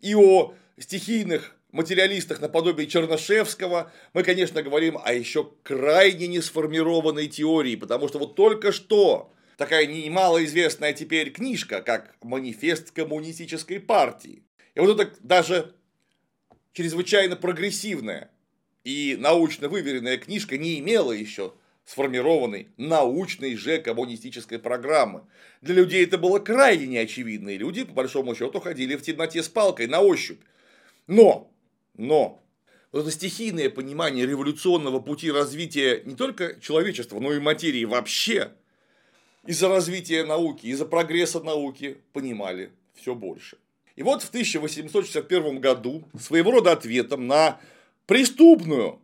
и 0.00 0.14
о 0.14 0.52
стихийных 0.78 1.56
материалистах 1.72 2.42
наподобие 2.42 2.88
Чернышевского, 2.88 3.90
мы, 4.12 4.22
конечно, 4.22 4.62
говорим 4.62 4.98
о 5.02 5.14
еще 5.14 5.50
крайне 5.62 6.26
несформированной 6.26 7.26
теории, 7.28 7.74
потому 7.74 8.08
что 8.08 8.18
вот 8.18 8.34
только 8.34 8.70
что 8.70 9.32
такая 9.56 9.86
немалоизвестная 9.86 10.92
теперь 10.92 11.30
книжка, 11.30 11.80
как 11.80 12.16
«Манифест 12.22 12.90
коммунистической 12.90 13.80
партии». 13.80 14.42
И 14.74 14.80
вот 14.80 15.00
это 15.00 15.10
даже 15.20 15.74
чрезвычайно 16.76 17.36
прогрессивная 17.36 18.30
и 18.84 19.16
научно 19.18 19.70
выверенная 19.70 20.18
книжка 20.18 20.58
не 20.58 20.78
имела 20.78 21.12
еще 21.12 21.54
сформированной 21.86 22.68
научной 22.76 23.56
же 23.56 23.78
коммунистической 23.78 24.58
программы. 24.58 25.22
Для 25.62 25.76
людей 25.76 26.04
это 26.04 26.18
было 26.18 26.38
крайне 26.38 26.86
неочевидно, 26.86 27.48
и 27.48 27.56
люди, 27.56 27.84
по 27.84 27.92
большому 27.92 28.34
счету, 28.34 28.60
ходили 28.60 28.96
в 28.96 29.02
темноте 29.02 29.42
с 29.42 29.48
палкой 29.48 29.86
на 29.86 30.00
ощупь. 30.00 30.40
Но, 31.06 31.50
но, 31.96 32.44
вот 32.92 33.02
это 33.02 33.10
стихийное 33.10 33.70
понимание 33.70 34.26
революционного 34.26 35.00
пути 35.00 35.30
развития 35.30 36.02
не 36.04 36.14
только 36.14 36.60
человечества, 36.60 37.20
но 37.20 37.32
и 37.32 37.38
материи 37.38 37.86
вообще, 37.86 38.52
из-за 39.46 39.68
развития 39.68 40.24
науки, 40.24 40.66
из-за 40.66 40.84
прогресса 40.84 41.40
науки 41.40 41.98
понимали 42.12 42.72
все 42.94 43.14
больше. 43.14 43.56
И 43.96 44.02
вот 44.02 44.22
в 44.22 44.28
1861 44.28 45.58
году 45.60 46.04
своего 46.18 46.52
рода 46.52 46.72
ответом 46.72 47.26
на 47.26 47.58
преступную, 48.06 49.00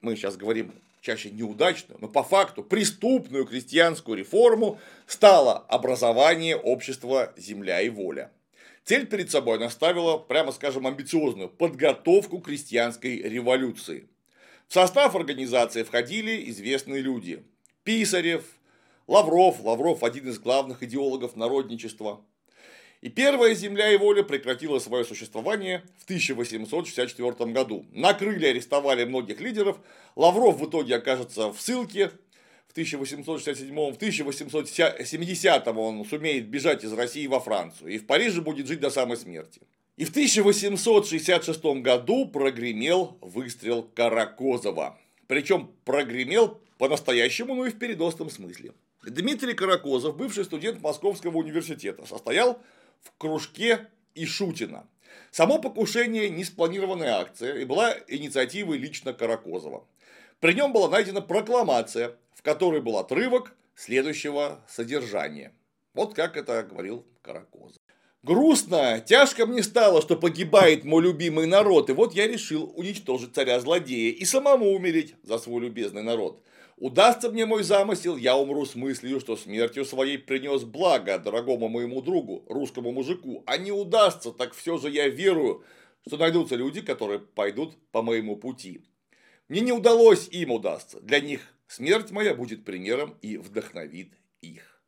мы 0.00 0.16
сейчас 0.16 0.36
говорим 0.36 0.72
чаще 1.00 1.30
неудачную, 1.30 1.98
но 2.00 2.08
по 2.08 2.24
факту 2.24 2.64
преступную 2.64 3.46
крестьянскую 3.46 4.18
реформу 4.18 4.80
стало 5.06 5.58
образование 5.58 6.56
общества 6.56 7.32
«Земля 7.36 7.80
и 7.82 7.88
воля». 7.88 8.32
Цель 8.84 9.06
перед 9.06 9.30
собой 9.30 9.56
она 9.58 9.70
ставила, 9.70 10.18
прямо 10.18 10.52
скажем, 10.52 10.86
амбициозную– 10.86 11.48
подготовку 11.58 12.38
крестьянской 12.40 13.16
революции. 13.22 14.08
В 14.66 14.74
состав 14.74 15.14
организации 15.14 15.84
входили 15.84 16.50
известные 16.50 17.00
люди– 17.00 17.44
Писарев, 17.84 18.44
Лавров, 19.06 19.60
Лавров– 19.60 20.02
один 20.02 20.28
из 20.28 20.38
главных 20.38 20.82
идеологов 20.82 21.36
народничества, 21.36 22.24
И 23.04 23.10
первая 23.10 23.54
земля 23.54 23.92
и 23.92 23.98
воля 23.98 24.22
прекратила 24.22 24.78
свое 24.78 25.04
существование 25.04 25.82
в 25.98 26.04
1864 26.04 27.52
году. 27.52 27.84
На 27.92 28.14
крылья 28.14 28.48
арестовали 28.48 29.04
многих 29.04 29.42
лидеров. 29.42 29.76
Лавров 30.16 30.58
в 30.58 30.66
итоге 30.66 30.96
окажется 30.96 31.52
в 31.52 31.60
ссылке. 31.60 32.08
В 32.66 32.72
1867 32.72 33.74
в 33.74 33.96
1870 33.96 35.68
он 35.68 36.06
сумеет 36.06 36.48
бежать 36.48 36.82
из 36.82 36.94
России 36.94 37.26
во 37.26 37.40
Францию. 37.40 37.92
И 37.92 37.98
в 37.98 38.06
Париже 38.06 38.40
будет 38.40 38.68
жить 38.68 38.80
до 38.80 38.88
самой 38.88 39.18
смерти. 39.18 39.60
И 39.98 40.06
в 40.06 40.08
1866 40.08 41.62
году 41.82 42.26
прогремел 42.26 43.18
выстрел 43.20 43.82
Каракозова. 43.82 44.98
Причем 45.26 45.70
прогремел 45.84 46.58
по-настоящему, 46.78 47.54
но 47.54 47.66
и 47.66 47.70
в 47.70 47.78
переносном 47.78 48.30
смысле. 48.30 48.72
Дмитрий 49.06 49.52
Каракозов, 49.52 50.16
бывший 50.16 50.44
студент 50.46 50.80
Московского 50.80 51.36
университета, 51.36 52.06
состоял 52.06 52.62
в 53.04 53.12
кружке 53.16 53.88
Ишутина. 54.14 54.88
Само 55.30 55.58
покушение 55.58 56.28
не 56.30 56.44
спланированная 56.44 57.14
акция 57.14 57.56
и 57.56 57.64
была 57.64 57.94
инициативой 58.08 58.78
лично 58.78 59.12
Каракозова. 59.12 59.86
При 60.40 60.54
нем 60.54 60.72
была 60.72 60.88
найдена 60.88 61.20
прокламация, 61.20 62.16
в 62.34 62.42
которой 62.42 62.80
был 62.80 62.98
отрывок 62.98 63.54
следующего 63.76 64.60
содержания. 64.68 65.52
Вот 65.94 66.14
как 66.14 66.36
это 66.36 66.62
говорил 66.62 67.06
Каракозов. 67.22 67.78
Грустно, 68.22 69.00
тяжко 69.00 69.44
мне 69.44 69.62
стало, 69.62 70.00
что 70.00 70.16
погибает 70.16 70.84
мой 70.84 71.02
любимый 71.02 71.46
народ, 71.46 71.90
и 71.90 71.92
вот 71.92 72.14
я 72.14 72.26
решил 72.26 72.72
уничтожить 72.74 73.34
царя-злодея 73.34 74.12
и 74.12 74.24
самому 74.24 74.70
умереть 74.72 75.14
за 75.22 75.36
свой 75.38 75.60
любезный 75.60 76.02
народ. 76.02 76.42
Удастся 76.76 77.30
мне 77.30 77.46
мой 77.46 77.62
замысел, 77.62 78.16
я 78.16 78.36
умру 78.36 78.66
с 78.66 78.74
мыслью, 78.74 79.20
что 79.20 79.36
смертью 79.36 79.84
своей 79.84 80.18
принес 80.18 80.64
благо 80.64 81.18
дорогому 81.18 81.68
моему 81.68 82.02
другу, 82.02 82.44
русскому 82.48 82.90
мужику. 82.90 83.44
А 83.46 83.56
не 83.58 83.70
удастся, 83.70 84.32
так 84.32 84.54
все 84.54 84.76
же 84.78 84.90
я 84.90 85.08
верую, 85.08 85.64
что 86.06 86.16
найдутся 86.16 86.56
люди, 86.56 86.80
которые 86.80 87.20
пойдут 87.20 87.76
по 87.92 88.02
моему 88.02 88.36
пути. 88.36 88.82
Мне 89.48 89.60
не 89.60 89.72
удалось, 89.72 90.28
им 90.28 90.50
удастся. 90.50 91.00
Для 91.00 91.20
них 91.20 91.42
смерть 91.68 92.10
моя 92.10 92.34
будет 92.34 92.64
примером 92.64 93.16
и 93.22 93.36
вдохновит 93.36 94.12
их. 94.40 94.82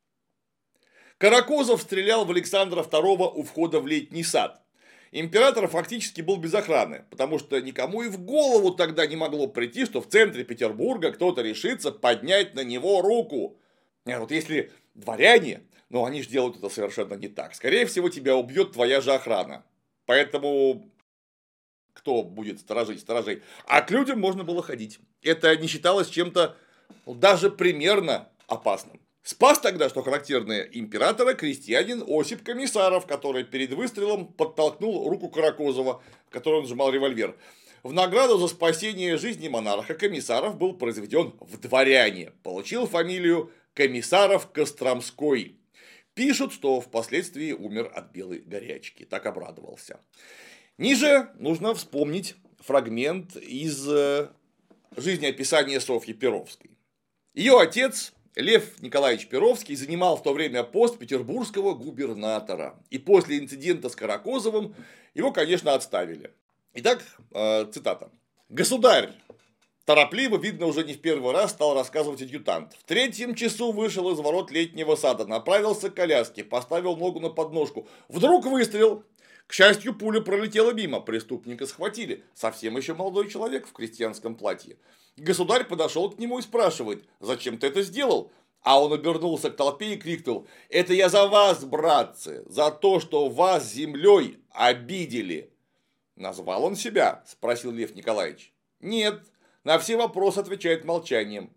Каракозов 1.19 1.83
стрелял 1.83 2.25
в 2.25 2.31
Александра 2.31 2.83
II 2.83 3.33
у 3.33 3.43
входа 3.45 3.81
в 3.81 3.87
летний 3.87 4.25
сад. 4.25 4.66
Император 5.19 5.67
фактически 5.67 6.21
был 6.21 6.37
без 6.37 6.53
охраны, 6.53 7.07
потому 7.09 7.39
что 7.39 7.59
никому 7.63 8.03
и 8.03 8.09
в 8.09 8.21
голову 8.21 8.73
тогда 8.73 9.07
не 9.07 9.17
могло 9.17 9.47
прийти, 9.47 9.87
что 9.87 10.03
в 10.03 10.09
центре 10.09 10.45
Петербурга 10.45 11.11
кто-то 11.11 11.41
решится 11.41 11.91
поднять 11.91 12.55
на 12.55 12.63
него 12.63 13.01
руку. 13.01 13.57
А 14.05 14.21
вот 14.21 14.31
если 14.31 14.71
дворяне, 14.95 15.63
ну 15.89 16.05
они 16.05 16.21
же 16.21 16.29
делают 16.29 16.59
это 16.59 16.69
совершенно 16.69 17.15
не 17.15 17.29
так. 17.29 17.55
Скорее 17.55 17.87
всего, 17.87 18.11
тебя 18.11 18.37
убьет 18.37 18.73
твоя 18.73 19.01
же 19.01 19.15
охрана. 19.15 19.65
Поэтому 20.05 20.93
кто 21.95 22.23
будет 22.23 22.61
сторожить 22.61 23.01
сторожей? 23.01 23.43
А 23.67 23.81
к 23.81 23.91
людям 23.91 24.21
можно 24.21 24.45
было 24.45 24.63
ходить. 24.63 24.99
Это 25.23 25.57
не 25.57 25.67
считалось 25.67 26.11
чем-то 26.11 26.59
даже 27.07 27.51
примерно 27.51 28.29
опасным. 28.49 29.01
Спас 29.27 29.59
тогда, 29.59 29.89
что 29.89 30.05
характерно, 30.05 30.61
императора 30.61 31.35
крестьянин 31.35 32.05
Осип 32.07 32.45
Комиссаров, 32.45 33.09
который 33.09 33.43
перед 33.43 33.73
выстрелом 33.73 34.29
подтолкнул 34.29 35.09
руку 35.11 35.29
Каракозова, 35.29 36.01
в 36.29 36.31
которой 36.31 36.61
он 36.61 36.67
сжимал 36.69 36.93
револьвер. 36.93 37.37
В 37.83 37.93
награду 37.93 38.39
за 38.39 38.47
спасение 38.47 39.17
жизни 39.17 39.49
монарха 39.49 39.95
Комиссаров 39.95 40.57
был 40.57 40.75
произведен 40.75 41.35
в 41.41 41.59
дворяне. 41.59 42.35
Получил 42.45 42.87
фамилию 42.87 43.51
Комиссаров 43.75 44.53
Костромской. 44.53 45.57
Пишут, 46.15 46.53
что 46.53 46.81
впоследствии 46.81 47.51
умер 47.51 47.91
от 47.93 48.13
белой 48.13 48.39
горячки. 48.39 49.05
Так 49.05 49.27
обрадовался. 49.27 49.99
Ниже 50.79 51.31
нужно 51.41 51.75
вспомнить 51.75 52.37
фрагмент 52.61 53.35
из 53.35 53.89
э, 53.89 54.29
жизнеописания 54.97 55.81
Софьи 55.81 56.15
Перовской. 56.15 56.71
Ее 57.35 57.59
отец 57.59 58.13
Лев 58.37 58.83
Николаевич 58.83 59.29
Перовский 59.29 59.75
занимал 59.75 60.19
в 60.19 60.23
то 60.23 60.35
время 60.35 60.63
пост 60.63 60.99
петербургского 60.99 61.75
губернатора. 61.75 62.79
И 62.91 62.99
после 62.99 63.39
инцидента 63.39 63.89
с 63.89 63.97
Каракозовым 63.97 64.75
его, 65.15 65.33
конечно, 65.33 65.73
отставили. 65.73 66.31
Итак, 66.75 67.03
э, 67.33 67.67
цитата. 67.73 68.11
«Государь, 68.51 69.15
Торопливо, 69.87 70.37
видно, 70.37 70.67
уже 70.67 70.83
не 70.83 70.95
в 70.95 71.01
первый 71.01 71.33
раз 71.33 71.53
стал 71.53 71.75
рассказывать 71.75 72.21
адъютант. 72.21 72.75
В 72.75 72.83
третьем 72.83 73.37
часу 73.37 73.71
вышел 73.71 74.11
из 74.13 74.19
ворот 74.19 74.51
летнего 74.51 74.97
сада, 74.97 75.27
направился 75.27 75.91
к 75.91 75.95
коляске, 75.95 76.43
поставил 76.43 76.97
ногу 76.97 77.21
на 77.21 77.31
подножку. 77.31 77.87
Вдруг 78.09 78.47
выстрел. 78.47 79.05
К 79.47 79.53
счастью, 79.53 79.95
пуля 79.95 80.21
пролетела 80.21 80.73
мимо, 80.73 81.01
преступника 81.01 81.67
схватили. 81.67 82.25
Совсем 82.35 82.77
еще 82.77 82.95
молодой 82.95 83.31
человек 83.31 83.67
в 83.67 83.73
крестьянском 83.73 84.35
платье. 84.35 84.77
Государь 85.17 85.65
подошел 85.65 86.11
к 86.11 86.19
нему 86.19 86.39
и 86.39 86.43
спрашивает, 86.43 87.05
зачем 87.21 87.59
ты 87.59 87.69
это 87.69 87.83
сделал? 87.83 88.33
А 88.63 88.83
он 88.83 88.93
обернулся 88.93 89.51
к 89.51 89.57
толпе 89.57 89.95
и 89.95 89.97
крикнул, 89.97 90.49
это 90.69 90.93
я 90.93 91.09
за 91.09 91.29
вас, 91.29 91.65
братцы, 91.65 92.43
за 92.47 92.73
то, 92.73 92.99
что 92.99 93.29
вас 93.29 93.73
землей 93.73 94.39
обидели. 94.51 95.53
Назвал 96.17 96.65
он 96.65 96.75
себя? 96.75 97.23
Спросил 97.27 97.71
Лев 97.71 97.95
Николаевич. 97.95 98.53
Нет, 98.81 99.23
на 99.63 99.79
все 99.79 99.97
вопросы 99.97 100.39
отвечает 100.39 100.85
молчанием. 100.85 101.53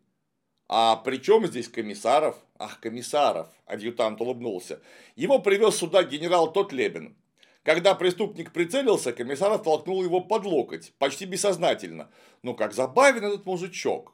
А 0.67 0.97
при 0.97 1.17
чем 1.17 1.47
здесь 1.47 1.67
комиссаров? 1.67 2.35
Ах, 2.59 2.79
комиссаров, 2.79 3.47
адъютант 3.65 4.21
улыбнулся. 4.21 4.79
Его 5.15 5.39
привез 5.39 5.77
сюда 5.77 6.03
генерал 6.03 6.53
Тотлебин. 6.53 7.15
Когда 7.63 7.93
преступник 7.93 8.53
прицелился, 8.53 9.11
комиссар 9.11 9.57
толкнул 9.59 10.03
его 10.03 10.21
под 10.21 10.45
локоть, 10.45 10.93
почти 10.97 11.25
бессознательно. 11.25 12.09
Ну 12.41 12.55
как 12.55 12.73
забавен 12.73 13.23
этот 13.25 13.45
мужичок. 13.45 14.13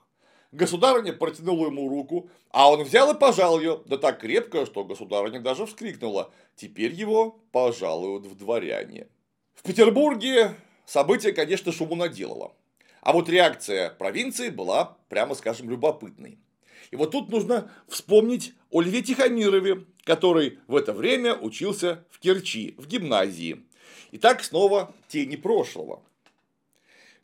Государыня 0.51 1.13
протянула 1.13 1.67
ему 1.67 1.89
руку, 1.89 2.29
а 2.49 2.71
он 2.71 2.83
взял 2.83 3.13
и 3.13 3.19
пожал 3.19 3.59
ее, 3.59 3.81
да 3.85 3.97
так 3.97 4.19
крепко, 4.19 4.65
что 4.65 4.83
государыня 4.83 5.41
даже 5.41 5.65
вскрикнула. 5.65 6.31
Теперь 6.55 6.93
его 6.93 7.39
пожалуют 7.51 8.25
в 8.25 8.35
дворяне. 8.35 9.07
В 9.53 9.63
Петербурге 9.63 10.55
событие, 10.85 11.33
конечно, 11.33 11.71
шуму 11.71 11.95
наделало. 11.95 12.53
А 13.01 13.13
вот 13.13 13.29
реакция 13.29 13.89
провинции 13.89 14.49
была, 14.49 14.97
прямо 15.09 15.35
скажем, 15.35 15.69
любопытной. 15.69 16.39
И 16.91 16.95
вот 16.95 17.11
тут 17.11 17.29
нужно 17.29 17.69
вспомнить 17.87 18.53
о 18.76 18.82
Льве 18.82 19.01
Тихомирове, 19.01 19.86
который 20.03 20.59
в 20.67 20.76
это 20.76 20.91
время 20.91 21.34
учился 21.34 22.03
в 22.11 22.19
Керчи, 22.19 22.76
в 22.78 22.88
гимназии. 22.88 23.63
Итак, 24.11 24.43
снова 24.43 24.93
тени 25.07 25.38
прошлого. 25.38 26.03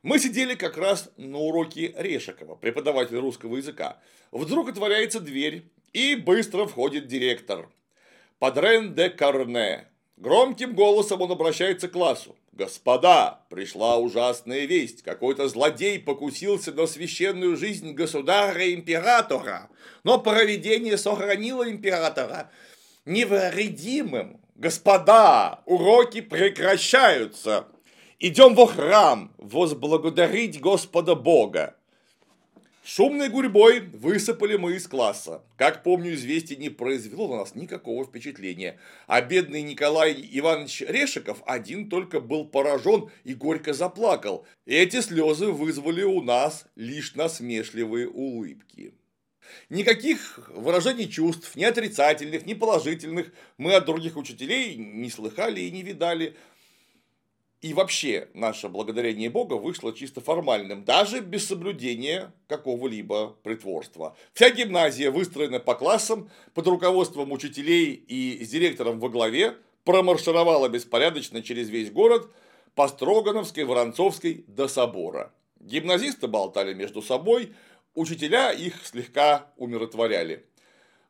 Мы 0.02 0.18
сидели 0.18 0.56
как 0.56 0.78
раз 0.78 1.12
на 1.18 1.40
уроке 1.40 1.94
Решикова, 1.98 2.56
преподавателя 2.56 3.20
русского 3.20 3.58
языка. 3.58 4.00
Вдруг 4.32 4.70
отворяется 4.70 5.20
дверь, 5.20 5.66
и 5.92 6.16
быстро 6.16 6.68
входит 6.68 7.08
директор. 7.08 7.70
Падрен 8.40 8.94
де 8.94 9.10
Карне. 9.10 9.90
Громким 10.16 10.74
голосом 10.74 11.20
он 11.20 11.34
обращается 11.34 11.90
к 11.90 11.92
классу. 11.92 12.38
«Господа, 12.52 13.46
пришла 13.50 13.98
ужасная 13.98 14.66
весть. 14.66 15.04
Какой-то 15.04 15.48
злодей 15.48 16.00
покусился 16.00 16.74
на 16.74 16.86
священную 16.86 17.56
жизнь 17.56 17.94
государя-императора, 17.94 19.70
но 20.04 20.20
провидение 20.20 20.98
сохранило 20.98 21.70
императора 21.70 22.52
невредимым. 23.06 24.42
Господа, 24.56 25.62
уроки 25.66 26.22
прекращаются. 26.22 27.68
Идем 28.20 28.54
во 28.54 28.68
храм 28.68 29.34
возблагодарить 29.38 30.60
Господа 30.60 31.16
Бога. 31.16 31.76
Шумной 32.84 33.30
гурьбой 33.30 33.82
высыпали 33.82 34.58
мы 34.58 34.76
из 34.76 34.88
класса. 34.88 35.44
Как 35.56 35.84
помню, 35.84 36.16
известие 36.16 36.58
не 36.58 36.70
произвело 36.70 37.28
на 37.28 37.38
нас 37.38 37.54
никакого 37.54 38.06
впечатления. 38.06 38.80
А 39.06 39.22
бедный 39.22 39.62
Николай 39.62 40.14
Иванович 40.32 40.82
Решиков 40.88 41.44
один 41.46 41.90
только 41.90 42.20
был 42.20 42.46
поражен 42.46 43.12
и 43.24 43.36
горько 43.36 43.74
заплакал. 43.74 44.48
Эти 44.66 45.00
слезы 45.02 45.48
вызвали 45.48 46.02
у 46.02 46.24
нас 46.24 46.66
лишь 46.76 47.14
насмешливые 47.14 48.10
улыбки. 48.10 48.94
Никаких 49.70 50.50
выражений 50.50 51.08
чувств, 51.08 51.56
ни 51.56 51.64
отрицательных, 51.64 52.48
ни 52.48 52.56
положительных, 52.56 53.32
мы 53.58 53.76
от 53.76 53.86
других 53.86 54.18
учителей 54.18 54.76
не 54.76 55.12
слыхали 55.12 55.62
и 55.62 55.72
не 55.72 55.84
видали. 55.84 56.36
И 57.62 57.76
вообще 57.76 58.28
наше 58.34 58.70
благодарение 58.70 59.30
Бога 59.30 59.54
вышло 59.54 59.94
чисто 59.94 60.20
формальным, 60.20 60.84
даже 60.84 61.20
без 61.20 61.48
соблюдения 61.48 62.34
какого-либо 62.48 63.38
притворства. 63.44 64.18
Вся 64.34 64.50
гимназия 64.50 65.12
выстроена 65.12 65.60
по 65.60 65.76
классам 65.76 66.32
под 66.56 66.66
руководством 66.66 67.32
учителей 67.32 67.94
и 67.94 68.44
с 68.44 68.50
директором 68.50 69.00
во 69.00 69.10
главе 69.10 69.58
промаршировала 69.84 70.70
беспорядочно 70.70 71.44
через 71.44 71.70
весь 71.70 71.92
город 71.92 72.32
по 72.74 72.88
Строгановской, 72.88 73.64
Воронцовской 73.64 74.44
до 74.48 74.68
собора. 74.68 75.32
Гимназисты 75.60 76.28
болтали 76.28 76.74
между 76.74 77.04
собой, 77.04 77.54
учителя 77.94 78.52
их 78.52 78.84
слегка 78.88 79.52
умиротворяли. 79.58 80.48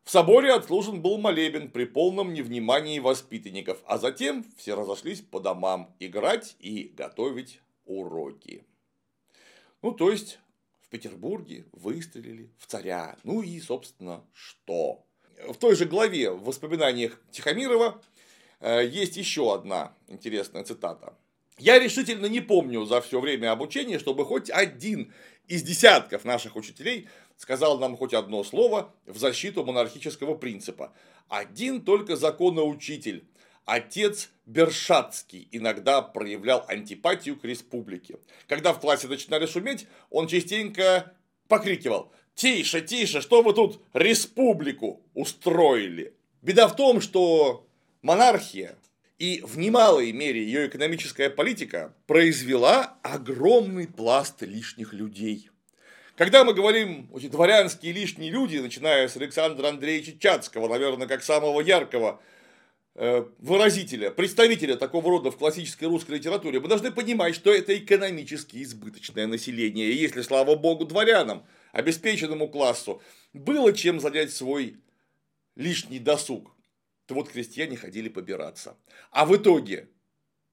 В 0.04 0.10
соборе 0.10 0.54
отслужен 0.54 1.02
был 1.02 1.18
молебен 1.18 1.70
при 1.70 1.86
полном 1.86 2.34
невнимании 2.34 3.00
воспитанников, 3.00 3.80
а 3.86 3.98
затем 3.98 4.46
все 4.58 4.76
разошлись 4.76 5.22
по 5.22 5.40
домам 5.40 5.96
играть 6.00 6.56
и 6.60 6.92
готовить 6.96 7.62
уроки. 7.86 8.66
Ну, 9.82 9.92
то 9.92 10.12
есть, 10.12 10.40
в 10.82 10.90
Петербурге 10.90 11.66
выстрелили 11.72 12.52
в 12.58 12.66
царя. 12.66 13.16
Ну 13.24 13.42
и, 13.42 13.60
собственно, 13.60 14.24
что? 14.34 15.06
В 15.48 15.56
той 15.56 15.76
же 15.76 15.86
главе 15.86 16.32
в 16.32 16.44
воспоминаниях 16.44 17.20
Тихомирова 17.32 18.02
э, 18.60 18.86
есть 18.86 19.18
еще 19.18 19.54
одна 19.54 19.96
интересная 20.08 20.64
цитата. 20.64 21.16
Я 21.58 21.80
решительно 21.80 22.26
не 22.26 22.42
помню 22.42 22.86
за 22.86 23.02
все 23.02 23.20
время 23.20 23.52
обучения, 23.52 24.00
чтобы 24.00 24.26
хоть 24.26 24.50
один 24.50 25.14
из 25.48 25.64
десятков 25.64 26.26
наших 26.26 26.56
учителей 26.56 27.08
сказал 27.42 27.80
нам 27.80 27.98
хоть 27.98 28.14
одно 28.14 28.44
слово 28.44 28.94
в 29.08 29.18
защиту 29.18 29.66
монархического 29.66 30.36
принципа. 30.36 30.94
Один 31.28 31.82
только 31.82 32.16
законоучитель, 32.16 33.24
отец 33.66 34.30
Бершатский, 34.46 35.48
иногда 35.52 36.04
проявлял 36.04 36.64
антипатию 36.68 37.36
к 37.40 37.44
республике. 37.44 38.20
Когда 38.48 38.74
в 38.74 38.80
классе 38.80 39.08
начинали 39.08 39.48
шуметь, 39.48 39.88
он 40.12 40.28
частенько 40.28 41.14
покрикивал 41.48 42.12
«Тише, 42.36 42.82
тише, 42.82 43.22
что 43.22 43.42
вы 43.42 43.54
тут 43.54 43.82
республику 43.94 45.02
устроили?» 45.16 46.14
Беда 46.44 46.68
в 46.68 46.76
том, 46.76 47.02
что 47.02 47.66
монархия 48.04 48.78
и 49.18 49.42
в 49.44 49.58
немалой 49.58 50.12
мере 50.12 50.44
ее 50.44 50.68
экономическая 50.68 51.32
политика 51.32 51.96
произвела 52.06 52.98
огромный 53.02 53.88
пласт 53.88 54.44
лишних 54.44 54.94
людей. 54.94 55.51
Когда 56.22 56.44
мы 56.44 56.54
говорим 56.54 57.10
эти 57.16 57.26
дворянские 57.30 57.94
лишние 57.94 58.30
люди, 58.30 58.58
начиная 58.58 59.08
с 59.08 59.18
Александра 59.18 59.70
Андреевича 59.70 60.20
Чацкого, 60.20 60.68
наверное, 60.68 61.08
как 61.08 61.24
самого 61.24 61.62
яркого 61.62 62.22
э, 62.94 63.26
выразителя, 63.40 64.12
представителя 64.12 64.76
такого 64.76 65.10
рода 65.10 65.32
в 65.32 65.38
классической 65.38 65.86
русской 65.86 66.18
литературе, 66.18 66.60
мы 66.60 66.68
должны 66.68 66.92
понимать, 66.92 67.34
что 67.34 67.52
это 67.52 67.76
экономически 67.76 68.62
избыточное 68.62 69.26
население. 69.26 69.90
И 69.90 69.96
если, 69.96 70.22
слава 70.22 70.56
богу, 70.56 70.86
дворянам, 70.86 71.44
обеспеченному 71.72 72.50
классу, 72.50 73.02
было 73.34 73.74
чем 73.74 74.00
занять 74.00 74.32
свой 74.32 74.78
лишний 75.56 75.98
досуг, 75.98 76.56
то 77.08 77.16
вот 77.16 77.30
крестьяне 77.30 77.78
ходили 77.78 78.10
побираться. 78.10 78.78
А 79.10 79.26
в 79.26 79.36
итоге 79.36 79.90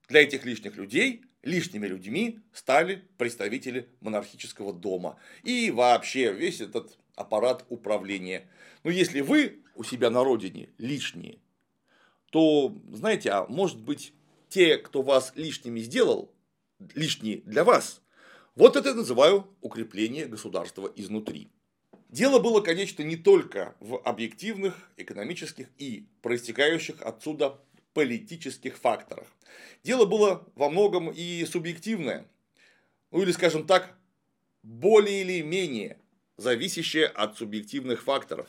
для 0.08 0.22
этих 0.22 0.46
лишних 0.46 0.76
людей 0.76 1.27
лишними 1.48 1.86
людьми 1.86 2.40
стали 2.52 3.02
представители 3.16 3.88
монархического 4.00 4.72
дома. 4.72 5.18
И 5.42 5.70
вообще 5.70 6.32
весь 6.32 6.60
этот 6.60 6.98
аппарат 7.16 7.64
управления. 7.68 8.48
Но 8.84 8.90
если 8.90 9.20
вы 9.20 9.64
у 9.74 9.82
себя 9.82 10.10
на 10.10 10.22
родине 10.22 10.68
лишние, 10.78 11.38
то, 12.30 12.76
знаете, 12.92 13.30
а 13.30 13.46
может 13.48 13.80
быть, 13.80 14.12
те, 14.48 14.78
кто 14.78 15.02
вас 15.02 15.32
лишними 15.34 15.80
сделал, 15.80 16.30
лишние 16.94 17.38
для 17.38 17.64
вас, 17.64 18.02
вот 18.54 18.76
это 18.76 18.90
я 18.90 18.94
называю 18.94 19.46
укрепление 19.60 20.26
государства 20.26 20.90
изнутри. 20.94 21.48
Дело 22.08 22.38
было, 22.38 22.60
конечно, 22.60 23.02
не 23.02 23.16
только 23.16 23.76
в 23.80 23.98
объективных, 23.98 24.90
экономических 24.96 25.68
и 25.76 26.08
проистекающих 26.22 27.02
отсюда 27.02 27.60
политических 27.92 28.76
факторах. 28.78 29.26
Дело 29.84 30.04
было 30.04 30.46
во 30.54 30.70
многом 30.70 31.10
и 31.10 31.44
субъективное, 31.44 32.26
ну 33.10 33.22
или, 33.22 33.32
скажем 33.32 33.66
так, 33.66 33.96
более 34.62 35.22
или 35.22 35.42
менее 35.42 35.98
зависящее 36.36 37.06
от 37.06 37.36
субъективных 37.36 38.02
факторов. 38.02 38.46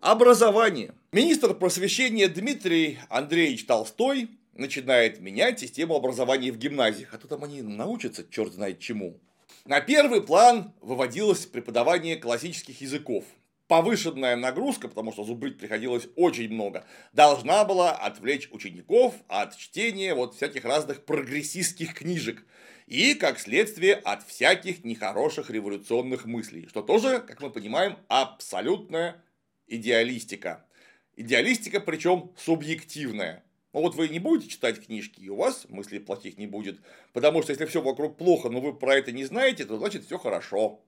Образование. 0.00 0.94
Министр 1.12 1.54
просвещения 1.54 2.28
Дмитрий 2.28 2.98
Андреевич 3.08 3.66
Толстой 3.66 4.28
начинает 4.54 5.20
менять 5.20 5.60
систему 5.60 5.94
образования 5.94 6.52
в 6.52 6.58
гимназиях, 6.58 7.14
а 7.14 7.18
то 7.18 7.28
там 7.28 7.44
они 7.44 7.62
научатся 7.62 8.26
черт 8.28 8.52
знает 8.52 8.80
чему. 8.80 9.18
На 9.64 9.80
первый 9.80 10.22
план 10.22 10.72
выводилось 10.80 11.46
преподавание 11.46 12.16
классических 12.16 12.80
языков– 12.80 13.24
повышенная 13.70 14.34
нагрузка, 14.34 14.88
потому 14.88 15.12
что 15.12 15.22
зубрить 15.22 15.56
приходилось 15.56 16.08
очень 16.16 16.52
много, 16.52 16.84
должна 17.12 17.64
была 17.64 17.92
отвлечь 17.92 18.48
учеников 18.50 19.14
от 19.28 19.56
чтения 19.56 20.12
вот 20.12 20.34
всяких 20.34 20.64
разных 20.64 21.04
прогрессистских 21.04 21.94
книжек 21.94 22.44
и, 22.88 23.14
как 23.14 23.38
следствие, 23.38 23.94
от 23.94 24.26
всяких 24.26 24.82
нехороших 24.82 25.50
революционных 25.50 26.24
мыслей, 26.24 26.66
что 26.66 26.82
тоже, 26.82 27.20
как 27.20 27.40
мы 27.40 27.50
понимаем, 27.50 27.96
абсолютная 28.08 29.22
идеалистика. 29.68 30.66
Идеалистика, 31.14 31.78
причем 31.78 32.32
субъективная. 32.36 33.44
Но 33.72 33.82
вот 33.82 33.94
вы 33.94 34.08
не 34.08 34.18
будете 34.18 34.50
читать 34.50 34.84
книжки, 34.84 35.20
и 35.20 35.28
у 35.28 35.36
вас 35.36 35.66
мыслей 35.68 36.00
плохих 36.00 36.38
не 36.38 36.48
будет. 36.48 36.80
Потому 37.12 37.40
что 37.44 37.52
если 37.52 37.66
все 37.66 37.80
вокруг 37.80 38.16
плохо, 38.16 38.48
но 38.48 38.60
вы 38.60 38.74
про 38.74 38.96
это 38.96 39.12
не 39.12 39.24
знаете, 39.24 39.64
то 39.64 39.78
значит 39.78 40.06
все 40.06 40.18
хорошо. 40.18 40.80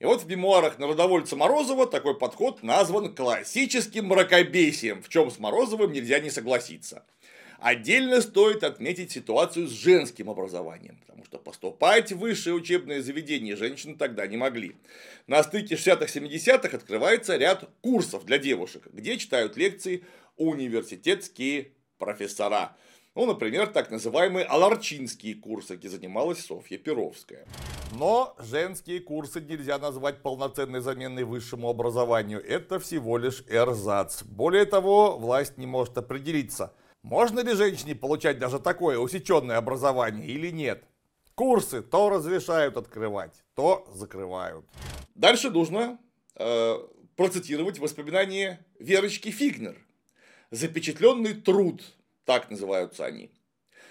И 0.00 0.04
вот 0.04 0.22
в 0.22 0.28
мемуарах 0.28 0.78
народовольца 0.78 1.36
Морозова 1.36 1.86
такой 1.86 2.18
подход 2.18 2.62
назван 2.62 3.14
классическим 3.14 4.06
мракобесием, 4.06 5.02
в 5.02 5.08
чем 5.08 5.30
с 5.30 5.38
Морозовым 5.38 5.92
нельзя 5.92 6.18
не 6.18 6.30
согласиться. 6.30 7.04
Отдельно 7.60 8.20
стоит 8.20 8.64
отметить 8.64 9.12
ситуацию 9.12 9.68
с 9.68 9.70
женским 9.70 10.28
образованием, 10.28 10.98
потому 11.00 11.24
что 11.24 11.38
поступать 11.38 12.12
в 12.12 12.18
высшее 12.18 12.54
учебное 12.54 13.00
заведение 13.00 13.56
женщины 13.56 13.96
тогда 13.96 14.26
не 14.26 14.36
могли. 14.36 14.76
На 15.26 15.42
стыке 15.42 15.76
60-70-х 15.76 16.76
открывается 16.76 17.36
ряд 17.36 17.70
курсов 17.80 18.26
для 18.26 18.38
девушек, 18.38 18.88
где 18.92 19.16
читают 19.16 19.56
лекции 19.56 20.04
университетские 20.36 21.70
профессора. 21.98 22.76
Ну, 23.14 23.26
например, 23.26 23.68
так 23.68 23.92
называемые 23.92 24.44
аларчинские 24.44 25.36
курсы, 25.36 25.76
где 25.76 25.88
занималась 25.88 26.44
Софья 26.44 26.78
Перовская. 26.78 27.46
Но 27.92 28.34
женские 28.40 28.98
курсы 28.98 29.40
нельзя 29.40 29.78
назвать 29.78 30.20
полноценной 30.20 30.80
заменой 30.80 31.22
высшему 31.22 31.68
образованию. 31.68 32.44
Это 32.44 32.80
всего 32.80 33.16
лишь 33.16 33.44
эрзац. 33.48 34.24
Более 34.24 34.64
того, 34.64 35.16
власть 35.16 35.58
не 35.58 35.66
может 35.66 35.96
определиться, 35.96 36.74
можно 37.02 37.38
ли 37.38 37.54
женщине 37.54 37.94
получать 37.94 38.40
даже 38.40 38.58
такое 38.58 38.98
усеченное 38.98 39.58
образование 39.58 40.26
или 40.26 40.50
нет. 40.50 40.82
Курсы 41.36 41.82
то 41.82 42.10
разрешают 42.10 42.76
открывать, 42.76 43.44
то 43.54 43.86
закрывают. 43.94 44.66
Дальше 45.14 45.50
нужно 45.50 46.00
э, 46.34 46.78
процитировать 47.14 47.78
воспоминания 47.78 48.66
Верочки 48.80 49.30
Фигнер. 49.30 49.76
Запечатленный 50.50 51.34
труд 51.34 51.80
так 52.24 52.50
называются 52.50 53.04
они. 53.04 53.30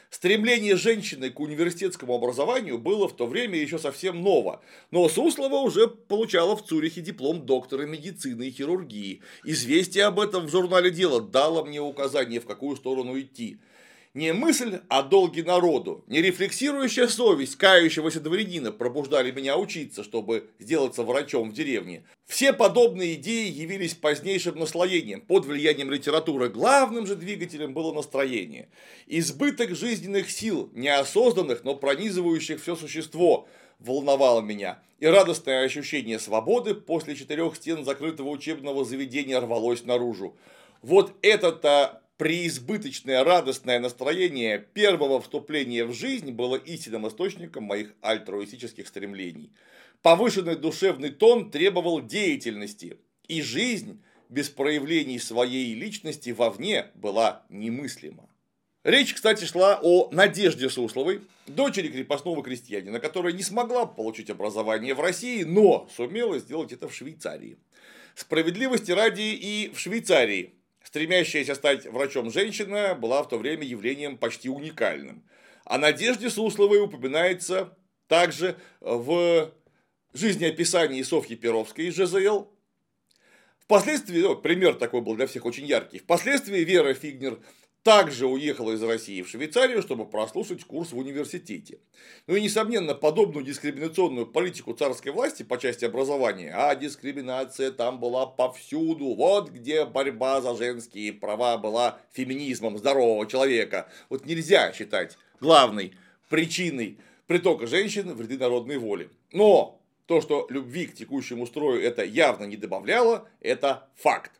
Стремление 0.09 0.75
женщины 0.75 1.31
к 1.31 1.39
университетскому 1.39 2.13
образованию 2.13 2.77
было 2.77 3.07
в 3.07 3.15
то 3.15 3.25
время 3.25 3.57
еще 3.57 3.79
совсем 3.79 4.21
ново, 4.21 4.61
но 4.91 5.09
Суслова 5.09 5.55
уже 5.55 5.87
получала 5.87 6.55
в 6.55 6.63
Цюрихе 6.63 7.01
диплом 7.01 7.47
доктора 7.47 7.87
медицины 7.87 8.43
и 8.43 8.51
хирургии. 8.51 9.23
Известие 9.43 10.05
об 10.05 10.19
этом 10.19 10.45
в 10.45 10.51
журнале 10.51 10.91
«Дело» 10.91 11.19
дало 11.19 11.65
мне 11.65 11.81
указание, 11.81 12.39
в 12.39 12.45
какую 12.45 12.75
сторону 12.75 13.19
идти– 13.19 13.57
не 14.13 14.31
мысль, 14.31 14.79
а 14.89 15.01
долги 15.01 15.41
народу, 15.41 16.03
не 16.07 16.21
рефлексирующая 16.21 17.07
совесть 17.07 17.55
кающегося 17.55 18.19
дворянина 18.19 18.71
пробуждали 18.71 19.31
меня 19.31 19.57
учиться, 19.57 20.03
чтобы 20.03 20.51
сделаться 20.59 21.01
врачом 21.01 21.49
в 21.49 21.53
деревне. 21.53 22.03
Все 22.27 22.53
подобные 22.53 23.15
идеи 23.15 23.49
явились 23.51 23.95
позднейшим 23.95 24.59
наслоением, 24.59 25.21
под 25.21 25.45
влиянием 25.45 25.89
литературы. 25.89 26.49
Главным 26.49 27.07
же 27.07 27.15
двигателем 27.15 27.73
было 27.73 27.91
настроение. 27.91 28.69
Избыток 29.07 29.75
жизненных 29.75 30.29
сил, 30.29 30.69
неосознанных, 30.73 31.63
но 31.63 31.75
пронизывающих 31.75 32.61
все 32.61 32.75
существо, 32.75 33.47
волновало 33.79 34.41
меня, 34.41 34.79
и 34.99 35.07
радостное 35.07 35.65
ощущение 35.65 36.19
свободы 36.19 36.75
после 36.75 37.15
четырех 37.15 37.55
стен 37.55 37.83
закрытого 37.83 38.29
учебного 38.29 38.85
заведения 38.85 39.41
рвалось 39.41 39.83
наружу. 39.83 40.37
Вот 40.83 41.13
это-то 41.21 42.02
преизбыточное 42.23 43.21
радостное 43.25 43.81
настроение 43.81 44.57
первого 44.57 45.19
вступления 45.19 45.83
в 45.83 45.91
жизнь 45.91 46.31
было 46.31 46.55
истинным 46.55 47.05
источником 47.05 47.65
моих 47.65 47.93
альтруистических 47.99 48.87
стремлений. 48.87 49.51
Повышенный 50.01 50.55
душевный 50.55 51.09
тон 51.09 51.51
требовал 51.51 52.01
деятельности, 52.01 52.97
и 53.27 53.41
жизнь 53.41 54.01
без 54.29 54.47
проявлений 54.47 55.19
своей 55.19 55.73
личности 55.73 56.29
вовне 56.29 56.85
была 56.95 57.43
немыслима. 57.49 58.29
Речь, 58.85 59.13
кстати, 59.13 59.43
шла 59.43 59.77
о 59.83 60.09
Надежде 60.13 60.69
Сусловой, 60.69 61.23
дочери 61.45 61.89
крепостного 61.89 62.41
крестьянина, 62.41 63.01
которая 63.01 63.33
не 63.33 63.43
смогла 63.43 63.85
получить 63.85 64.29
образование 64.29 64.93
в 64.93 65.01
России, 65.01 65.43
но 65.43 65.89
сумела 65.93 66.39
сделать 66.39 66.71
это 66.71 66.87
в 66.87 66.95
Швейцарии. 66.95 67.57
Справедливости 68.15 68.93
ради 68.93 69.23
и 69.23 69.71
в 69.73 69.79
Швейцарии 69.79 70.53
стремящаяся 70.83 71.55
стать 71.55 71.85
врачом 71.85 72.31
женщина 72.31 72.93
была 72.93 73.23
в 73.23 73.29
то 73.29 73.37
время 73.37 73.63
явлением 73.63 74.17
почти 74.17 74.49
уникальным. 74.49 75.27
О 75.65 75.77
Надежде 75.77 76.29
Сусловой 76.29 76.81
упоминается 76.81 77.75
также 78.07 78.57
в 78.81 79.51
жизнеописании 80.13 81.01
Софьи 81.01 81.35
Перовской 81.35 81.85
из 81.85 81.95
ЖЗЛ. 81.95 82.47
Впоследствии, 83.59 84.21
ну, 84.21 84.35
пример 84.35 84.75
такой 84.75 85.01
был 85.01 85.15
для 85.15 85.25
всех 85.25 85.45
очень 85.45 85.65
яркий, 85.65 85.99
впоследствии 85.99 86.59
Вера 86.59 86.93
Фигнер 86.93 87.39
также 87.83 88.27
уехала 88.27 88.71
из 88.71 88.81
России 88.81 89.21
в 89.21 89.29
Швейцарию, 89.29 89.81
чтобы 89.81 90.05
прослушать 90.05 90.63
курс 90.63 90.93
в 90.93 90.97
университете. 90.97 91.79
Ну 92.27 92.35
и, 92.35 92.41
несомненно, 92.41 92.95
подобную 92.95 93.45
дискриминационную 93.45 94.25
политику 94.25 94.73
царской 94.73 95.11
власти 95.11 95.43
по 95.43 95.57
части 95.57 95.83
образования, 95.83 96.53
а 96.55 96.73
дискриминация 96.75 97.71
там 97.71 97.99
была 97.99 98.25
повсюду, 98.25 99.13
вот 99.13 99.49
где 99.49 99.85
борьба 99.85 100.41
за 100.41 100.55
женские 100.55 101.11
права 101.11 101.57
была 101.57 101.99
феминизмом 102.13 102.77
здорового 102.77 103.27
человека. 103.27 103.89
Вот 104.09 104.25
нельзя 104.25 104.71
считать 104.71 105.17
главной 105.41 105.93
причиной 106.29 106.97
притока 107.27 107.67
женщин 107.67 108.13
в 108.13 108.21
ряды 108.21 108.37
народной 108.37 108.77
воли. 108.77 109.09
Но 109.33 109.81
то, 110.05 110.21
что 110.21 110.47
любви 110.49 110.87
к 110.87 110.95
текущему 110.95 111.45
строю 111.45 111.81
это 111.81 112.03
явно 112.03 112.45
не 112.45 112.55
добавляло, 112.55 113.27
это 113.41 113.89
факт. 113.95 114.31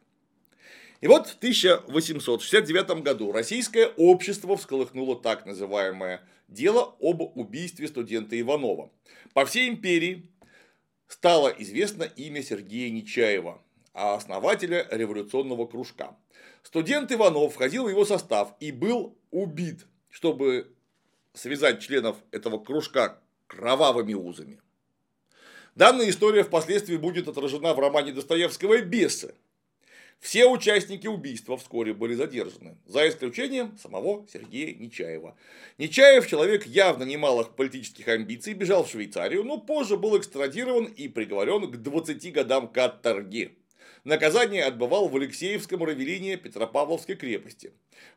И 1.04 1.08
вот 1.08 1.28
в 1.28 1.36
1869 1.36 3.04
году 3.04 3.34
российское 3.34 3.88
общество 3.97 4.56
всколыхнуло 4.56 5.22
так 5.22 5.45
называемое 5.45 6.22
дело 6.47 6.95
об 7.01 7.22
убийстве 7.38 7.89
студента 7.89 8.39
Иванова. 8.39 8.89
По 9.34 9.43
всей 9.45 9.68
империи 9.68 10.32
стало 11.10 11.49
известно 11.49 12.04
имя 12.04 12.41
Сергея 12.41 12.89
Нечаева, 12.89 13.62
основателя 13.91 14.88
революционного 14.91 15.68
кружка. 15.68 16.16
Студент 16.64 17.12
Иванов 17.12 17.56
входил 17.56 17.84
в 17.84 17.89
его 17.89 18.06
состав 18.06 18.56
и 18.62 18.72
был 18.72 19.18
убит, 19.30 19.86
чтобы 20.10 20.74
связать 21.34 21.82
членов 21.82 22.16
этого 22.32 22.60
кружка 22.60 23.20
кровавыми 23.47 24.14
узами. 24.14 24.62
Данная 25.76 26.10
история 26.10 26.45
впоследствии 26.45 26.95
будет 26.95 27.28
отражена 27.28 27.74
в 27.74 27.80
романе 27.80 28.14
Достоевского 28.14 28.80
«Бесы», 28.80 29.36
все 30.24 30.46
участники 30.46 31.06
убийства 31.06 31.58
вскоре 31.58 31.94
были 31.94 32.14
задержаны, 32.14 32.78
за 32.86 33.10
исключением 33.10 33.78
самого 33.78 34.26
Сергея 34.32 34.74
Нечаева. 34.74 35.36
Нечаев, 35.78 36.28
человек 36.28 36.66
явно 36.66 37.04
немалых 37.04 37.58
политических 37.58 38.08
амбиций, 38.08 38.54
бежал 38.54 38.86
в 38.86 38.90
Швейцарию, 38.90 39.44
но 39.44 39.58
позже 39.58 39.98
был 39.98 40.18
экстрадирован 40.18 40.86
и 40.86 41.10
приговорен 41.10 41.70
к 41.70 41.76
20 41.76 42.32
годам 42.32 42.70
каторги. 42.70 43.58
Наказание 44.06 44.64
отбывал 44.64 45.10
в 45.10 45.16
Алексеевском 45.18 45.84
равелине 45.84 46.38
Петропавловской 46.38 47.16
крепости. 47.16 47.74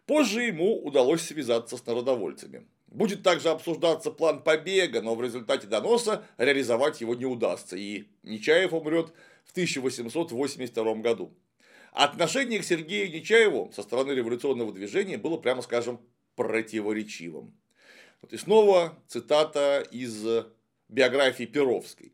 Позже 0.06 0.42
ему 0.42 0.80
удалось 0.80 1.22
связаться 1.22 1.76
с 1.76 1.84
народовольцами. 1.86 2.68
Будет 2.86 3.24
также 3.24 3.48
обсуждаться 3.48 4.12
план 4.12 4.44
побега, 4.44 5.02
но 5.02 5.16
в 5.16 5.22
результате 5.24 5.66
доноса 5.66 6.24
реализовать 6.38 7.00
его 7.00 7.16
не 7.16 7.26
удастся, 7.26 7.76
и 7.76 8.04
Нечаев 8.22 8.72
умрет 8.72 9.12
в 9.44 9.50
1882 9.50 10.94
году. 10.94 11.34
Отношение 11.96 12.58
к 12.58 12.64
Сергею 12.64 13.10
Нечаеву 13.10 13.72
со 13.74 13.82
стороны 13.82 14.12
революционного 14.12 14.70
движения 14.70 15.16
было, 15.16 15.38
прямо 15.38 15.62
скажем, 15.62 15.98
противоречивым. 16.34 17.58
Вот 18.20 18.34
и 18.34 18.36
снова 18.36 18.98
цитата 19.08 19.82
из 19.90 20.22
биографии 20.90 21.44
Перовской. 21.44 22.12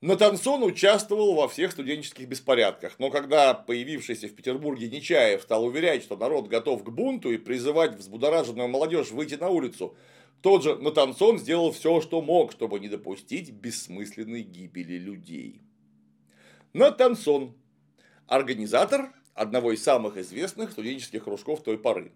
Натансон 0.00 0.62
участвовал 0.62 1.34
во 1.34 1.48
всех 1.48 1.72
студенческих 1.72 2.28
беспорядках, 2.28 3.00
но 3.00 3.10
когда 3.10 3.54
появившийся 3.54 4.28
в 4.28 4.36
Петербурге 4.36 4.88
Нечаев 4.88 5.42
стал 5.42 5.64
уверять, 5.64 6.04
что 6.04 6.16
народ 6.16 6.46
готов 6.46 6.84
к 6.84 6.90
бунту 6.90 7.32
и 7.32 7.38
призывать 7.38 7.96
взбудораженную 7.96 8.68
молодежь 8.68 9.10
выйти 9.10 9.34
на 9.34 9.48
улицу, 9.48 9.96
тот 10.42 10.62
же 10.62 10.76
Натансон 10.76 11.40
сделал 11.40 11.72
все, 11.72 12.00
что 12.00 12.22
мог, 12.22 12.52
чтобы 12.52 12.78
не 12.78 12.88
допустить 12.88 13.50
бессмысленной 13.50 14.42
гибели 14.42 14.96
людей. 14.96 15.60
Натансон 16.72 17.56
организатор 18.26 19.12
одного 19.34 19.72
из 19.72 19.82
самых 19.82 20.16
известных 20.16 20.72
студенческих 20.72 21.24
кружков 21.24 21.62
той 21.62 21.78
поры. 21.78 22.12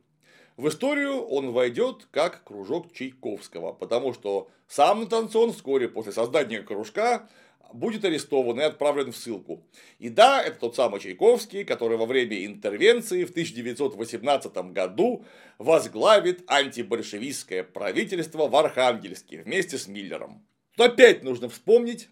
В 0.56 0.68
историю 0.68 1.22
он 1.24 1.52
войдет 1.52 2.08
как 2.10 2.42
кружок 2.42 2.92
Чайковского, 2.92 3.72
потому 3.72 4.12
что 4.12 4.48
сам 4.66 5.00
Натансон 5.00 5.52
вскоре 5.52 5.88
после 5.88 6.12
создания 6.12 6.62
кружка 6.62 7.28
будет 7.72 8.04
арестован 8.04 8.60
и 8.60 8.64
отправлен 8.64 9.12
в 9.12 9.16
ссылку. 9.16 9.62
И 9.98 10.08
да, 10.08 10.42
это 10.42 10.58
тот 10.58 10.74
самый 10.74 11.00
Чайковский, 11.00 11.64
который 11.64 11.96
во 11.98 12.06
время 12.06 12.44
интервенции 12.44 13.24
в 13.24 13.30
1918 13.30 14.52
году 14.72 15.24
возглавит 15.58 16.42
антибольшевистское 16.46 17.62
правительство 17.62 18.48
в 18.48 18.56
Архангельске 18.56 19.42
вместе 19.42 19.78
с 19.78 19.86
Миллером. 19.86 20.46
Тут 20.76 20.86
опять 20.86 21.22
нужно 21.22 21.48
вспомнить 21.48 22.08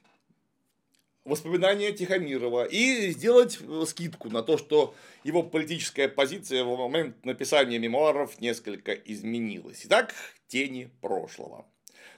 воспоминания 1.27 1.93
Тихомирова 1.93 2.65
и 2.65 3.11
сделать 3.11 3.59
э, 3.61 3.85
скидку 3.87 4.31
на 4.31 4.43
то, 4.43 4.57
что 4.57 4.95
его 5.25 5.43
политическая 5.43 6.09
позиция 6.09 6.65
в 6.65 6.77
момент 6.77 7.25
написания 7.25 7.79
мемуаров 7.79 8.41
несколько 8.41 8.93
изменилась. 8.93 9.83
Итак, 9.85 10.15
тени 10.47 10.91
прошлого. 11.01 11.67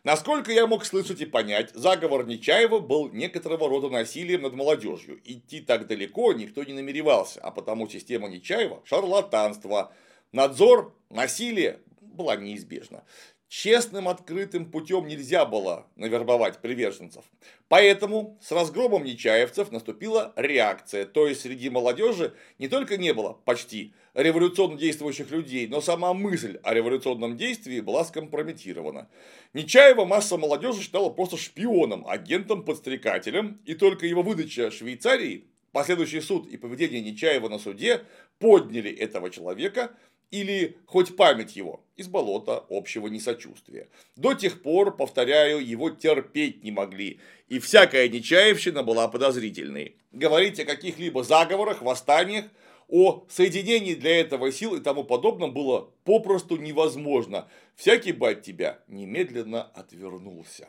Насколько 0.04 0.52
я 0.52 0.66
мог 0.66 0.84
слышать 0.84 1.20
и 1.20 1.26
понять, 1.26 1.70
заговор 1.74 2.26
Нечаева 2.26 2.78
был 2.78 3.10
некоторого 3.10 3.68
рода 3.68 3.88
насилием 3.88 4.42
над 4.42 4.54
молодежью. 4.54 5.20
Идти 5.24 5.60
так 5.60 5.86
далеко 5.86 6.32
никто 6.32 6.62
не 6.62 6.72
намеревался, 6.72 7.40
а 7.40 7.50
потому 7.50 7.88
система 7.88 8.28
Нечаева– 8.28 8.82
шарлатанство, 8.84 9.92
надзор, 10.32 10.94
насилие 11.10 11.80
была 12.00 12.36
неизбежна. 12.36 13.04
Честным 13.48 14.08
открытым 14.08 14.70
путем 14.70 15.06
нельзя 15.06 15.46
было 15.46 15.86
навербовать 15.96 16.58
приверженцев. 16.58 17.24
Поэтому 17.68 18.38
с 18.42 18.52
разгромом 18.52 19.04
нечаевцев 19.04 19.72
наступила 19.72 20.34
реакция. 20.36 21.06
То 21.06 21.26
есть 21.26 21.40
среди 21.40 21.70
молодежи 21.70 22.34
не 22.58 22.68
только 22.68 22.98
не 22.98 23.14
было 23.14 23.38
почти 23.46 23.94
революционно 24.12 24.76
действующих 24.76 25.30
людей, 25.30 25.66
но 25.66 25.80
сама 25.80 26.12
мысль 26.12 26.58
о 26.62 26.74
революционном 26.74 27.38
действии 27.38 27.80
была 27.80 28.04
скомпрометирована. 28.04 29.08
Нечаева 29.54 30.04
масса 30.04 30.36
молодежи 30.36 30.82
считала 30.82 31.08
просто 31.08 31.38
шпионом, 31.38 32.06
агентом, 32.06 32.64
подстрекателем, 32.64 33.62
и 33.64 33.74
только 33.74 34.04
его 34.04 34.22
выдача 34.22 34.70
Швейцарии, 34.70 35.46
последующий 35.72 36.20
суд 36.20 36.46
и 36.48 36.58
поведение 36.58 37.00
Нечаева 37.00 37.48
на 37.48 37.58
суде 37.58 38.02
подняли 38.38 38.90
этого 38.90 39.30
человека 39.30 39.92
или 40.30 40.76
хоть 40.86 41.16
память 41.16 41.56
его 41.56 41.84
из 41.96 42.08
болота 42.08 42.64
общего 42.70 43.08
несочувствия. 43.08 43.88
До 44.16 44.34
тех 44.34 44.62
пор, 44.62 44.96
повторяю, 44.96 45.66
его 45.66 45.90
терпеть 45.90 46.62
не 46.62 46.70
могли, 46.70 47.20
и 47.48 47.58
всякая 47.58 48.08
нечаевщина 48.08 48.82
была 48.82 49.08
подозрительной. 49.08 49.96
Говорить 50.12 50.60
о 50.60 50.64
каких-либо 50.64 51.24
заговорах, 51.24 51.82
восстаниях, 51.82 52.46
о 52.88 53.26
соединении 53.28 53.94
для 53.94 54.20
этого 54.20 54.50
сил 54.50 54.74
и 54.74 54.80
тому 54.80 55.04
подобном 55.04 55.52
было 55.52 55.90
попросту 56.04 56.56
невозможно. 56.56 57.48
Всякий 57.76 58.12
бы 58.12 58.30
от 58.30 58.42
тебя 58.42 58.78
немедленно 58.88 59.62
отвернулся. 59.62 60.68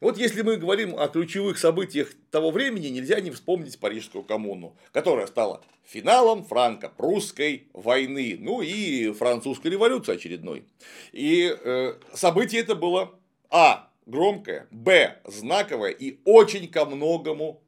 Вот 0.00 0.18
если 0.18 0.42
мы 0.42 0.56
говорим 0.56 0.98
о 0.98 1.08
ключевых 1.08 1.58
событиях 1.58 2.12
того 2.30 2.50
времени, 2.50 2.88
нельзя 2.88 3.20
не 3.20 3.30
вспомнить 3.30 3.78
Парижскую 3.78 4.24
коммуну, 4.24 4.76
которая 4.92 5.26
стала 5.26 5.62
финалом 5.84 6.44
франко-прусской 6.44 7.68
войны, 7.72 8.36
ну 8.38 8.60
и 8.62 9.12
французской 9.12 9.68
революции 9.68 10.14
очередной. 10.14 10.64
И 11.12 11.54
э, 11.58 11.94
событие 12.12 12.62
это 12.62 12.74
было 12.74 13.18
А. 13.50 13.90
Громкое, 14.06 14.66
Б. 14.70 15.18
Знаковое 15.24 15.90
и 15.90 16.18
очень 16.26 16.68
ко 16.68 16.84
многому 16.84 17.62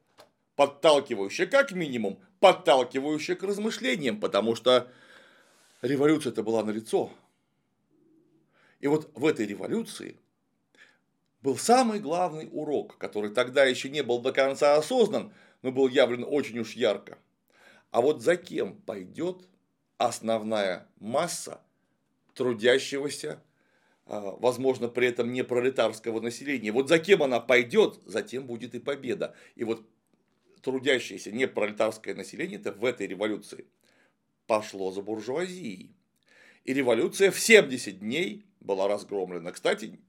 подталкивающее, 0.54 1.46
как 1.46 1.72
минимум, 1.72 2.18
подталкивающее 2.40 3.36
к 3.36 3.42
размышлениям, 3.42 4.20
потому 4.20 4.54
что 4.54 4.88
революция 5.80 6.32
это 6.32 6.42
была 6.42 6.62
налицо. 6.62 7.10
И 8.80 8.86
вот 8.86 9.10
в 9.14 9.24
этой 9.24 9.46
революции 9.46 10.16
был 11.46 11.56
самый 11.56 12.00
главный 12.00 12.48
урок, 12.50 12.98
который 12.98 13.30
тогда 13.30 13.64
еще 13.64 13.88
не 13.88 14.02
был 14.02 14.18
до 14.18 14.32
конца 14.32 14.74
осознан, 14.74 15.32
но 15.62 15.70
был 15.70 15.86
явлен 15.86 16.24
очень 16.28 16.58
уж 16.58 16.72
ярко. 16.72 17.18
А 17.92 18.00
вот 18.00 18.20
за 18.20 18.36
кем 18.36 18.74
пойдет 18.74 19.46
основная 19.96 20.88
масса 20.98 21.60
трудящегося, 22.34 23.40
а, 24.06 24.36
возможно, 24.40 24.88
при 24.88 25.06
этом 25.06 25.32
не 25.32 25.44
пролетарского 25.44 26.20
населения. 26.20 26.72
Вот 26.72 26.88
за 26.88 26.98
кем 26.98 27.22
она 27.22 27.38
пойдет, 27.38 28.00
затем 28.06 28.44
будет 28.44 28.74
и 28.74 28.80
победа. 28.80 29.36
И 29.54 29.62
вот 29.62 29.86
трудящееся 30.62 31.30
не 31.30 31.46
пролетарское 31.46 32.16
население 32.16 32.58
это 32.58 32.72
в 32.72 32.84
этой 32.84 33.06
революции 33.06 33.66
пошло 34.48 34.90
за 34.90 35.00
буржуазией. 35.00 35.94
И 36.64 36.74
революция 36.74 37.30
в 37.30 37.38
70 37.38 38.00
дней 38.00 38.44
была 38.58 38.88
разгромлена. 38.88 39.52
Кстати, 39.52 40.00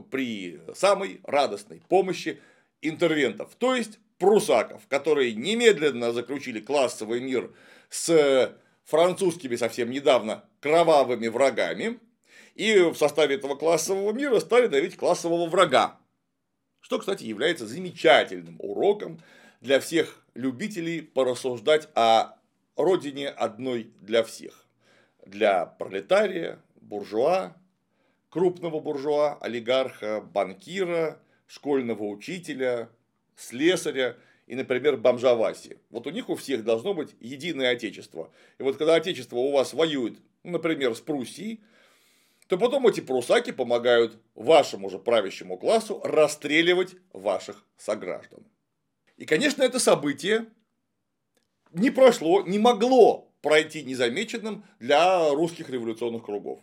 при 0.00 0.60
самой 0.74 1.20
радостной 1.24 1.82
помощи 1.88 2.40
интервентов, 2.80 3.54
то 3.58 3.74
есть 3.74 3.98
прусаков, 4.18 4.86
которые 4.88 5.34
немедленно 5.34 6.12
заключили 6.12 6.60
классовый 6.60 7.20
мир 7.20 7.52
с 7.88 8.56
французскими 8.84 9.56
совсем 9.56 9.90
недавно 9.90 10.44
кровавыми 10.60 11.28
врагами, 11.28 11.98
и 12.54 12.78
в 12.78 12.94
составе 12.96 13.36
этого 13.36 13.54
классового 13.54 14.12
мира 14.12 14.38
стали 14.40 14.66
давить 14.66 14.96
классового 14.96 15.48
врага, 15.48 15.98
что, 16.80 16.98
кстати, 16.98 17.24
является 17.24 17.66
замечательным 17.66 18.56
уроком 18.58 19.20
для 19.60 19.80
всех 19.80 20.24
любителей 20.34 21.02
порассуждать 21.02 21.88
о 21.94 22.36
родине 22.76 23.28
одной 23.28 23.92
для 24.00 24.22
всех. 24.22 24.66
Для 25.24 25.66
пролетария, 25.66 26.58
буржуа, 26.80 27.54
крупного 28.32 28.80
буржуа, 28.80 29.36
олигарха, 29.42 30.22
банкира, 30.22 31.20
школьного 31.46 32.04
учителя, 32.04 32.88
слесаря 33.36 34.16
и, 34.46 34.54
например, 34.54 34.96
бомжа 34.96 35.34
Васи. 35.34 35.76
Вот 35.90 36.06
у 36.06 36.10
них 36.10 36.30
у 36.30 36.34
всех 36.34 36.64
должно 36.64 36.94
быть 36.94 37.14
единое 37.20 37.72
отечество. 37.72 38.30
И 38.58 38.62
вот 38.62 38.78
когда 38.78 38.94
отечество 38.94 39.36
у 39.36 39.52
вас 39.52 39.74
воюет, 39.74 40.18
например, 40.44 40.94
с 40.94 41.00
Пруссией, 41.00 41.60
то 42.48 42.56
потом 42.56 42.88
эти 42.88 43.00
прусаки 43.00 43.52
помогают 43.52 44.18
вашему 44.34 44.88
же 44.88 44.98
правящему 44.98 45.58
классу 45.58 46.00
расстреливать 46.02 46.96
ваших 47.12 47.66
сограждан. 47.76 48.46
И, 49.18 49.26
конечно, 49.26 49.62
это 49.62 49.78
событие 49.78 50.46
не 51.70 51.90
прошло, 51.90 52.42
не 52.42 52.58
могло 52.58 53.30
пройти 53.42 53.82
незамеченным 53.82 54.64
для 54.80 55.30
русских 55.30 55.68
революционных 55.68 56.24
кругов. 56.24 56.60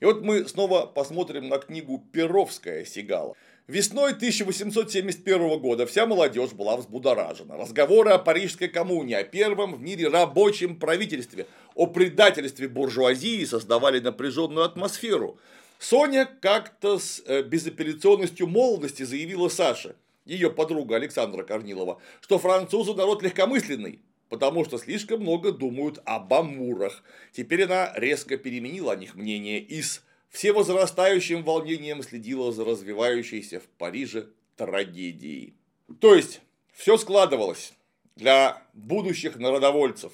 И 0.00 0.04
вот 0.04 0.22
мы 0.22 0.46
снова 0.48 0.86
посмотрим 0.86 1.48
на 1.48 1.58
книгу 1.58 2.04
Перовская 2.12 2.84
Сигала. 2.84 3.34
Весной 3.66 4.12
1871 4.12 5.58
года 5.58 5.86
вся 5.86 6.04
молодежь 6.04 6.52
была 6.52 6.76
взбудоражена. 6.76 7.56
Разговоры 7.56 8.10
о 8.10 8.18
Парижской 8.18 8.68
коммуне, 8.68 9.16
о 9.16 9.24
первом 9.24 9.74
в 9.74 9.80
мире 9.80 10.08
рабочем 10.08 10.78
правительстве, 10.78 11.46
о 11.74 11.86
предательстве 11.86 12.68
буржуазии 12.68 13.42
создавали 13.46 14.00
напряженную 14.00 14.66
атмосферу. 14.66 15.38
Соня 15.78 16.28
как-то 16.40 16.98
с 16.98 17.22
э, 17.26 17.42
безапелляционностью 17.42 18.46
молодости 18.46 19.02
заявила 19.02 19.48
Саше, 19.48 19.96
ее 20.26 20.50
подруга 20.50 20.96
Александра 20.96 21.42
Корнилова, 21.42 22.00
что 22.20 22.38
французы 22.38 22.92
народ 22.94 23.22
легкомысленный, 23.22 24.00
потому 24.34 24.64
что 24.64 24.78
слишком 24.78 25.20
много 25.20 25.52
думают 25.52 26.00
об 26.04 26.34
амурах. 26.34 27.04
Теперь 27.30 27.62
она 27.62 27.92
резко 27.94 28.36
переменила 28.36 28.94
о 28.94 28.96
них 28.96 29.14
мнение 29.14 29.60
из 29.60 30.02
всевозрастающим 30.30 31.44
волнением 31.44 32.02
следила 32.02 32.50
за 32.50 32.64
развивающейся 32.64 33.60
в 33.60 33.68
Париже 33.78 34.26
трагедией. 34.56 35.54
То 36.00 36.16
есть, 36.16 36.40
все 36.72 36.96
складывалось 36.96 37.74
для 38.16 38.60
будущих 38.72 39.36
народовольцев. 39.36 40.12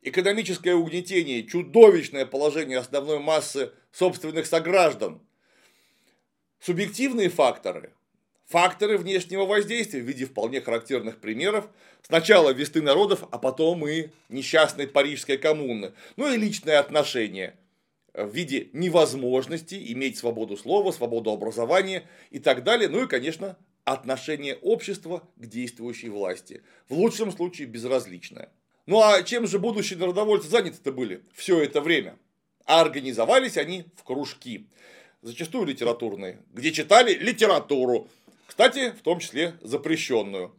Экономическое 0.00 0.74
угнетение, 0.74 1.46
чудовищное 1.46 2.24
положение 2.24 2.78
основной 2.78 3.18
массы 3.18 3.72
собственных 3.92 4.46
сограждан. 4.46 5.20
Субъективные 6.60 7.28
факторы, 7.28 7.92
факторы 8.48 8.98
внешнего 8.98 9.44
воздействия 9.44 10.00
в 10.00 10.04
виде 10.04 10.24
вполне 10.24 10.60
характерных 10.60 11.18
примеров. 11.18 11.68
Сначала 12.02 12.50
весты 12.50 12.82
народов, 12.82 13.24
а 13.30 13.38
потом 13.38 13.86
и 13.86 14.08
несчастной 14.28 14.88
парижской 14.88 15.38
коммуны. 15.38 15.92
Ну 16.16 16.32
и 16.32 16.36
личное 16.36 16.80
отношение– 16.80 17.54
в 18.14 18.34
виде 18.34 18.68
невозможности 18.72 19.92
иметь 19.92 20.18
свободу 20.18 20.56
слова, 20.56 20.90
свободу 20.90 21.30
образования 21.30 22.04
и 22.30 22.38
так 22.38 22.64
далее. 22.64 22.88
Ну 22.88 23.04
и, 23.04 23.06
конечно, 23.06 23.56
отношение 23.84 24.56
общества 24.56 25.22
к 25.36 25.46
действующей 25.46 26.08
власти. 26.08 26.62
В 26.88 26.94
лучшем 26.94 27.30
случае 27.30 27.68
безразличное. 27.68 28.50
Ну 28.86 29.00
а 29.00 29.22
чем 29.22 29.46
же 29.46 29.58
будущие 29.58 29.98
народовольцы 29.98 30.48
заняты-то 30.48 30.92
были 30.92 31.22
все 31.34 31.62
это 31.62 31.80
время? 31.80 32.18
А 32.64 32.80
организовались 32.80 33.56
они 33.56 33.84
в 33.96 34.02
кружки, 34.02 34.66
зачастую 35.22 35.66
литературные, 35.66 36.42
где 36.52 36.72
читали 36.72 37.14
литературу, 37.14 38.08
кстати, 38.48 38.92
в 38.92 39.02
том 39.02 39.20
числе 39.20 39.58
запрещенную 39.60 40.54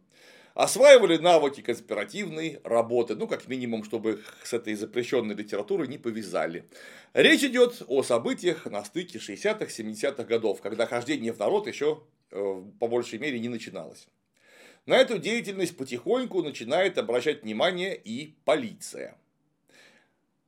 осваивали 0.54 1.16
навыки 1.16 1.60
конспиративной 1.60 2.60
работы, 2.62 3.16
ну, 3.16 3.26
как 3.26 3.48
минимум, 3.48 3.82
чтобы 3.82 4.12
их 4.12 4.38
с 4.44 4.52
этой 4.52 4.74
запрещенной 4.74 5.34
литературой 5.34 5.88
не 5.88 5.98
повязали. 5.98 6.68
Речь 7.14 7.42
идет 7.42 7.82
о 7.88 8.04
событиях 8.04 8.66
на 8.66 8.84
стыке 8.84 9.18
60-х, 9.18 9.64
70-х 9.64 10.22
годов, 10.22 10.60
когда 10.60 10.86
хождение 10.86 11.32
в 11.32 11.38
народ 11.40 11.66
еще 11.66 12.04
э, 12.30 12.62
по 12.78 12.86
большей 12.86 13.18
мере 13.18 13.40
не 13.40 13.48
начиналось. 13.48 14.06
На 14.86 14.96
эту 14.96 15.18
деятельность 15.18 15.76
потихоньку 15.76 16.42
начинает 16.42 16.96
обращать 16.96 17.42
внимание 17.42 17.96
и 17.96 18.36
полиция. 18.44 19.18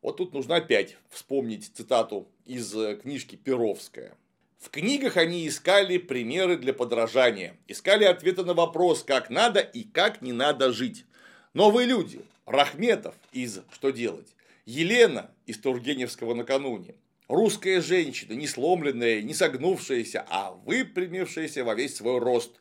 Вот 0.01 0.19
тут 0.19 0.33
нужно 0.33 0.57
опять 0.57 0.97
вспомнить 1.11 1.73
цитату 1.75 2.29
из 2.47 2.73
э, 2.77 3.01
книжки 3.03 3.35
Перовская. 3.35 4.17
В 4.63 4.71
книгах 4.71 5.17
они 5.17 5.49
искали 5.49 5.99
примеры 5.99 6.57
для 6.57 6.73
подражания, 6.73 7.57
искали 7.67 8.05
ответы 8.05 8.45
на 8.45 8.55
вопрос, 8.55 9.03
как 9.03 9.29
надо 9.29 9.59
и 9.59 9.83
как 9.83 10.23
не 10.23 10.31
надо 10.31 10.73
жить. 10.73 11.05
Новые 11.53 11.89
люди, 11.89 12.21
Рахметов 12.47 13.17
из 13.33 13.59
«Что 13.73 13.91
делать?», 13.91 14.29
Елена 14.65 15.33
из 15.47 15.59
Тургеневского 15.59 16.35
накануне, 16.35 16.95
русская 17.27 17.81
женщина, 17.81 18.35
не 18.35 18.47
сломленная, 18.47 19.21
не 19.21 19.35
согнувшаяся, 19.35 20.25
а 20.31 20.53
выпрямившаяся 20.53 21.65
во 21.65 21.75
весь 21.75 21.97
свой 21.97 22.21
рост. 22.21 22.53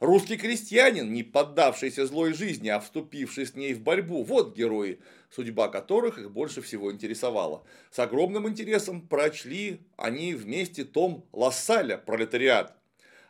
Русский 0.00 0.36
крестьянин, 0.36 1.10
не 1.14 1.22
поддавшийся 1.22 2.06
злой 2.06 2.34
жизни, 2.34 2.68
а 2.68 2.78
вступивший 2.78 3.46
с 3.46 3.54
ней 3.54 3.72
в 3.72 3.80
борьбу. 3.80 4.22
Вот 4.22 4.54
герои, 4.54 4.98
судьба 5.30 5.68
которых 5.68 6.18
их 6.18 6.30
больше 6.30 6.62
всего 6.62 6.92
интересовала. 6.92 7.64
С 7.90 7.98
огромным 7.98 8.48
интересом 8.48 9.06
прочли 9.06 9.80
они 9.96 10.34
вместе 10.34 10.84
том 10.84 11.24
Лассаля 11.32 11.98
«Пролетариат», 11.98 12.74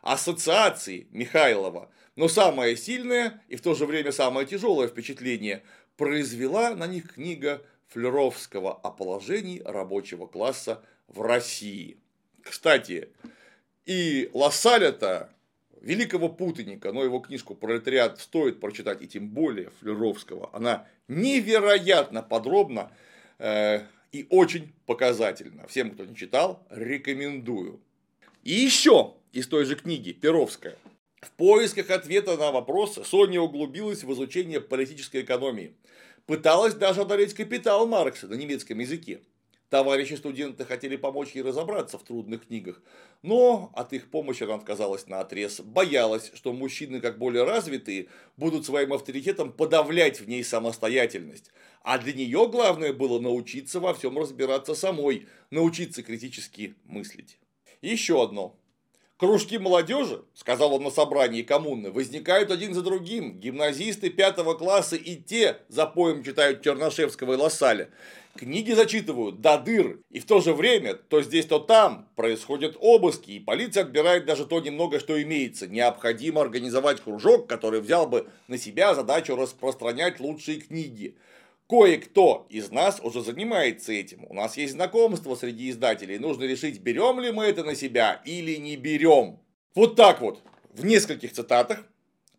ассоциации 0.01 1.07
Михайлова. 1.11 1.91
Но 2.15 2.27
самое 2.27 2.75
сильное 2.75 3.41
и 3.47 3.55
в 3.55 3.61
то 3.61 3.75
же 3.75 3.85
время 3.85 4.11
самое 4.11 4.47
тяжелое 4.47 4.87
впечатление 4.87 5.63
произвела 5.97 6.75
на 6.75 6.87
них 6.87 7.13
книга 7.13 7.61
Флеровского 7.87 8.73
о 8.73 8.91
положении 8.91 9.61
рабочего 9.65 10.27
класса 10.27 10.83
в 11.07 11.21
России. 11.21 11.97
Кстати, 12.43 13.09
и 13.85 14.29
Лассаля-то 14.33 15.31
великого 15.81 16.29
путаника, 16.29 16.91
но 16.91 17.03
его 17.03 17.19
книжку 17.19 17.55
«Пролетариат» 17.55 18.19
стоит 18.19 18.59
прочитать, 18.59 19.01
и 19.01 19.07
тем 19.07 19.29
более 19.29 19.71
Флеровского. 19.79 20.49
Она 20.53 20.87
невероятно 21.07 22.21
подробна 22.21 22.91
э, 23.37 23.81
и 24.11 24.27
очень 24.29 24.73
показательна. 24.85 25.67
Всем, 25.67 25.91
кто 25.91 26.05
не 26.05 26.15
читал, 26.15 26.65
рекомендую. 26.69 27.79
И 28.43 28.53
еще 28.53 29.15
из 29.31 29.47
той 29.47 29.65
же 29.65 29.75
книги 29.75 30.11
Перовская. 30.11 30.77
В 31.21 31.31
поисках 31.31 31.89
ответа 31.89 32.37
на 32.37 32.51
вопрос 32.51 32.97
Соня 33.05 33.41
углубилась 33.41 34.03
в 34.03 34.13
изучение 34.13 34.61
политической 34.61 35.21
экономии. 35.21 35.75
Пыталась 36.25 36.73
даже 36.73 37.01
одолеть 37.01 37.33
капитал 37.33 37.87
Маркса 37.87 38.27
на 38.27 38.35
немецком 38.35 38.79
языке. 38.79 39.21
Товарищи 39.69 40.15
студенты 40.15 40.65
хотели 40.65 40.95
помочь 40.95 41.33
ей 41.35 41.43
разобраться 41.43 41.99
в 41.99 42.03
трудных 42.03 42.47
книгах, 42.47 42.81
но 43.21 43.71
от 43.75 43.93
их 43.93 44.09
помощи 44.09 44.41
она 44.41 44.55
отказалась 44.55 45.05
на 45.05 45.19
отрез. 45.19 45.59
Боялась, 45.59 46.31
что 46.33 46.53
мужчины, 46.53 46.99
как 46.99 47.19
более 47.19 47.43
развитые, 47.43 48.07
будут 48.35 48.65
своим 48.65 48.93
авторитетом 48.93 49.53
подавлять 49.53 50.19
в 50.21 50.27
ней 50.27 50.43
самостоятельность. 50.43 51.51
А 51.83 51.99
для 51.99 52.13
нее 52.13 52.49
главное 52.49 52.93
было 52.93 53.19
научиться 53.19 53.79
во 53.79 53.93
всем 53.93 54.17
разбираться 54.17 54.73
самой, 54.73 55.27
научиться 55.51 56.01
критически 56.01 56.73
мыслить. 56.85 57.37
Еще 57.81 58.23
одно. 58.23 58.59
Кружки 59.19 59.57
молодежи, 59.57 60.23
сказал 60.33 60.73
он 60.73 60.83
на 60.83 60.91
собрании 60.91 61.41
коммуны, 61.41 61.91
возникают 61.91 62.51
один 62.51 62.73
за 62.73 62.81
другим. 62.81 63.37
Гимназисты 63.37 64.09
пятого 64.09 64.53
класса 64.53 64.95
и 64.95 65.17
те 65.17 65.57
за 65.67 65.85
поем 65.87 66.23
читают 66.23 66.63
Чернышевского 66.63 67.33
и 67.33 67.35
Лассаля. 67.35 67.89
Книги 68.39 68.71
зачитывают 68.71 69.41
до 69.41 69.57
дыр. 69.57 69.99
И 70.09 70.21
в 70.21 70.25
то 70.25 70.39
же 70.39 70.53
время, 70.53 70.93
то 70.93 71.21
здесь, 71.21 71.45
то 71.45 71.59
там 71.59 72.07
происходят 72.15 72.77
обыски, 72.79 73.31
и 73.31 73.39
полиция 73.41 73.83
отбирает 73.83 74.25
даже 74.25 74.45
то 74.45 74.61
немного, 74.61 75.01
что 75.01 75.21
имеется. 75.21 75.67
Необходимо 75.67 76.39
организовать 76.39 77.01
кружок, 77.01 77.47
который 77.47 77.81
взял 77.81 78.07
бы 78.07 78.29
на 78.47 78.57
себя 78.57 78.95
задачу 78.95 79.35
распространять 79.35 80.21
лучшие 80.21 80.61
книги. 80.61 81.17
Кое-кто 81.67 82.47
из 82.49 82.71
нас 82.71 83.01
уже 83.03 83.23
занимается 83.23 83.91
этим. 83.91 84.25
У 84.29 84.33
нас 84.33 84.55
есть 84.55 84.71
знакомство 84.71 85.35
среди 85.35 85.69
издателей. 85.69 86.17
Нужно 86.17 86.45
решить, 86.45 86.79
берем 86.79 87.19
ли 87.19 87.33
мы 87.33 87.43
это 87.43 87.65
на 87.65 87.75
себя 87.75 88.21
или 88.23 88.55
не 88.55 88.77
берем. 88.77 89.41
Вот 89.75 89.97
так 89.97 90.21
вот, 90.21 90.41
в 90.71 90.85
нескольких 90.85 91.33
цитатах, 91.33 91.83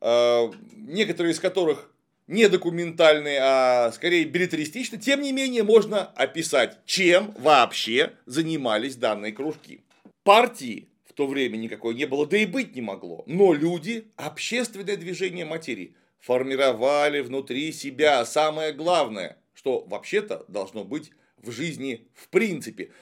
э, 0.00 0.50
некоторые 0.76 1.34
из 1.34 1.40
которых 1.40 1.92
не 2.30 2.48
документальные, 2.48 3.40
а 3.42 3.90
скорее 3.92 4.24
билетаристичные, 4.24 5.00
тем 5.00 5.20
не 5.20 5.32
менее 5.32 5.64
можно 5.64 6.04
описать, 6.04 6.78
чем 6.86 7.32
вообще 7.32 8.12
занимались 8.24 8.94
данные 8.94 9.32
кружки. 9.32 9.80
Партии 10.22 10.88
в 11.08 11.12
то 11.12 11.26
время 11.26 11.56
никакой 11.56 11.94
не 11.96 12.06
было, 12.06 12.26
да 12.26 12.38
и 12.38 12.46
быть 12.46 12.76
не 12.76 12.82
могло. 12.82 13.24
Но 13.26 13.52
люди, 13.52 14.04
общественное 14.14 14.96
движение 14.96 15.44
материи, 15.44 15.96
формировали 16.20 17.20
внутри 17.20 17.72
себя 17.72 18.24
самое 18.24 18.72
главное, 18.72 19.36
что 19.52 19.80
вообще-то 19.88 20.44
должно 20.46 20.84
быть 20.84 21.10
в 21.36 21.50
жизни 21.50 22.06
в 22.14 22.28
принципе. 22.28 22.92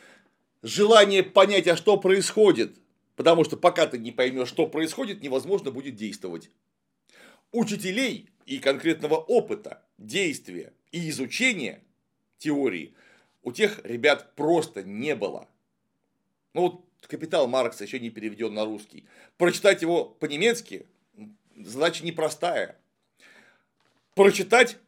Желание 0.63 1.23
понять, 1.23 1.69
а 1.69 1.77
что 1.77 1.99
происходит, 1.99 2.79
потому 3.15 3.45
что 3.45 3.59
пока 3.59 3.87
ты 3.87 3.99
не 3.99 4.11
поймешь, 4.11 4.49
что 4.49 4.67
происходит, 4.67 5.23
невозможно 5.23 5.71
будет 5.71 5.97
действовать. 5.97 6.49
учителей 7.53 8.31
и 8.49 8.61
конкретного 8.61 9.17
опыта, 9.17 9.83
действия 9.99 10.73
и 10.91 11.11
изучения 11.11 11.83
теории 12.39 12.95
у 13.43 13.53
тех 13.53 13.85
ребят 13.85 14.35
просто 14.37 14.83
не 14.83 15.15
было. 15.15 15.47
Ну 16.55 16.63
вот 16.63 16.85
«Капитал 17.07 17.47
Маркса» 17.47 17.85
еще 17.85 18.01
не 18.01 18.09
переведен 18.09 18.55
на 18.55 18.65
русский. 18.65 19.05
Прочитать 19.37 19.83
его 19.83 20.07
по-немецки 20.07 20.87
задача 21.57 22.05
непростая. 22.05 22.77
Прочитать 24.15 24.79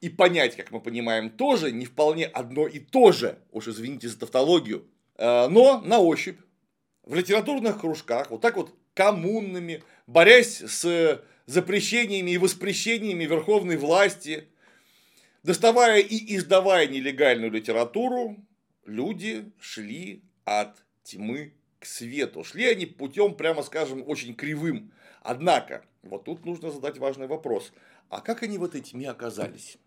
и 0.00 0.08
понять, 0.08 0.54
как 0.54 0.70
мы 0.70 0.80
понимаем, 0.80 1.30
тоже 1.30 1.72
не 1.72 1.86
вполне 1.86 2.26
одно 2.26 2.68
и 2.68 2.78
то 2.78 3.10
же, 3.10 3.40
уж 3.50 3.66
извините 3.66 4.08
за 4.08 4.20
тавтологию, 4.20 4.86
э, 5.16 5.48
но 5.48 5.80
на 5.80 5.98
ощупь, 5.98 6.38
в 7.02 7.14
литературных 7.14 7.80
кружках, 7.80 8.30
вот 8.30 8.40
так 8.40 8.56
вот 8.56 8.72
коммунными, 8.94 9.82
борясь 10.06 10.60
с 10.60 11.20
запрещениями 11.46 12.32
и 12.32 12.38
воспрещениями 12.38 13.24
верховной 13.24 13.76
власти, 13.76 14.48
доставая 15.42 16.00
и 16.00 16.36
издавая 16.36 16.86
нелегальную 16.86 17.50
литературу, 17.50 18.36
люди 18.84 19.52
шли 19.60 20.22
от 20.44 20.76
тьмы 21.02 21.54
к 21.78 21.86
свету. 21.86 22.44
Шли 22.44 22.66
они 22.66 22.86
путем, 22.86 23.34
прямо 23.34 23.62
скажем, 23.62 24.02
очень 24.06 24.34
кривым. 24.34 24.92
Однако, 25.22 25.84
вот 26.02 26.24
тут 26.24 26.44
нужно 26.44 26.70
задать 26.70 26.98
важный 26.98 27.26
вопрос. 27.26 27.72
А 28.08 28.20
как 28.20 28.42
они 28.42 28.58
в 28.58 28.64
этой 28.64 28.80
тьме 28.80 29.10
оказались? 29.10 29.78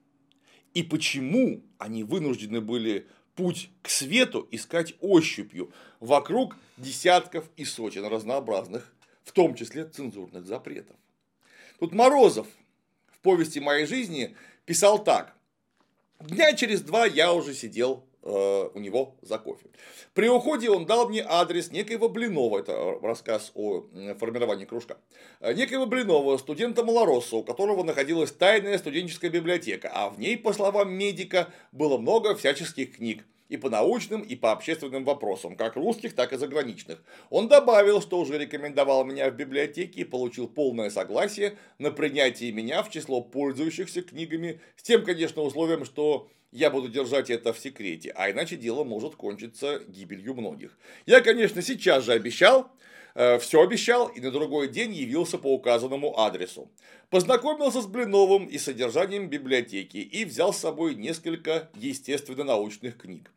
И 0.74 0.84
почему 0.84 1.64
они 1.78 2.03
вынуждены 2.03 2.62
были 2.62 3.08
путь 3.36 3.70
к 3.82 3.89
свету 3.89 4.47
искать 4.51 4.95
ощупью 4.99 5.72
вокруг 5.99 6.55
десятков 6.78 7.49
и 7.55 7.66
сотен 7.66 8.05
разнообразных, 8.05 8.93
в 9.24 9.32
том 9.32 9.55
числе 9.55 9.86
цензурных 9.86 10.45
запретов? 10.45 10.95
Тут 11.80 11.94
Морозов 11.94 12.48
в 13.12 13.20
повести 13.20 13.60
моей 13.60 13.86
жизни 13.86 14.36
писал 14.66 15.04
так. 15.04 15.34
Дня 16.20 16.54
через 16.54 16.82
два 16.82 17.06
я 17.06 17.34
уже 17.34 17.54
сидел 17.54 18.08
Э, 18.30 18.70
у 18.74 18.80
него 18.80 19.16
за 19.22 19.38
кофе. 19.38 19.68
При 20.14 20.28
уходе 20.28 20.70
он 20.70 20.86
дал 20.86 21.08
мне 21.08 21.24
адрес 21.26 21.72
некоего 21.72 22.10
Блинова, 22.10 22.60
это 22.60 23.00
рассказ 23.02 23.54
о 23.56 23.86
формировании 24.20 24.66
кружка, 24.66 24.98
э, 25.40 25.54
некоего 25.54 25.86
Блинова, 25.86 26.38
студента 26.38 26.84
Малоросса, 26.84 27.38
у 27.38 27.44
которого 27.44 27.84
находилась 27.84 28.34
тайная 28.34 28.80
студенческая 28.80 29.30
библиотека, 29.30 29.90
а 29.94 30.10
в 30.10 30.20
ней, 30.20 30.38
по 30.38 30.52
словам 30.52 30.92
медика, 30.92 31.48
было 31.72 31.98
много 31.98 32.36
всяческих 32.36 32.98
книг 32.98 33.24
и 33.50 33.58
по 33.58 33.70
научным, 33.70 34.22
и 34.22 34.36
по 34.36 34.52
общественным 34.52 35.04
вопросам, 35.04 35.56
как 35.56 35.76
русских, 35.76 36.14
так 36.14 36.34
и 36.34 36.38
заграничных. 36.38 37.02
Он 37.30 37.48
добавил, 37.48 38.02
что 38.02 38.20
уже 38.20 38.38
рекомендовал 38.38 39.06
меня 39.06 39.30
в 39.30 39.36
библиотеке 39.36 40.02
и 40.02 40.04
получил 40.04 40.48
полное 40.48 40.89
согласие 40.89 41.58
на 41.80 41.91
принятие 41.91 42.52
меня 42.52 42.84
в 42.84 42.89
число 42.89 43.22
пользующихся 43.22 44.02
книгами, 44.02 44.62
с 44.76 44.84
тем, 44.84 45.04
конечно, 45.04 45.41
условием, 45.41 45.86
что 45.86 46.30
я 46.52 46.70
буду 46.70 46.88
держать 46.88 47.30
это 47.30 47.54
в 47.54 47.60
секрете, 47.60 48.12
а 48.16 48.32
иначе 48.32 48.56
дело 48.56 48.84
может 48.84 49.16
кончиться 49.16 49.82
гибелью 49.88 50.34
многих. 50.34 50.78
Я, 51.06 51.22
конечно, 51.22 51.62
сейчас 51.62 52.04
же 52.04 52.14
обещал, 52.14 52.72
э, 53.16 53.38
все 53.39 53.62
обещал 53.62 54.08
и 54.08 54.22
на 54.22 54.32
другой 54.32 54.70
день 54.70 54.93
явился 54.93 55.38
по 55.38 55.54
указанному 55.54 56.18
адресу. 56.18 56.72
Познакомился 57.10 57.82
с 57.82 57.88
Блиновым 57.88 58.45
и 58.45 58.58
содержанием 58.58 59.30
библиотеки 59.30 59.98
и 59.98 60.26
взял 60.26 60.54
с 60.54 60.58
собой 60.58 60.95
несколько 60.95 61.70
естественно-научных 61.76 62.98
книг. 62.98 63.32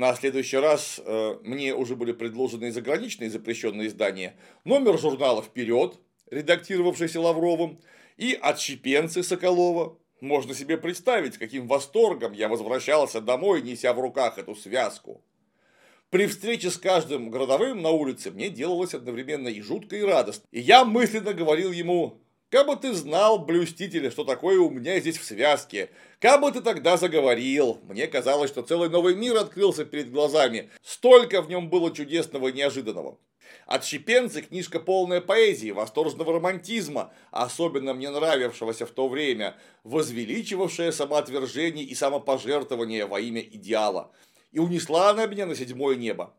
На 0.00 0.14
следующий 0.14 0.56
раз 0.56 0.98
э, 1.04 1.34
мне 1.42 1.74
уже 1.74 1.94
были 1.94 2.12
предложены 2.12 2.72
заграничные 2.72 3.28
запрещенные 3.28 3.88
издания, 3.88 4.34
номер 4.64 4.98
журнала 4.98 5.42
«Вперед», 5.42 5.98
редактировавшийся 6.30 7.20
Лавровым, 7.20 7.82
и 8.16 8.32
«Отщепенцы» 8.32 9.22
Соколова, 9.22 9.98
можно 10.22 10.54
себе 10.54 10.78
представить, 10.78 11.36
каким 11.36 11.68
восторгом 11.68 12.32
я 12.32 12.48
возвращался 12.48 13.20
домой, 13.20 13.60
неся 13.60 13.92
в 13.92 14.00
руках 14.00 14.38
эту 14.38 14.54
связку. 14.54 15.22
При 16.08 16.26
встрече 16.28 16.70
с 16.70 16.78
каждым 16.78 17.30
городовым 17.30 17.82
на 17.82 17.90
улице 17.90 18.30
мне 18.30 18.48
делалось 18.48 18.94
одновременно 18.94 19.48
и 19.48 19.60
жутко, 19.60 19.96
и 19.96 20.02
радостно. 20.02 20.46
И 20.50 20.60
я 20.60 20.86
мысленно 20.86 21.34
говорил 21.34 21.72
ему, 21.72 22.22
как 22.50 22.66
бы 22.66 22.74
ты 22.76 22.92
знал, 22.92 23.38
блюститель, 23.38 24.10
что 24.10 24.24
такое 24.24 24.58
у 24.58 24.70
меня 24.70 24.98
здесь 24.98 25.18
в 25.18 25.24
связке. 25.24 25.90
Как 26.18 26.40
бы 26.40 26.50
ты 26.50 26.60
тогда 26.60 26.96
заговорил. 26.96 27.78
Мне 27.84 28.08
казалось, 28.08 28.50
что 28.50 28.62
целый 28.62 28.88
новый 28.88 29.14
мир 29.14 29.36
открылся 29.36 29.84
перед 29.84 30.10
глазами. 30.10 30.68
Столько 30.82 31.42
в 31.42 31.48
нем 31.48 31.70
было 31.70 31.94
чудесного 31.94 32.48
и 32.48 32.52
неожиданного. 32.52 33.18
Отщепенцы– 33.66 34.42
книжка 34.48 34.80
полная 34.80 35.20
поэзии, 35.20 35.70
восторженного 35.70 36.34
романтизма, 36.34 37.12
особенно 37.30 37.94
мне 37.94 38.10
нравившегося 38.10 38.84
в 38.84 38.90
то 38.90 39.08
время, 39.08 39.56
возвеличивавшая 39.84 40.90
самоотвержение 40.90 41.84
и 41.84 41.94
самопожертвование 41.94 43.06
во 43.06 43.20
имя 43.20 43.40
идеала. 43.40 44.10
И 44.50 44.58
унесла 44.58 45.10
она 45.10 45.26
меня 45.26 45.46
на 45.46 45.54
седьмое 45.54 45.94
небо. 45.94 46.34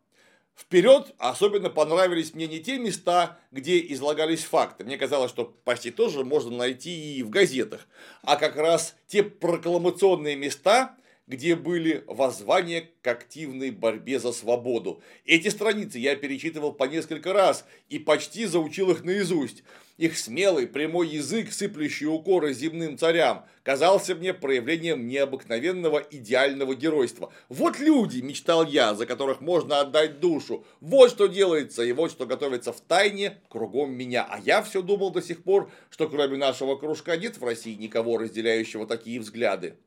Вперед 0.61 1.15
особенно 1.17 1.71
понравились 1.71 2.35
мне 2.35 2.45
не 2.45 2.59
те 2.59 2.77
места, 2.77 3.39
где 3.49 3.79
излагались 3.93 4.43
факты. 4.43 4.83
Мне 4.83 4.95
казалось, 4.95 5.31
что 5.31 5.45
почти 5.63 5.89
тоже 5.89 6.23
можно 6.23 6.55
найти 6.55 7.15
и 7.15 7.23
в 7.23 7.31
газетах, 7.31 7.87
а 8.21 8.35
как 8.35 8.55
раз 8.57 8.95
те 9.07 9.23
прокламационные 9.23 10.35
места, 10.35 10.95
где 11.31 11.55
были 11.55 12.03
воззвания 12.07 12.89
к 13.01 13.07
активной 13.07 13.71
борьбе 13.71 14.19
за 14.19 14.33
свободу. 14.33 15.01
Эти 15.25 15.47
страницы 15.47 15.97
я 15.97 16.17
перечитывал 16.17 16.73
по 16.73 16.83
несколько 16.83 17.31
раз 17.31 17.65
и 17.87 17.99
почти 17.99 18.45
заучил 18.45 18.91
их 18.91 19.05
наизусть. 19.05 19.63
Их 19.97 20.17
смелый 20.17 20.67
прямой 20.67 21.07
язык, 21.07 21.53
сыплющий 21.53 22.07
укоры 22.07 22.53
земным 22.53 22.97
царям, 22.97 23.45
казался 23.63 24.13
мне 24.13 24.33
проявлением 24.33 25.07
необыкновенного 25.07 25.99
идеального 26.11 26.75
геройства. 26.75 27.31
Вот 27.47 27.79
люди, 27.79 28.19
мечтал 28.19 28.65
я, 28.65 28.93
за 28.93 29.05
которых 29.05 29.39
можно 29.39 29.79
отдать 29.79 30.19
душу. 30.19 30.65
Вот 30.81 31.11
что 31.11 31.27
делается 31.27 31.81
и 31.81 31.93
вот 31.93 32.11
что 32.11 32.25
готовится 32.25 32.73
в 32.73 32.81
тайне 32.81 33.37
кругом 33.47 33.93
меня. 33.93 34.27
А 34.29 34.37
я 34.39 34.61
все 34.63 34.81
думал 34.81 35.11
до 35.11 35.21
сих 35.21 35.43
пор, 35.43 35.71
что 35.91 36.09
кроме 36.09 36.35
нашего 36.35 36.75
кружка 36.75 37.15
нет 37.15 37.37
в 37.37 37.45
России 37.45 37.75
никого, 37.75 38.17
разделяющего 38.17 38.85
такие 38.85 39.17
взгляды 39.21 39.77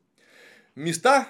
места 0.75 1.27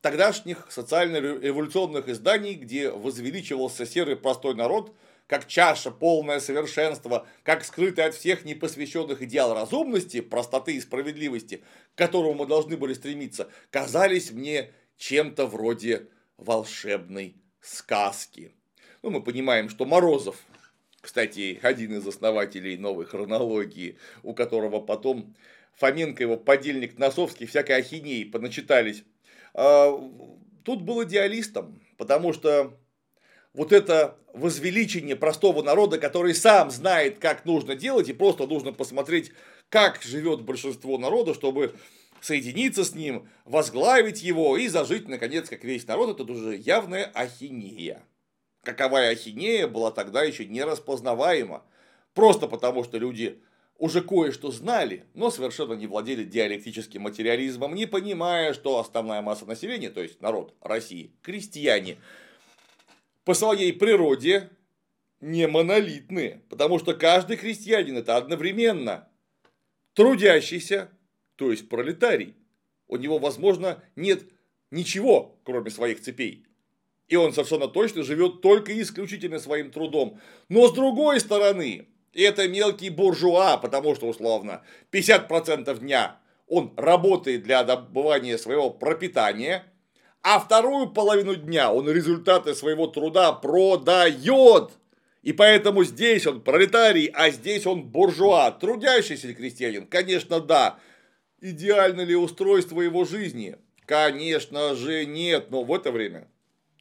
тогдашних 0.00 0.66
социально-революционных 0.70 2.08
изданий, 2.08 2.54
где 2.54 2.90
возвеличивался 2.90 3.86
серый 3.86 4.16
простой 4.16 4.54
народ, 4.54 4.94
как 5.26 5.46
чаша, 5.46 5.90
полное 5.90 6.40
совершенство, 6.40 7.26
как 7.42 7.64
скрытый 7.64 8.04
от 8.04 8.14
всех 8.14 8.44
непосвященных 8.44 9.22
идеал 9.22 9.54
разумности, 9.54 10.20
простоты 10.20 10.74
и 10.74 10.80
справедливости, 10.80 11.62
к 11.94 11.98
которому 11.98 12.34
мы 12.34 12.46
должны 12.46 12.76
были 12.76 12.92
стремиться, 12.92 13.48
казались 13.70 14.32
мне 14.32 14.72
чем-то 14.96 15.46
вроде 15.46 16.08
волшебной 16.36 17.36
сказки. 17.60 18.54
Ну, 19.02 19.10
мы 19.10 19.22
понимаем, 19.22 19.68
что 19.68 19.84
Морозов, 19.84 20.36
кстати, 21.00 21.58
один 21.62 21.96
из 21.96 22.06
основателей 22.06 22.76
новой 22.76 23.06
хронологии, 23.06 23.98
у 24.22 24.34
которого 24.34 24.80
потом 24.80 25.34
Фоменко, 25.76 26.22
его 26.22 26.36
подельник 26.36 26.98
Носовский, 26.98 27.46
всякой 27.46 27.76
ахинеи 27.76 28.24
поначитались. 28.24 29.04
А, 29.54 29.92
тут 30.64 30.82
был 30.82 31.02
идеалистом, 31.04 31.80
потому 31.96 32.32
что 32.32 32.78
вот 33.54 33.72
это 33.72 34.16
возвеличение 34.32 35.16
простого 35.16 35.62
народа, 35.62 35.98
который 35.98 36.34
сам 36.34 36.70
знает, 36.70 37.18
как 37.18 37.44
нужно 37.44 37.74
делать, 37.74 38.08
и 38.08 38.12
просто 38.12 38.46
нужно 38.46 38.72
посмотреть, 38.72 39.32
как 39.68 40.02
живет 40.02 40.42
большинство 40.42 40.98
народа, 40.98 41.34
чтобы 41.34 41.74
соединиться 42.20 42.84
с 42.84 42.94
ним, 42.94 43.28
возглавить 43.44 44.22
его 44.22 44.56
и 44.56 44.68
зажить, 44.68 45.08
наконец, 45.08 45.48
как 45.48 45.64
весь 45.64 45.86
народ, 45.86 46.20
это 46.20 46.30
уже 46.30 46.56
явная 46.56 47.10
ахинея. 47.14 48.02
Каковая 48.62 49.10
ахинея 49.10 49.66
была 49.66 49.90
тогда 49.90 50.22
еще 50.22 50.46
не 50.46 50.62
распознаваема. 50.62 51.64
Просто 52.14 52.46
потому, 52.46 52.84
что 52.84 52.98
люди 52.98 53.42
уже 53.82 54.00
кое-что 54.00 54.52
знали, 54.52 55.06
но 55.12 55.32
совершенно 55.32 55.72
не 55.72 55.88
владели 55.88 56.22
диалектическим 56.22 57.02
материализмом, 57.02 57.74
не 57.74 57.86
понимая, 57.86 58.54
что 58.54 58.78
основная 58.78 59.22
масса 59.22 59.44
населения, 59.44 59.90
то 59.90 60.00
есть 60.00 60.20
народ 60.20 60.54
России, 60.60 61.10
крестьяне, 61.20 61.96
по 63.24 63.34
своей 63.34 63.72
природе 63.72 64.50
не 65.20 65.48
монолитные, 65.48 66.42
потому 66.48 66.78
что 66.78 66.94
каждый 66.94 67.36
крестьянин 67.36 67.96
это 67.96 68.16
одновременно 68.16 69.08
трудящийся, 69.94 70.88
то 71.34 71.50
есть 71.50 71.68
пролетарий. 71.68 72.36
У 72.86 72.96
него, 72.98 73.18
возможно, 73.18 73.82
нет 73.96 74.22
ничего, 74.70 75.40
кроме 75.42 75.70
своих 75.72 76.00
цепей. 76.00 76.46
И 77.08 77.16
он 77.16 77.32
совершенно 77.32 77.66
точно 77.66 78.04
живет 78.04 78.42
только 78.42 78.80
исключительно 78.80 79.40
своим 79.40 79.72
трудом. 79.72 80.20
Но 80.48 80.68
с 80.68 80.72
другой 80.72 81.18
стороны, 81.18 81.88
и 82.12 82.22
это 82.22 82.48
мелкий 82.48 82.90
буржуа, 82.90 83.56
потому 83.56 83.94
что, 83.94 84.06
условно, 84.06 84.62
50% 84.90 85.78
дня 85.78 86.18
он 86.46 86.72
работает 86.76 87.42
для 87.42 87.64
добывания 87.64 88.36
своего 88.36 88.70
пропитания, 88.70 89.64
а 90.22 90.38
вторую 90.38 90.90
половину 90.90 91.34
дня 91.34 91.72
он 91.72 91.88
результаты 91.90 92.54
своего 92.54 92.86
труда 92.86 93.32
продает. 93.32 94.72
И 95.22 95.32
поэтому 95.32 95.84
здесь 95.84 96.26
он 96.26 96.42
пролетарий, 96.42 97.06
а 97.06 97.30
здесь 97.30 97.66
он 97.66 97.84
буржуа, 97.84 98.50
трудящийся 98.50 99.32
крестьянин. 99.34 99.86
Конечно, 99.86 100.40
да. 100.40 100.78
Идеально 101.40 102.02
ли 102.02 102.14
устройство 102.14 102.80
его 102.82 103.04
жизни? 103.04 103.56
Конечно 103.86 104.74
же 104.74 105.06
нет, 105.06 105.50
но 105.50 105.64
в 105.64 105.72
это 105.72 105.90
время 105.90 106.28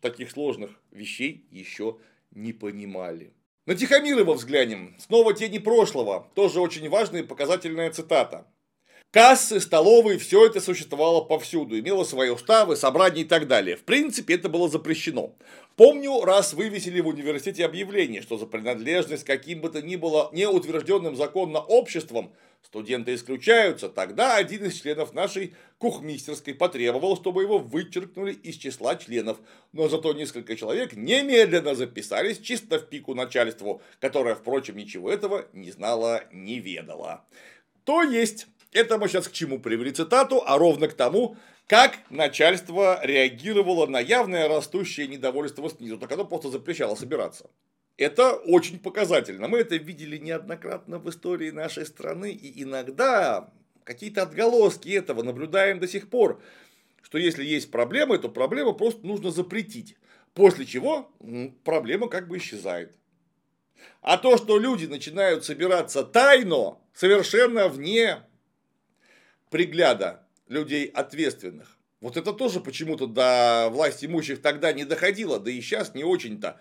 таких 0.02 0.32
сложных 0.32 0.72
вещей 0.92 1.48
еще 1.52 1.98
не 2.32 2.54
понимали. 2.54 3.34
На 3.68 3.76
Тихомирова 3.76 4.34
взглянем. 4.34 4.96
Снова 4.98 5.36
тени 5.36 5.60
прошлого. 5.60 6.28
Тоже 6.34 6.60
очень 6.60 6.90
важная 6.90 7.22
и 7.22 7.26
показательная 7.26 7.92
цитата. 7.92 8.48
Кассы, 9.12 9.60
столовые, 9.60 10.18
все 10.18 10.48
это 10.48 10.60
существовало 10.60 11.22
повсюду, 11.22 11.78
имело 11.78 12.04
свои 12.04 12.30
уставы, 12.30 12.76
собрания 12.76 13.22
и 13.22 13.26
так 13.26 13.48
далее. 13.48 13.76
В 13.76 13.84
принципе, 13.84 14.36
это 14.36 14.50
было 14.50 14.68
запрещено. 14.68 15.36
Помню, 15.76 16.22
раз 16.24 16.54
вывесили 16.54 17.02
в 17.02 17.08
университете 17.08 17.66
объявление, 17.66 18.24
что 18.24 18.38
за 18.38 18.48
принадлежность 18.48 19.26
каким 19.26 19.62
бы 19.62 19.70
то 19.70 19.82
ни 19.82 19.96
было 19.96 20.30
неутвержденным 20.32 21.16
законно 21.16 21.60
обществом 21.60 22.32
студенты 22.62 23.14
исключаются, 23.16 23.90
тогда 23.90 24.36
один 24.36 24.66
из 24.66 24.80
членов 24.80 25.14
нашей 25.14 25.56
кухмистерской 25.78 26.54
потребовал, 26.54 27.18
чтобы 27.18 27.44
его 27.44 27.58
вычеркнули 27.58 28.34
из 28.34 28.56
числа 28.56 28.96
членов, 28.96 29.40
но 29.74 29.90
зато 29.90 30.14
несколько 30.14 30.56
человек 30.56 30.94
немедленно 30.94 31.76
записались 31.76 32.40
чисто 32.40 32.80
в 32.80 32.88
пику 32.88 33.14
начальству, 33.16 33.82
которое, 34.00 34.36
впрочем, 34.36 34.78
ничего 34.78 35.12
этого 35.12 35.48
не 35.54 35.72
знало, 35.72 36.24
не 36.32 36.60
ведало. 36.60 37.26
То 37.84 38.04
есть, 38.04 38.48
это 38.72 38.98
мы 38.98 39.08
сейчас 39.08 39.28
к 39.28 39.34
чему 39.34 39.60
привели 39.60 39.92
цитату, 39.92 40.44
а 40.46 40.58
ровно 40.58 40.88
к 40.88 40.94
тому, 40.94 41.36
как 41.68 42.00
начальство 42.10 43.00
реагировало 43.04 43.88
на 43.88 44.00
явное 44.00 44.48
растущее 44.48 45.08
недовольство 45.08 45.70
снизу, 45.70 45.98
так 45.98 46.12
оно 46.12 46.26
просто 46.26 46.50
запрещало 46.50 46.96
собираться. 46.96 47.50
Это 48.02 48.34
очень 48.34 48.80
показательно. 48.80 49.48
Мы 49.48 49.60
это 49.60 49.76
видели 49.76 50.18
неоднократно 50.18 50.98
в 50.98 51.08
истории 51.08 51.52
нашей 51.52 51.86
страны, 51.86 52.32
и 52.32 52.64
иногда 52.64 53.54
какие-то 53.84 54.24
отголоски 54.24 54.90
этого 54.90 55.22
наблюдаем 55.22 55.78
до 55.78 55.88
сих 55.88 56.10
пор, 56.10 56.42
что 57.04 57.20
если 57.20 57.46
есть 57.46 57.70
проблема, 57.70 58.18
то 58.18 58.28
проблему 58.28 58.74
просто 58.74 59.06
нужно 59.06 59.30
запретить. 59.30 59.98
После 60.34 60.66
чего 60.66 61.12
проблема 61.64 62.08
как 62.08 62.28
бы 62.28 62.40
исчезает. 62.40 62.92
А 64.02 64.18
то, 64.18 64.36
что 64.38 64.58
люди 64.58 64.88
начинают 64.88 65.46
собираться 65.46 66.04
тайно, 66.04 66.80
совершенно 66.96 67.68
вне 67.68 68.24
пригляда 69.52 70.26
людей 70.48 70.88
ответственных. 70.88 71.78
Вот 72.00 72.18
это 72.18 72.34
тоже 72.34 72.62
почему-то 72.62 73.06
до 73.06 73.70
власти 73.70 74.08
имущих 74.08 74.42
тогда 74.42 74.74
не 74.74 74.86
доходило, 74.86 75.40
да 75.40 75.52
и 75.52 75.62
сейчас 75.62 75.94
не 75.94 76.04
очень-то. 76.04 76.60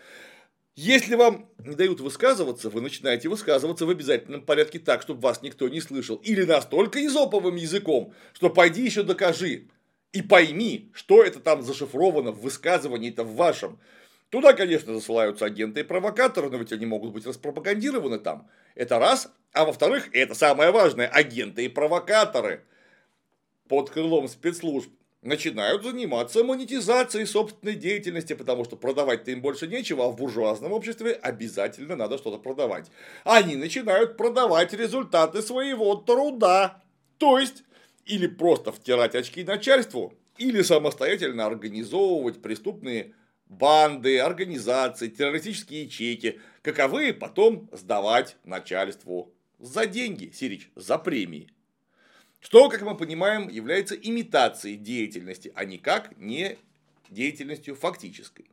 Если 0.82 1.14
вам 1.14 1.46
дают 1.58 2.00
высказываться, 2.00 2.70
вы 2.70 2.80
начинаете 2.80 3.28
высказываться 3.28 3.84
в 3.84 3.90
обязательном 3.90 4.40
порядке 4.40 4.78
так, 4.78 5.02
чтобы 5.02 5.20
вас 5.20 5.42
никто 5.42 5.68
не 5.68 5.78
слышал. 5.78 6.16
Или 6.16 6.44
настолько 6.44 7.04
изоповым 7.04 7.56
языком, 7.56 8.14
что 8.32 8.48
пойди 8.48 8.82
еще 8.82 9.02
докажи. 9.02 9.68
И 10.14 10.22
пойми, 10.22 10.90
что 10.94 11.22
это 11.22 11.38
там 11.38 11.60
зашифровано 11.60 12.32
в 12.32 12.40
высказывании-то 12.40 13.24
в 13.24 13.34
вашем. 13.34 13.78
Туда, 14.30 14.54
конечно, 14.54 14.94
засылаются 14.94 15.44
агенты 15.44 15.80
и 15.80 15.82
провокаторы, 15.82 16.48
но 16.48 16.56
ведь 16.56 16.72
они 16.72 16.86
могут 16.86 17.12
быть 17.12 17.26
распропагандированы 17.26 18.18
там. 18.18 18.48
Это 18.74 18.98
раз. 18.98 19.30
А 19.52 19.66
во-вторых, 19.66 20.08
это 20.14 20.34
самое 20.34 20.70
важное, 20.70 21.08
агенты 21.08 21.66
и 21.66 21.68
провокаторы 21.68 22.64
под 23.68 23.90
крылом 23.90 24.28
спецслужб 24.28 24.90
начинают 25.22 25.84
заниматься 25.84 26.42
монетизацией 26.42 27.26
собственной 27.26 27.74
деятельности, 27.74 28.32
потому 28.32 28.64
что 28.64 28.76
продавать-то 28.76 29.30
им 29.30 29.42
больше 29.42 29.66
нечего, 29.66 30.06
а 30.06 30.08
в 30.08 30.16
буржуазном 30.16 30.72
обществе 30.72 31.12
обязательно 31.12 31.96
надо 31.96 32.18
что-то 32.18 32.38
продавать. 32.38 32.90
Они 33.24 33.56
начинают 33.56 34.16
продавать 34.16 34.72
результаты 34.72 35.42
своего 35.42 35.94
труда. 35.96 36.82
То 37.18 37.38
есть, 37.38 37.64
или 38.06 38.26
просто 38.26 38.72
втирать 38.72 39.14
очки 39.14 39.44
начальству, 39.44 40.14
или 40.38 40.62
самостоятельно 40.62 41.44
организовывать 41.44 42.40
преступные 42.40 43.14
банды, 43.46 44.18
организации, 44.20 45.08
террористические 45.08 45.84
ячейки, 45.84 46.40
каковые 46.62 47.12
потом 47.12 47.68
сдавать 47.72 48.36
начальству 48.44 49.34
за 49.58 49.86
деньги, 49.86 50.30
Сирич, 50.32 50.70
за 50.76 50.96
премии. 50.96 51.50
Что, 52.40 52.68
как 52.68 52.82
мы 52.82 52.96
понимаем, 52.96 53.48
является 53.48 53.94
имитацией 53.94 54.76
деятельности, 54.76 55.52
а 55.54 55.64
никак 55.64 56.16
не 56.16 56.56
деятельностью 57.10 57.74
фактической. 57.74 58.46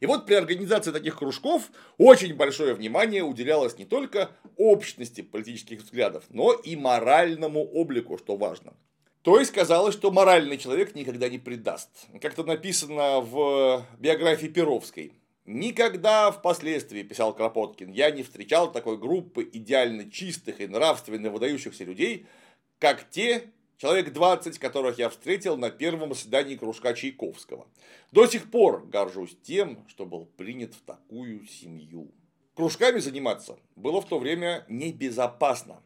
И 0.00 0.06
вот 0.06 0.26
при 0.26 0.34
организации 0.34 0.92
таких 0.92 1.18
кружков 1.18 1.70
очень 1.98 2.34
большое 2.34 2.74
внимание 2.74 3.22
уделялось 3.22 3.76
не 3.78 3.84
только 3.84 4.30
общности 4.56 5.20
политических 5.20 5.82
взглядов, 5.82 6.24
но 6.30 6.52
и 6.52 6.76
моральному 6.76 7.62
облику, 7.62 8.16
что 8.16 8.36
важно. 8.36 8.74
То 9.22 9.38
есть 9.38 9.52
казалось, 9.52 9.94
что 9.94 10.10
моральный 10.10 10.56
человек 10.56 10.94
никогда 10.94 11.28
не 11.28 11.38
предаст. 11.38 11.90
Как-то 12.22 12.44
написано 12.44 13.20
в 13.20 13.86
биографии 13.98 14.46
Перовской. 14.46 15.12
Никогда 15.44 16.30
впоследствии, 16.30 17.02
писал 17.02 17.34
Кропоткин, 17.34 17.90
я 17.92 18.10
не 18.10 18.22
встречал 18.22 18.72
такой 18.72 18.96
группы 18.96 19.46
идеально 19.52 20.10
чистых 20.10 20.60
и 20.60 20.66
нравственно 20.66 21.28
выдающихся 21.28 21.84
людей, 21.84 22.26
как 22.80 23.08
те 23.10 23.50
человек 23.76 24.12
20, 24.12 24.58
которых 24.58 24.98
я 24.98 25.08
встретил 25.08 25.56
на 25.56 25.70
первом 25.70 26.12
заседании 26.12 26.56
кружка 26.56 26.94
Чайковского. 26.94 27.68
До 28.10 28.26
сих 28.26 28.50
пор 28.50 28.84
горжусь 28.86 29.36
тем, 29.42 29.84
что 29.88 30.06
был 30.06 30.26
принят 30.36 30.74
в 30.74 30.80
такую 30.80 31.46
семью. 31.46 32.10
Кружками 32.54 32.98
заниматься 32.98 33.58
было 33.76 34.00
в 34.00 34.08
то 34.08 34.18
время 34.18 34.64
небезопасно. 34.68 35.82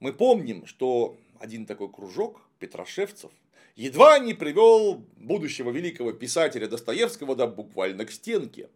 Мы 0.00 0.12
помним, 0.12 0.64
что 0.66 1.16
один 1.38 1.66
такой 1.66 1.92
кружок, 1.92 2.40
Петрошевцев, 2.58 3.30
едва 3.76 4.18
не 4.18 4.34
привел 4.34 5.04
будущего 5.16 5.70
великого 5.70 6.12
писателя 6.12 6.68
Достоевского 6.68 7.36
да 7.36 7.46
буквально 7.46 8.04
к 8.04 8.12
стенке. 8.12 8.68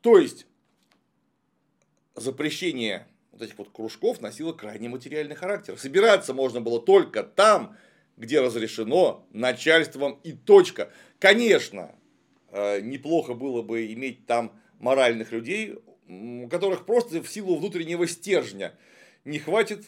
То 0.00 0.18
есть, 0.18 0.46
запрещение 2.14 3.06
вот 3.40 3.46
этих 3.46 3.58
вот 3.58 3.70
кружков 3.70 4.20
носило 4.20 4.52
крайне 4.52 4.88
материальный 4.88 5.34
характер. 5.34 5.78
Собираться 5.78 6.34
можно 6.34 6.60
было 6.60 6.80
только 6.80 7.22
там, 7.22 7.76
где 8.16 8.40
разрешено 8.40 9.26
начальством 9.32 10.20
и 10.22 10.32
точка. 10.32 10.92
Конечно, 11.18 11.94
э, 12.50 12.80
неплохо 12.80 13.34
было 13.34 13.62
бы 13.62 13.92
иметь 13.92 14.26
там 14.26 14.60
моральных 14.78 15.32
людей, 15.32 15.78
у 16.06 16.48
которых 16.48 16.84
просто 16.84 17.22
в 17.22 17.30
силу 17.30 17.56
внутреннего 17.56 18.06
стержня 18.06 18.74
не 19.24 19.38
хватит 19.38 19.86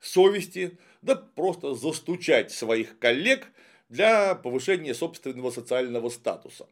совести, 0.00 0.78
да 1.02 1.16
просто 1.16 1.74
застучать 1.74 2.52
своих 2.52 2.98
коллег 2.98 3.48
для 3.88 4.34
повышения 4.34 4.94
собственного 4.94 5.50
социального 5.50 6.10
статуса. 6.10 6.68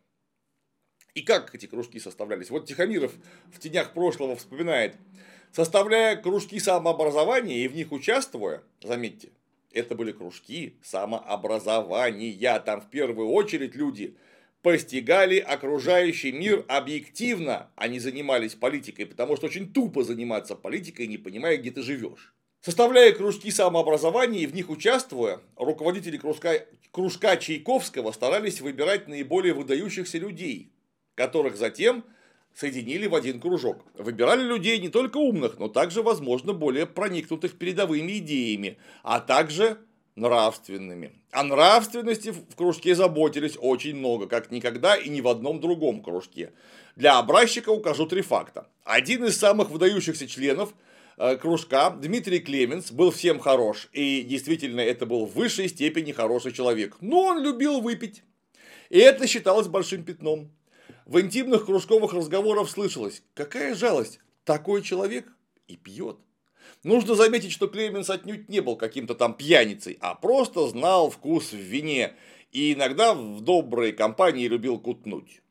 И 1.14 1.22
как 1.22 1.54
эти 1.54 1.66
кружки 1.66 1.98
составлялись? 1.98 2.48
Вот 2.48 2.66
Тихомиров 2.66 3.12
в 3.52 3.58
тенях 3.58 3.92
прошлого 3.92 4.36
вспоминает– 4.36 4.96
Составляя 5.52 6.16
кружки 6.16 6.58
самообразования 6.58 7.58
и 7.58 7.68
в 7.68 7.74
них 7.74 7.92
участвуя, 7.92 8.62
заметьте, 8.82 9.32
это 9.70 9.94
были 9.94 10.12
кружки 10.12 10.76
самообразования. 10.82 12.58
Там 12.60 12.80
в 12.80 12.88
первую 12.88 13.28
очередь 13.28 13.74
люди 13.74 14.16
постигали 14.62 15.38
окружающий 15.38 16.32
мир 16.32 16.64
объективно, 16.68 17.70
а 17.76 17.88
не 17.88 17.98
занимались 17.98 18.54
политикой, 18.54 19.04
потому 19.04 19.36
что 19.36 19.46
очень 19.46 19.70
тупо 19.70 20.04
заниматься 20.04 20.56
политикой, 20.56 21.06
не 21.06 21.18
понимая, 21.18 21.58
где 21.58 21.70
ты 21.70 21.82
живешь. 21.82 22.34
Составляя 22.62 23.12
кружки 23.12 23.50
самообразования 23.50 24.40
и 24.40 24.46
в 24.46 24.54
них 24.54 24.70
участвуя, 24.70 25.40
руководители 25.56 26.16
кружка, 26.16 26.64
кружка 26.92 27.36
Чайковского 27.36 28.12
старались 28.12 28.62
выбирать 28.62 29.06
наиболее 29.06 29.52
выдающихся 29.52 30.16
людей, 30.16 30.72
которых 31.14 31.56
затем 31.56 32.04
соединили 32.54 33.06
в 33.06 33.14
один 33.14 33.40
кружок. 33.40 33.84
Выбирали 33.94 34.42
людей 34.42 34.78
не 34.78 34.88
только 34.88 35.16
умных, 35.16 35.58
но 35.58 35.68
также, 35.68 36.02
возможно, 36.02 36.52
более 36.52 36.86
проникнутых 36.86 37.58
передовыми 37.58 38.18
идеями, 38.18 38.78
а 39.02 39.20
также 39.20 39.78
нравственными. 40.16 41.12
О 41.30 41.42
нравственности 41.42 42.30
в 42.30 42.54
кружке 42.54 42.94
заботились 42.94 43.56
очень 43.58 43.96
много, 43.96 44.26
как 44.26 44.50
никогда 44.50 44.94
и 44.96 45.08
ни 45.08 45.20
в 45.20 45.28
одном 45.28 45.60
другом 45.60 46.02
кружке. 46.02 46.52
Для 46.96 47.18
образчика 47.18 47.70
укажу 47.70 48.06
три 48.06 48.20
факта. 48.20 48.68
Один 48.84 49.24
из 49.24 49.38
самых 49.38 49.70
выдающихся 49.70 50.28
членов 50.28 50.74
э, 51.16 51.36
кружка, 51.36 51.90
Дмитрий 51.90 52.40
Клеменс, 52.40 52.92
был 52.92 53.10
всем 53.10 53.38
хорош. 53.38 53.88
И 53.92 54.22
действительно, 54.22 54.80
это 54.80 55.06
был 55.06 55.24
в 55.24 55.34
высшей 55.34 55.68
степени 55.68 56.12
хороший 56.12 56.52
человек. 56.52 56.96
Но 57.00 57.22
он 57.22 57.42
любил 57.42 57.80
выпить. 57.80 58.22
И 58.90 58.98
это 58.98 59.26
считалось 59.26 59.68
большим 59.68 60.04
пятном. 60.04 60.50
В 61.12 61.20
интимных 61.20 61.66
кружковых 61.66 62.14
разговорах 62.14 62.70
слышалось, 62.70 63.22
какая 63.34 63.74
жалость, 63.74 64.18
такой 64.44 64.80
человек 64.80 65.30
и 65.68 65.76
пьет. 65.76 66.16
Нужно 66.84 67.14
заметить, 67.16 67.52
что 67.52 67.68
Клеменс 67.68 68.08
отнюдь 68.08 68.48
не 68.48 68.60
был 68.60 68.76
каким-то 68.76 69.14
там 69.14 69.34
пьяницей, 69.34 69.98
а 70.00 70.14
просто 70.14 70.66
знал 70.68 71.10
вкус 71.10 71.52
в 71.52 71.58
вине 71.58 72.14
и 72.50 72.72
иногда 72.72 73.12
в 73.12 73.42
доброй 73.42 73.92
компании 73.92 74.48
любил 74.48 74.78
кутнуть. 74.78 75.42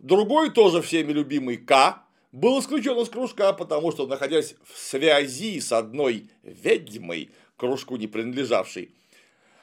Другой, 0.00 0.50
тоже 0.50 0.82
всеми 0.82 1.12
любимый 1.12 1.58
К, 1.58 2.02
был 2.32 2.58
исключен 2.58 2.98
из 2.98 3.08
кружка, 3.08 3.52
потому 3.52 3.92
что, 3.92 4.08
находясь 4.08 4.56
в 4.64 4.76
связи 4.76 5.60
с 5.60 5.70
одной 5.70 6.28
ведьмой, 6.42 7.30
кружку 7.56 7.94
не 7.94 8.08
принадлежавшей, 8.08 8.90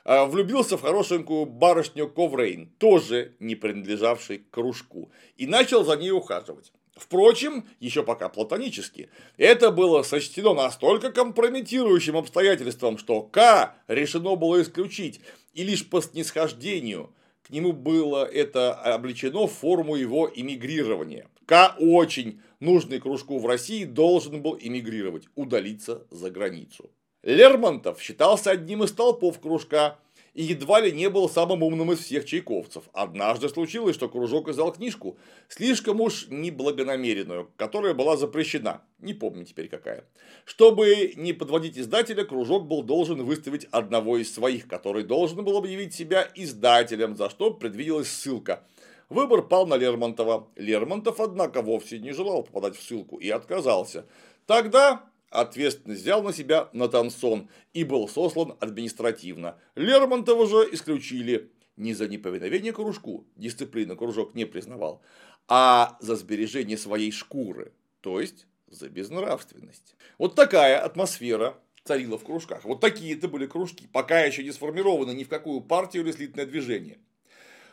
влюбился 0.05 0.77
в 0.77 0.81
хорошенькую 0.81 1.45
барышню 1.45 2.07
Коврейн, 2.07 2.69
тоже 2.77 3.33
не 3.39 3.55
принадлежавшей 3.55 4.45
кружку, 4.51 5.11
и 5.35 5.47
начал 5.47 5.83
за 5.83 5.97
ней 5.97 6.11
ухаживать. 6.11 6.71
Впрочем, 6.95 7.65
еще 7.81 8.03
пока 8.03 8.29
платонически, 8.29 9.09
это 9.35 9.71
было 9.71 10.01
сочтено 10.03 10.53
настолько 10.53 11.11
компрометирующим 11.11 12.15
обстоятельством, 12.15 12.97
что 12.97 13.21
К 13.21 13.75
решено 13.87 14.35
было 14.35 14.61
исключить, 14.61 15.19
и 15.53 15.63
лишь 15.63 15.89
по 15.89 16.01
снисхождению 16.01 17.11
к 17.43 17.49
нему 17.49 17.73
было 17.73 18.25
это 18.25 18.73
обличено 18.73 19.45
в 19.45 19.51
форму 19.51 19.95
его 19.95 20.31
эмигрирования. 20.33 21.27
К 21.45 21.75
очень 21.79 22.41
нужный 22.59 22.99
кружку 22.99 23.39
в 23.39 23.45
России 23.45 23.83
должен 23.83 24.41
был 24.41 24.57
эмигрировать, 24.59 25.27
удалиться 25.35 26.07
за 26.09 26.31
границу. 26.31 26.89
Лермонтов 27.25 27.99
считался 27.99 28.51
одним 28.51 28.83
из 28.83 28.91
толпов 28.91 29.39
кружка 29.39 29.97
и 30.35 30.43
едва 30.43 30.79
ли 30.79 30.91
не 30.91 31.09
был 31.09 31.27
самым 31.27 31.63
умным 31.63 31.91
из 31.91 31.99
всех 31.99 32.25
чайковцев. 32.25 32.83
Однажды 32.93 33.49
случилось, 33.49 33.95
что 33.95 34.07
кружок 34.07 34.47
издал 34.47 34.71
книжку, 34.71 35.17
слишком 35.47 36.01
уж 36.01 36.27
неблагонамеренную, 36.29 37.49
которая 37.57 37.95
была 37.95 38.15
запрещена, 38.15 38.83
не 38.99 39.15
помню 39.15 39.43
теперь 39.43 39.69
какая. 39.69 40.05
Чтобы 40.43 41.13
не 41.15 41.33
подводить 41.33 41.79
издателя, 41.79 42.25
кружок 42.25 42.67
был 42.67 42.83
должен 42.83 43.23
выставить 43.23 43.65
одного 43.71 44.17
из 44.17 44.31
своих, 44.31 44.67
который 44.67 45.03
должен 45.03 45.43
был 45.43 45.57
объявить 45.57 45.95
себя 45.95 46.29
издателем, 46.35 47.15
за 47.15 47.31
что 47.31 47.49
предвиделась 47.49 48.09
ссылка. 48.09 48.63
Выбор 49.09 49.41
пал 49.41 49.65
на 49.65 49.77
Лермонтова. 49.77 50.47
Лермонтов, 50.55 51.19
однако, 51.19 51.63
вовсе 51.63 51.97
не 51.97 52.11
желал 52.11 52.43
попадать 52.43 52.75
в 52.75 52.83
ссылку 52.83 53.17
и 53.17 53.29
отказался. 53.29 54.05
Тогда 54.45 55.09
ответственность 55.39 56.01
взял 56.01 56.23
на 56.23 56.33
себя 56.33 56.69
Натансон 56.73 57.49
и 57.73 57.83
был 57.83 58.07
сослан 58.07 58.55
административно. 58.59 59.57
Лермонтова 59.75 60.47
же 60.47 60.69
исключили 60.73 61.51
не 61.77 61.93
за 61.93 62.07
неповиновение 62.07 62.73
кружку, 62.73 63.25
дисциплину 63.35 63.95
кружок 63.95 64.33
не 64.35 64.45
признавал, 64.45 65.01
а 65.47 65.97
за 65.99 66.15
сбережение 66.15 66.77
своей 66.77 67.11
шкуры, 67.11 67.73
то 68.01 68.19
есть 68.19 68.47
за 68.67 68.89
безнравственность. 68.89 69.95
Вот 70.17 70.35
такая 70.35 70.79
атмосфера 70.79 71.57
царила 71.83 72.17
в 72.17 72.23
кружках. 72.23 72.65
Вот 72.65 72.81
такие 72.81 73.15
это 73.15 73.27
были 73.27 73.45
кружки, 73.45 73.87
пока 73.91 74.21
еще 74.21 74.43
не 74.43 74.51
сформированы 74.51 75.11
ни 75.11 75.23
в 75.23 75.29
какую 75.29 75.61
партию 75.61 76.03
или 76.03 76.11
слитное 76.11 76.45
движение. 76.45 76.97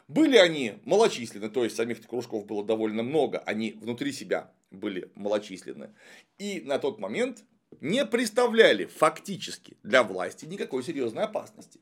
Были 0.09 0.37
они 0.37 0.75
малочисленны, 0.85 1.49
то 1.49 1.65
есть 1.65 1.77
самих 1.77 2.07
кружков 2.07 2.45
было 2.45 2.65
довольно 2.65 3.03
много, 3.03 3.39
они 3.39 3.73
внутри 3.73 4.13
себя 4.13 4.53
были 4.71 5.11
малочисленны. 5.15 5.95
И 6.39 6.61
на 6.61 6.79
тот 6.79 6.99
момент 6.99 7.45
не 7.81 8.05
представляли 8.05 8.87
фактически 8.87 9.77
для 9.83 10.03
власти 10.03 10.45
никакой 10.45 10.83
серьезной 10.83 11.25
опасности. 11.25 11.81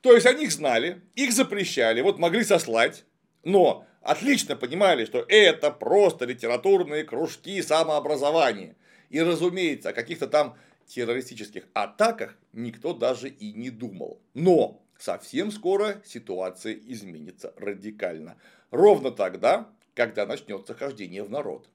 То 0.00 0.12
есть 0.12 0.26
они 0.26 0.44
их 0.44 0.52
знали, 0.52 1.00
их 1.14 1.32
запрещали, 1.32 2.00
вот 2.00 2.18
могли 2.18 2.44
сослать, 2.44 3.04
но 3.44 3.86
отлично 4.00 4.56
понимали, 4.56 5.04
что 5.04 5.24
это 5.28 5.70
просто 5.70 6.24
литературные 6.24 7.04
кружки 7.04 7.62
самообразования. 7.62 8.76
И, 9.10 9.20
разумеется, 9.20 9.90
о 9.90 9.92
каких-то 9.92 10.26
там 10.26 10.56
террористических 10.86 11.64
атаках 11.72 12.36
никто 12.52 12.92
даже 12.92 13.28
и 13.28 13.52
не 13.52 13.70
думал. 13.70 14.20
Но 14.34 14.82
совсем 14.98 15.50
скоро 15.50 16.02
ситуация 16.04 16.74
изменится 16.74 17.54
радикально. 17.56 18.36
Ровно 18.70 19.10
тогда, 19.10 19.68
когда 19.94 20.26
начнется 20.26 20.74
хождение 20.74 21.22
в 21.22 21.30
народ. 21.30 21.68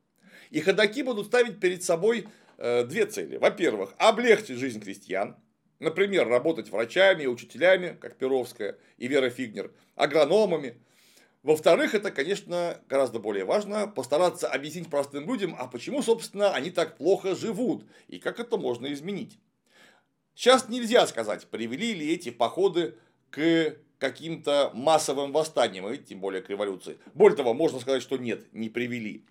И 0.49 0.59
ходаки 0.61 1.03
будут 1.03 1.27
ставить 1.27 1.59
перед 1.59 1.83
собой 1.83 2.27
две 2.57 3.05
цели. 3.05 3.37
Во-первых, 3.37 3.93
облегчить 3.97 4.57
жизнь 4.57 4.81
крестьян, 4.81 5.35
например, 5.79 6.27
работать 6.27 6.69
врачами, 6.69 7.25
учителями, 7.25 7.97
как 7.99 8.17
Перовская 8.17 8.77
и 8.97 9.07
Вера 9.07 9.29
Фигнер, 9.29 9.71
агрономами. 9.95 10.81
Во-вторых, 11.43 11.95
это, 11.95 12.11
конечно, 12.11 12.81
гораздо 12.89 13.19
более 13.19 13.45
важно, 13.45 13.87
постараться 13.87 14.47
объяснить 14.47 14.89
простым 14.89 15.27
людям, 15.27 15.55
а 15.57 15.67
почему, 15.67 16.01
собственно, 16.01 16.53
они 16.53 16.71
так 16.71 16.97
плохо 16.97 17.35
живут 17.35 17.85
и 18.07 18.19
как 18.19 18.39
это 18.39 18.57
можно 18.57 18.91
изменить. 18.91 19.39
Сейчас 20.35 20.67
нельзя 20.67 21.07
сказать, 21.07 21.47
привели 21.47 21.93
ли 21.93 22.13
эти 22.13 22.31
походы 22.31 22.95
к 23.29 23.77
каким-то 23.97 24.71
массовым 24.73 25.31
восстаниям, 25.31 25.87
и 25.89 25.97
тем 25.97 26.19
более 26.19 26.41
к 26.41 26.49
революции. 26.49 26.97
Более 27.13 27.37
того, 27.37 27.53
можно 27.53 27.79
сказать, 27.79 28.01
что 28.01 28.17
нет, 28.17 28.45
не 28.51 28.69
привели. 28.69 29.25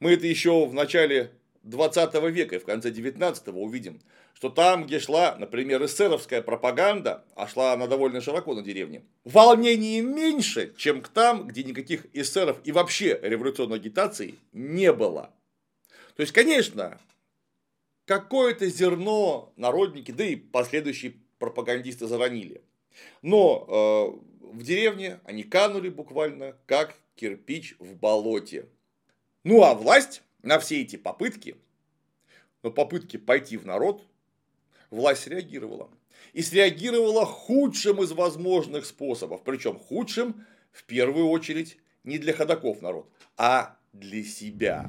Мы 0.00 0.12
это 0.12 0.26
еще 0.26 0.64
в 0.64 0.72
начале 0.72 1.32
20 1.62 2.14
века 2.30 2.56
и 2.56 2.58
в 2.58 2.64
конце 2.64 2.90
19 2.90 3.48
увидим, 3.48 4.00
что 4.34 4.50
там, 4.50 4.86
где 4.86 5.00
шла, 5.00 5.36
например, 5.36 5.84
эсеровская 5.84 6.42
пропаганда, 6.42 7.24
а 7.34 7.48
шла 7.48 7.72
она 7.72 7.86
довольно 7.86 8.20
широко 8.20 8.54
на 8.54 8.62
деревне, 8.62 9.02
волнений 9.24 10.00
меньше, 10.00 10.74
чем 10.76 11.02
там, 11.02 11.48
где 11.48 11.64
никаких 11.64 12.06
эсеров 12.14 12.58
и 12.64 12.72
вообще 12.72 13.18
революционной 13.22 13.76
агитации 13.76 14.36
не 14.52 14.92
было. 14.92 15.30
То 16.14 16.22
есть, 16.22 16.32
конечно, 16.32 16.98
какое-то 18.04 18.66
зерно 18.68 19.52
народники, 19.56 20.10
да 20.10 20.24
и 20.24 20.36
последующие 20.36 21.14
пропагандисты 21.38 22.06
заронили. 22.06 22.62
Но 23.22 23.66
э, 23.68 24.46
в 24.52 24.62
деревне 24.62 25.20
они 25.24 25.42
канули 25.42 25.88
буквально 25.88 26.56
как 26.66 26.94
кирпич 27.14 27.76
в 27.78 27.94
болоте. 27.94 28.66
Ну 29.44 29.62
а 29.62 29.74
власть 29.74 30.22
на 30.42 30.58
все 30.58 30.82
эти 30.82 30.96
попытки, 30.96 31.56
на 32.62 32.70
попытки 32.70 33.16
пойти 33.16 33.56
в 33.56 33.66
народ, 33.66 34.06
власть 34.90 35.26
реагировала. 35.26 35.90
И 36.32 36.42
среагировала 36.42 37.24
худшим 37.24 38.02
из 38.02 38.12
возможных 38.12 38.86
способов. 38.86 39.42
Причем 39.44 39.78
худшим, 39.78 40.44
в 40.72 40.84
первую 40.84 41.28
очередь, 41.28 41.78
не 42.04 42.18
для 42.18 42.32
ходаков 42.32 42.82
народ, 42.82 43.10
а 43.36 43.76
для 43.92 44.24
себя. 44.24 44.86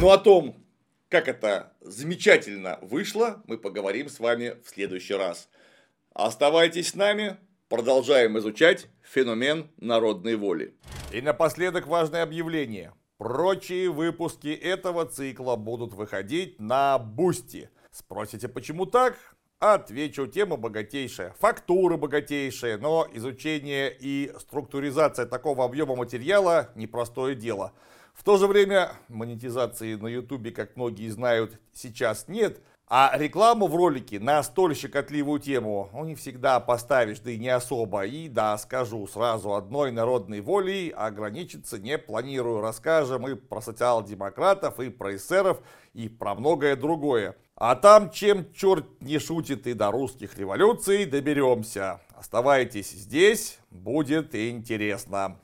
Ну 0.00 0.10
о 0.10 0.18
том, 0.18 0.54
как 1.08 1.26
это 1.26 1.72
замечательно 1.80 2.78
вышло, 2.82 3.42
мы 3.46 3.58
поговорим 3.58 4.08
с 4.08 4.20
вами 4.20 4.56
в 4.62 4.68
следующий 4.68 5.14
раз. 5.14 5.48
Оставайтесь 6.18 6.88
с 6.88 6.94
нами, 6.94 7.36
продолжаем 7.68 8.38
изучать 8.38 8.86
феномен 9.02 9.70
народной 9.76 10.36
воли. 10.36 10.74
И 11.12 11.20
напоследок 11.20 11.86
важное 11.86 12.22
объявление. 12.22 12.94
Прочие 13.18 13.90
выпуски 13.90 14.48
этого 14.48 15.04
цикла 15.04 15.56
будут 15.56 15.92
выходить 15.92 16.58
на 16.58 16.98
Boosty. 16.98 17.68
Спросите, 17.90 18.48
почему 18.48 18.86
так? 18.86 19.18
Отвечу, 19.58 20.26
тема 20.26 20.56
богатейшая, 20.56 21.34
фактура 21.38 21.98
богатейшая, 21.98 22.78
но 22.78 23.06
изучение 23.12 23.94
и 23.94 24.32
структуризация 24.40 25.26
такого 25.26 25.66
объема 25.66 25.96
материала– 25.96 26.70
непростое 26.76 27.34
дело. 27.34 27.74
В 28.14 28.24
то 28.24 28.38
же 28.38 28.46
время 28.46 28.92
монетизации 29.08 29.96
на 29.96 30.06
ютубе, 30.06 30.50
как 30.50 30.76
многие 30.76 31.10
знают, 31.10 31.60
сейчас 31.74 32.26
нет– 32.26 32.62
а 32.88 33.10
рекламу 33.14 33.66
в 33.66 33.74
ролике 33.74 34.20
на 34.20 34.40
столь 34.44 34.76
щекотливую 34.76 35.40
тему 35.40 35.90
ну, 35.92 36.04
не 36.04 36.14
всегда 36.14 36.60
поставишь, 36.60 37.18
да 37.18 37.32
и 37.32 37.38
не 37.38 37.48
особо. 37.48 38.06
И 38.06 38.28
да, 38.28 38.56
скажу 38.58 39.08
сразу, 39.08 39.54
одной 39.54 39.90
народной 39.90 40.40
волей 40.40 40.90
ограничиться 40.90 41.80
не 41.80 41.98
планирую. 41.98 42.60
Расскажем 42.60 43.26
и 43.26 43.34
про 43.34 43.60
социал-демократов, 43.60 44.78
и 44.78 44.90
про 44.90 45.16
эсеров, 45.16 45.58
и 45.94 46.08
про 46.08 46.36
многое 46.36 46.76
другое. 46.76 47.36
А 47.56 47.74
там, 47.74 48.10
чем 48.10 48.52
черт 48.52 48.86
не 49.00 49.18
шутит 49.18 49.66
и 49.66 49.72
до 49.72 49.90
русских 49.90 50.38
революций, 50.38 51.06
доберемся. 51.06 52.00
Оставайтесь 52.14 52.90
здесь, 52.90 53.58
будет 53.70 54.34
интересно. 54.34 55.40